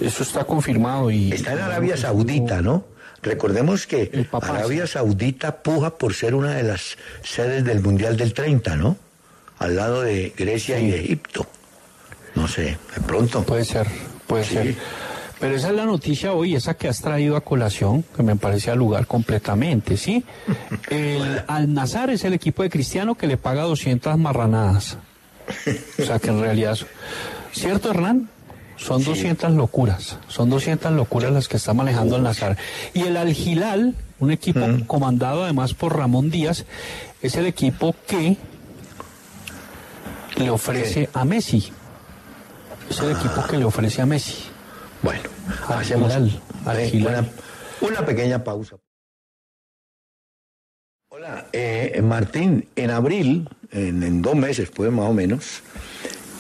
[0.00, 1.32] Eso está confirmado y...
[1.32, 2.84] Está en Arabia Saudita, ¿no?
[3.22, 8.76] recordemos que Arabia Saudita puja por ser una de las sedes del Mundial del 30,
[8.76, 8.96] ¿no?
[9.58, 11.44] Al lado de Grecia y de Egipto.
[12.46, 13.42] No sé, de pronto.
[13.42, 13.88] Puede ser,
[14.28, 14.76] puede ser.
[15.40, 18.70] Pero esa es la noticia hoy, esa que has traído a colación, que me parece
[18.70, 20.24] al lugar completamente, ¿sí?
[20.88, 24.96] El Al-Nazar es el equipo de Cristiano que le paga 200 marranadas.
[25.98, 26.78] O sea que en realidad,
[27.52, 28.30] ¿cierto Hernán?
[28.76, 32.56] Son 200 locuras, son 200 locuras las que está manejando el Nazar.
[32.94, 36.64] Y el Al-Hilal, un equipo comandado además por Ramón Díaz,
[37.22, 38.36] es el equipo que
[40.36, 41.72] le ofrece a Messi.
[42.90, 44.44] Es el equipo que le ofrece a Messi.
[45.02, 45.28] Bueno,
[45.68, 47.24] hacemos una,
[47.80, 48.76] una, pequeña pausa.
[51.08, 55.62] Hola, eh, Martín, en abril, en, en, dos meses, pues más o menos,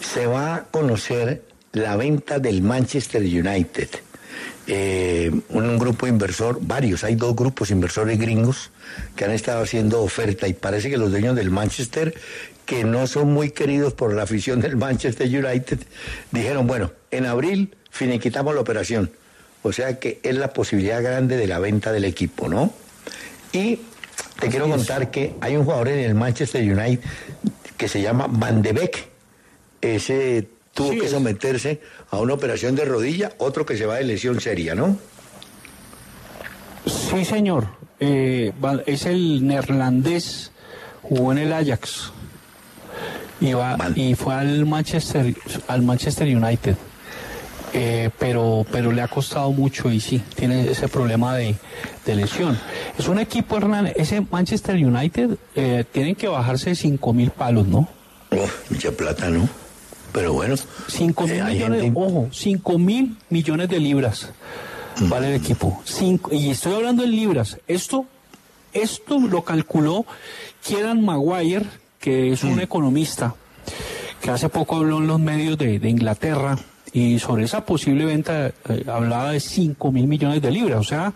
[0.00, 3.88] se va a conocer la venta del Manchester United.
[4.68, 8.72] Eh, un grupo inversor, varios, hay dos grupos inversores gringos
[9.14, 12.14] que han estado haciendo oferta y parece que los dueños del Manchester,
[12.66, 15.78] que no son muy queridos por la afición del Manchester United,
[16.32, 19.10] dijeron, bueno, en abril finiquitamos la operación.
[19.62, 22.72] O sea que es la posibilidad grande de la venta del equipo, ¿no?
[23.52, 23.80] Y
[24.38, 27.00] te quiero contar que hay un jugador en el Manchester United
[27.76, 29.08] que se llama Van de Beek.
[29.80, 31.80] Ese tuvo que someterse
[32.10, 34.98] a una operación de rodilla, otro que se va de lesión seria, ¿no?
[36.84, 37.68] Sí, señor.
[37.98, 38.52] Eh,
[38.86, 40.50] es el neerlandés,
[41.02, 42.12] jugó en el Ajax
[43.40, 45.34] y, va, y fue al Manchester,
[45.68, 46.76] al Manchester United.
[47.72, 51.56] Eh, pero, pero le ha costado mucho y sí, tiene ese problema de,
[52.06, 52.58] lesión.
[52.98, 57.66] Es un equipo, Hernán, ese Manchester United, eh, tienen que bajarse de 5 mil palos,
[57.66, 57.88] ¿no?
[58.70, 59.48] mucha plata, ¿no?
[60.12, 60.54] Pero bueno.
[60.88, 64.30] 5 eh, mil millones, ojo, 5 mil millones de libras
[64.98, 65.08] mm.
[65.08, 65.80] vale el equipo.
[65.84, 67.58] Cinco, y estoy hablando en libras.
[67.66, 68.06] Esto,
[68.72, 70.06] esto lo calculó
[70.64, 71.66] Kieran Maguire,
[72.06, 73.34] que es un economista,
[74.20, 76.56] que hace poco habló en los medios de, de Inglaterra
[76.92, 81.12] y sobre esa posible venta eh, hablaba de 5 mil millones de libras, o sea,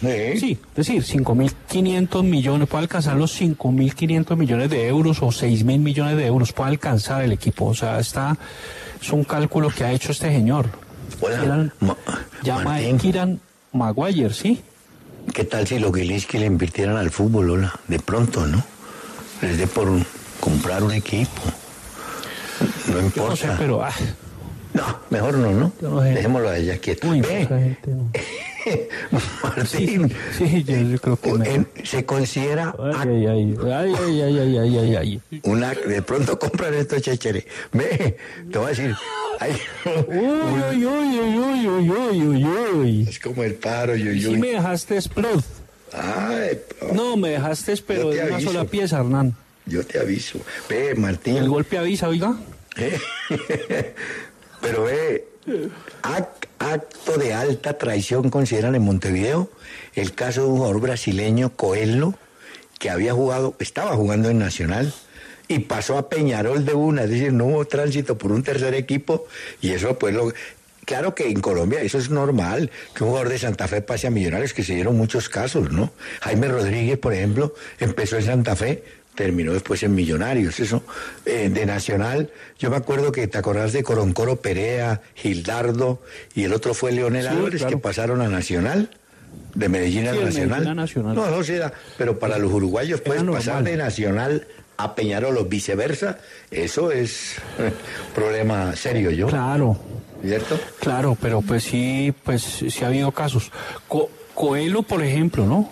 [0.00, 6.16] sí, es decir, 5.500 millones, puede alcanzar los 5.500 millones de euros o 6.000 millones
[6.16, 8.36] de euros, puede alcanzar el equipo, o sea, está,
[9.00, 10.70] es un cálculo que ha hecho este señor.
[12.42, 13.38] llama Kiran
[13.72, 14.60] Maguire, ¿sí?
[15.32, 17.78] ¿Qué tal si lo que le invirtieran al fútbol, hola?
[17.86, 18.60] De pronto, ¿no?
[19.40, 19.88] Les dé por
[20.42, 21.40] comprar un equipo.
[22.88, 23.30] No importa.
[23.30, 23.82] no sé, pero...
[23.82, 23.94] Ah,
[24.74, 25.72] no, mejor no, ¿no?
[25.80, 27.08] no Dejémoslo a ella quieto.
[27.08, 27.28] Uy, no.
[29.42, 35.20] Martín, sí, yo, creo que se considera ay, ay, ay, ay, ay, ay, ay, ay,
[35.42, 37.44] una de pronto compran esto chéchere.
[37.72, 38.16] Ve,
[38.50, 38.94] te voy a decir.
[39.40, 39.56] Ay,
[40.06, 44.22] uy, uy, uy, uy, uy, uy, uy, Es como el paro, uy, uy.
[44.22, 45.42] Sí me dejaste explod.
[45.92, 46.60] Ay,
[46.94, 49.34] no, me dejaste, pero de una sola pieza, Hernán.
[49.66, 50.40] Yo te aviso.
[50.68, 51.36] Ve, Martín.
[51.36, 52.36] El golpe avisa, oiga.
[54.60, 55.28] Pero ve,
[56.58, 59.50] acto de alta traición consideran en Montevideo
[59.94, 62.14] el caso de un jugador brasileño, Coelho,
[62.78, 64.92] que había jugado, estaba jugando en Nacional
[65.48, 69.26] y pasó a Peñarol de una, es decir, no hubo tránsito por un tercer equipo
[69.60, 70.32] y eso pues lo...
[70.84, 74.10] Claro que en Colombia eso es normal, que un jugador de Santa Fe pase a
[74.10, 75.92] Millonarios, que se dieron muchos casos, ¿no?
[76.22, 78.82] Jaime Rodríguez, por ejemplo, empezó en Santa Fe,
[79.14, 80.82] terminó después en Millonarios, eso,
[81.26, 86.00] eh, de Nacional, yo me acuerdo que te acordás de Coroncoro Perea, Gildardo,
[86.34, 88.90] y el otro fue Leonel Álvarez, que pasaron a Nacional,
[89.54, 90.74] de Medellín a Nacional.
[90.76, 91.14] Nacional.
[91.14, 94.46] No, no sea, pero para los uruguayos pueden pasar de Nacional
[94.78, 96.18] a Peñarol o viceversa,
[96.50, 97.36] eso es
[98.14, 99.28] problema serio, ¿yo?
[99.28, 99.78] Claro.
[100.22, 100.58] ¿Cierto?
[100.78, 103.50] Claro, pero pues sí, pues sí ha habido casos.
[104.34, 105.68] Coelho, por ejemplo, ¿no?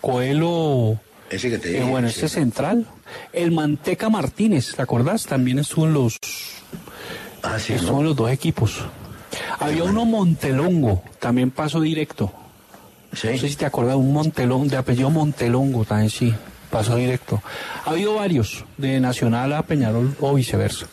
[0.00, 0.98] Coelho
[1.32, 2.86] ese que te eh, bueno, ese central.
[3.32, 5.24] El Manteca Martínez, ¿te acordás?
[5.24, 6.18] También estuvo en los.
[7.42, 7.72] Ah, sí.
[7.72, 8.84] Estuvo en los dos equipos.
[9.58, 12.32] Había uno Montelongo, también pasó directo.
[13.14, 13.28] ¿Sí?
[13.28, 16.34] No sé si te acordás, un Montelongo, de apellido Montelongo también sí,
[16.70, 17.42] pasó directo.
[17.84, 20.86] Ha habido varios, de Nacional a Peñarol o viceversa.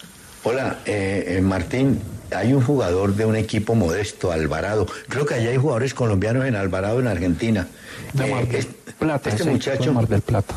[0.44, 2.00] Hola, eh, eh, Martín,
[2.36, 4.88] hay un jugador de un equipo modesto, Alvarado.
[5.08, 7.68] Creo que allá hay jugadores colombianos en Alvarado, en Argentina.
[8.14, 8.66] De Mar del
[8.98, 10.56] Plata, este muchacho, Mar del Plata.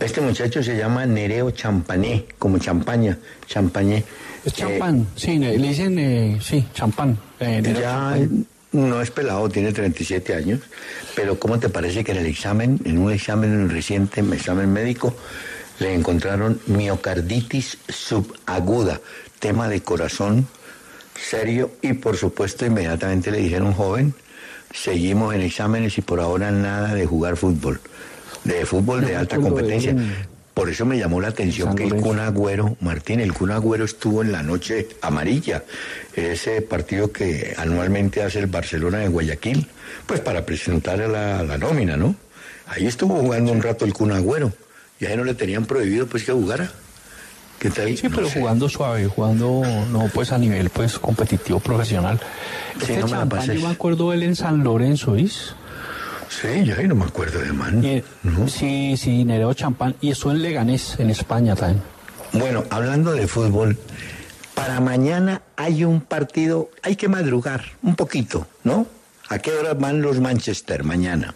[0.00, 4.04] Este muchacho se llama Nereo Champañé, como champaña, champañé.
[4.44, 7.16] Es champán, sí, le dicen, eh, sí, champán.
[7.38, 8.16] Eh, ya
[8.72, 10.60] no es pelado, tiene 37 años,
[11.14, 15.14] pero ¿cómo te parece que en el examen, en un examen reciente, examen médico,
[15.78, 19.00] le encontraron miocarditis subaguda,
[19.38, 20.48] tema de corazón
[21.22, 24.14] serio, y por supuesto inmediatamente le dijeron, joven,
[24.72, 27.80] seguimos en exámenes y por ahora nada de jugar fútbol,
[28.44, 29.94] de fútbol de alta competencia.
[30.54, 34.20] Por eso me llamó la atención que el Kun Agüero, Martín, el Kun Agüero estuvo
[34.22, 35.64] en la noche amarilla,
[36.14, 39.66] ese partido que anualmente hace el Barcelona de Guayaquil,
[40.06, 42.14] pues para presentar a la, nómina, ¿no?
[42.66, 44.52] Ahí estuvo jugando un rato el Kun Agüero,
[45.00, 46.70] y ahí no le tenían prohibido pues que jugara.
[47.62, 47.96] ¿Qué tal?
[47.96, 49.62] Sí, pero jugando suave, jugando
[49.92, 52.18] no pues a nivel pues competitivo profesional.
[52.80, 55.54] Este no me yo me acuerdo él en San Lorenzo, ¿is?
[56.28, 58.02] Sí, yo ahí no me acuerdo de man.
[58.48, 59.94] Sí, sí, Nereo Champán.
[60.00, 61.80] Y eso en Leganés, en España también.
[62.32, 63.78] Bueno, hablando de fútbol,
[64.54, 68.86] para mañana hay un partido, hay que madrugar un poquito, ¿no?
[69.28, 71.32] ¿A qué hora van los Manchester mañana?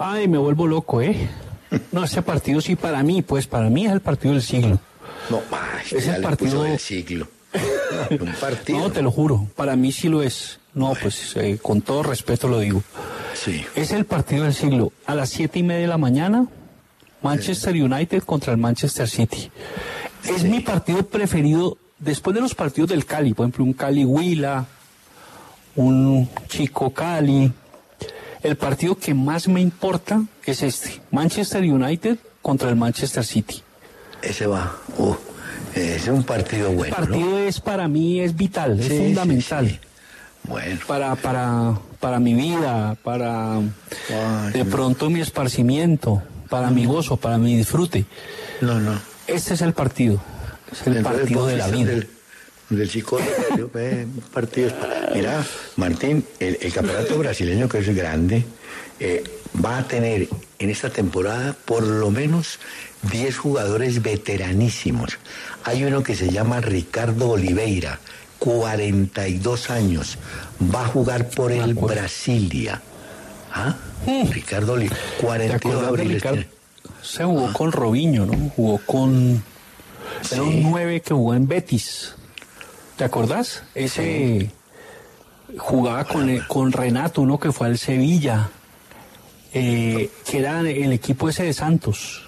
[0.00, 1.28] Ay, me vuelvo loco, ¿eh?
[1.92, 4.80] No, ese partido sí para mí, pues para mí es el partido del siglo.
[5.30, 5.42] No,
[5.90, 7.28] es el partido del siglo.
[8.10, 8.78] un partido.
[8.78, 10.58] No, te lo juro, para mí sí lo es.
[10.74, 12.82] No, pues eh, con todo respeto lo digo.
[13.74, 14.92] Es el partido del siglo.
[15.06, 16.46] A las siete y media de la mañana,
[17.22, 19.50] Manchester United contra el Manchester City.
[20.28, 23.34] Es mi partido preferido después de los partidos del Cali.
[23.34, 24.66] Por ejemplo, un Cali Huila,
[25.76, 27.52] un Chico Cali.
[28.42, 31.00] El partido que más me importa es este.
[31.10, 33.62] Manchester United contra el Manchester City.
[34.24, 34.76] Ese va.
[34.98, 35.14] Uh,
[35.74, 36.96] es un partido bueno.
[36.96, 39.80] El partido es para mí es vital, es fundamental.
[40.44, 40.80] Bueno.
[40.86, 43.60] Para, para, para mi vida, para
[44.52, 48.04] de pronto mi esparcimiento, para mi gozo, para mi disfrute.
[48.60, 49.00] No, no.
[49.26, 50.22] Este es el partido.
[50.70, 51.90] Es el partido de la vida.
[51.90, 52.08] Del,
[52.70, 53.70] del psicólogo,
[54.34, 54.74] partidos.
[55.14, 55.44] Mira,
[55.76, 58.44] Martín, el, campeonato brasileño que es grande,
[59.00, 59.24] eh,
[59.64, 60.28] va a tener
[60.58, 62.58] en esta temporada por lo menos
[63.10, 65.18] 10 jugadores veteranísimos.
[65.64, 67.98] Hay uno que se llama Ricardo Oliveira
[68.38, 70.18] 42 años.
[70.74, 72.82] Va a jugar por el Brasilia.
[73.52, 73.74] ¿Ah?
[74.06, 74.30] Mm.
[74.30, 74.90] Ricardo Lee,
[75.20, 76.22] 42 abril.
[77.00, 78.50] Se jugó con Robinho, ¿no?
[78.50, 79.42] Jugó con.
[80.30, 82.14] Era un 9 que jugó en Betis.
[82.96, 83.62] ¿Te acordás?
[83.74, 84.50] Ese.
[85.56, 87.38] Jugaba con, con Renato, ¿no?
[87.38, 88.50] Que fue al Sevilla.
[89.52, 92.23] Eh, que era el equipo ese de Santos.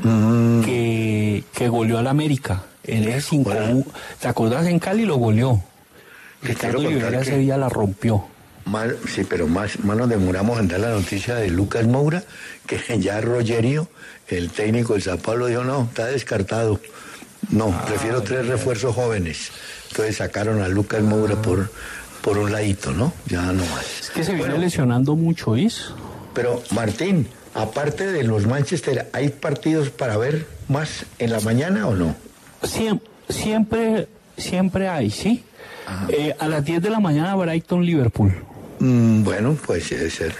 [0.00, 0.62] Mm.
[0.62, 2.64] Que, que goleó al América.
[2.82, 3.84] En ese 5
[4.20, 4.66] ¿Te acordás?
[4.66, 5.62] En Cali lo goleó.
[6.42, 8.26] Ricardo Rivera ese día la rompió.
[9.08, 12.22] sí, pero más, más nos demoramos en dar la noticia de Lucas Moura,
[12.66, 13.88] que ya Rogerio,
[14.28, 16.80] el técnico del Sao Paulo, dijo, no, está descartado.
[17.50, 19.50] No, ah, prefiero tres refuerzos jóvenes.
[19.90, 21.70] Entonces sacaron a Lucas Moura por,
[22.20, 23.12] por un ladito, ¿no?
[23.26, 24.00] Ya no más.
[24.00, 25.92] Es que se viene lesionando mucho, ¿is?
[26.34, 31.94] Pero, Martín, aparte de los Manchester, ¿hay partidos para ver más en la mañana o
[31.94, 32.14] no?
[32.62, 35.44] Siempre, siempre, hay, ¿sí?
[36.08, 38.32] Eh, a las 10 de la mañana Brighton-Liverpool.
[38.80, 40.34] Mm, bueno, pues debe ser.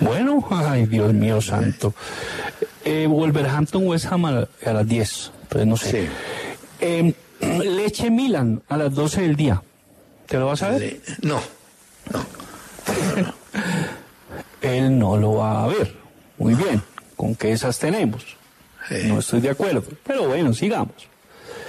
[0.00, 1.92] Bueno, ay Dios mío santo.
[2.84, 6.08] Eh, Wolverhampton-West Ham a, las 10, pues no sé.
[6.80, 9.62] Em, Leche Milan a las 12 del día.
[10.26, 11.00] ¿Te lo vas a ver?
[11.22, 11.40] no,
[12.12, 12.24] no.
[14.62, 15.97] Él no lo va a ver.
[16.38, 16.82] Muy bien.
[17.16, 18.24] ¿Con qué esas tenemos?
[19.04, 19.82] No estoy de acuerdo.
[20.06, 21.08] Pero bueno, sigamos.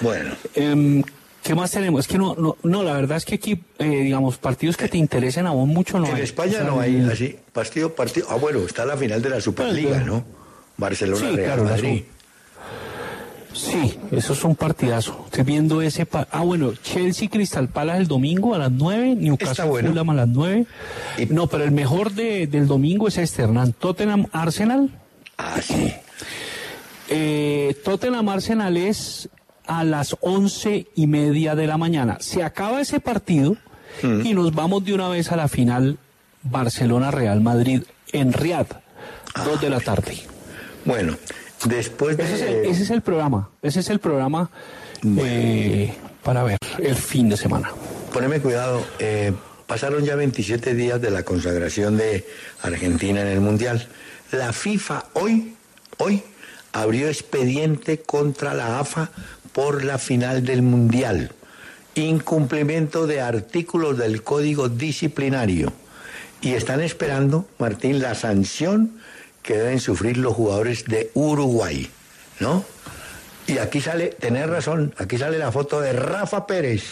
[0.01, 0.35] Bueno.
[0.55, 1.03] Em,
[1.43, 2.01] ¿Qué más tenemos?
[2.01, 4.97] Es que no, no, no, la verdad es que aquí, eh, digamos, partidos que te
[4.97, 6.17] interesen a vos mucho no en hay.
[6.19, 8.27] En España no hay así, partido, partido.
[8.29, 10.23] Ah, bueno, está la final de la Superliga, ¿no?
[10.77, 12.03] Barcelona, Real Madrid.
[13.60, 15.23] Sí, eso es un partidazo.
[15.26, 16.07] Estoy viendo ese.
[16.31, 19.90] ah, bueno, Chelsea Crystal Palace el domingo a las 9, Newcastle bueno.
[19.90, 20.65] Fulham a las 9.
[21.30, 23.73] No, pero el mejor de, del domingo es este, Hernán.
[23.73, 24.90] Tottenham Arsenal.
[25.38, 25.94] Ah, sí.
[27.10, 29.27] Eh, Tottenham Arsenal es
[29.68, 32.18] a las once y media de la mañana.
[32.22, 33.57] Se acaba ese partido
[34.02, 34.26] mm.
[34.26, 35.98] y nos vamos de una vez a la final
[36.44, 37.84] Barcelona-Real Madrid
[38.14, 38.68] en Riad,
[39.44, 40.18] dos de la tarde.
[40.86, 41.18] Bueno,
[41.65, 42.23] después de...
[42.23, 44.49] Ese es el, programa, ese es el programa
[45.03, 47.72] eh, para ver el fin de semana.
[48.14, 49.34] Poneme cuidado, eh,
[49.68, 52.26] pasaron ya 27 días de la consagración de
[52.61, 53.88] Argentina en el Mundial.
[54.31, 55.56] La FIFA hoy,
[55.98, 56.23] hoy,
[56.72, 59.11] abrió expediente contra la AFA
[59.53, 61.31] por la final del Mundial.
[61.95, 65.73] Incumplimiento de artículos del Código Disciplinario.
[66.41, 68.98] Y están esperando, Martín, la sanción
[69.49, 71.89] que deben sufrir los jugadores de Uruguay,
[72.39, 72.63] ¿no?
[73.47, 76.84] Y aquí sale, tenés razón, aquí sale la foto de Rafa Pérez.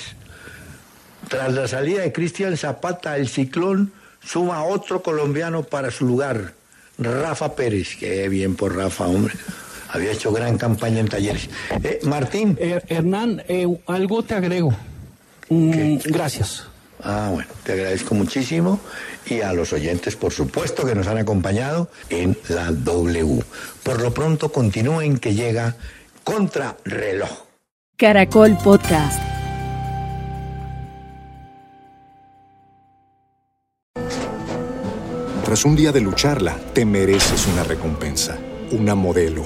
[1.27, 3.93] Tras la salida de Cristian Zapata, el ciclón
[4.23, 6.53] suma otro colombiano para su lugar,
[6.97, 7.95] Rafa Pérez.
[7.99, 9.35] Qué bien por Rafa, hombre
[9.89, 11.49] había hecho gran campaña en talleres.
[11.84, 12.57] Eh, Martín.
[12.59, 14.75] Eh, Hernán, eh, algo te agrego.
[15.49, 16.67] Mm, gracias.
[17.03, 18.79] Ah, bueno, te agradezco muchísimo
[19.25, 23.43] y a los oyentes, por supuesto, que nos han acompañado en la W.
[23.83, 25.75] Por lo pronto, continúen que llega
[26.23, 27.45] Contrarreloj.
[27.97, 29.21] Caracol Podcast.
[35.47, 38.37] Tras un día de lucharla, te mereces una recompensa,
[38.71, 39.45] una modelo,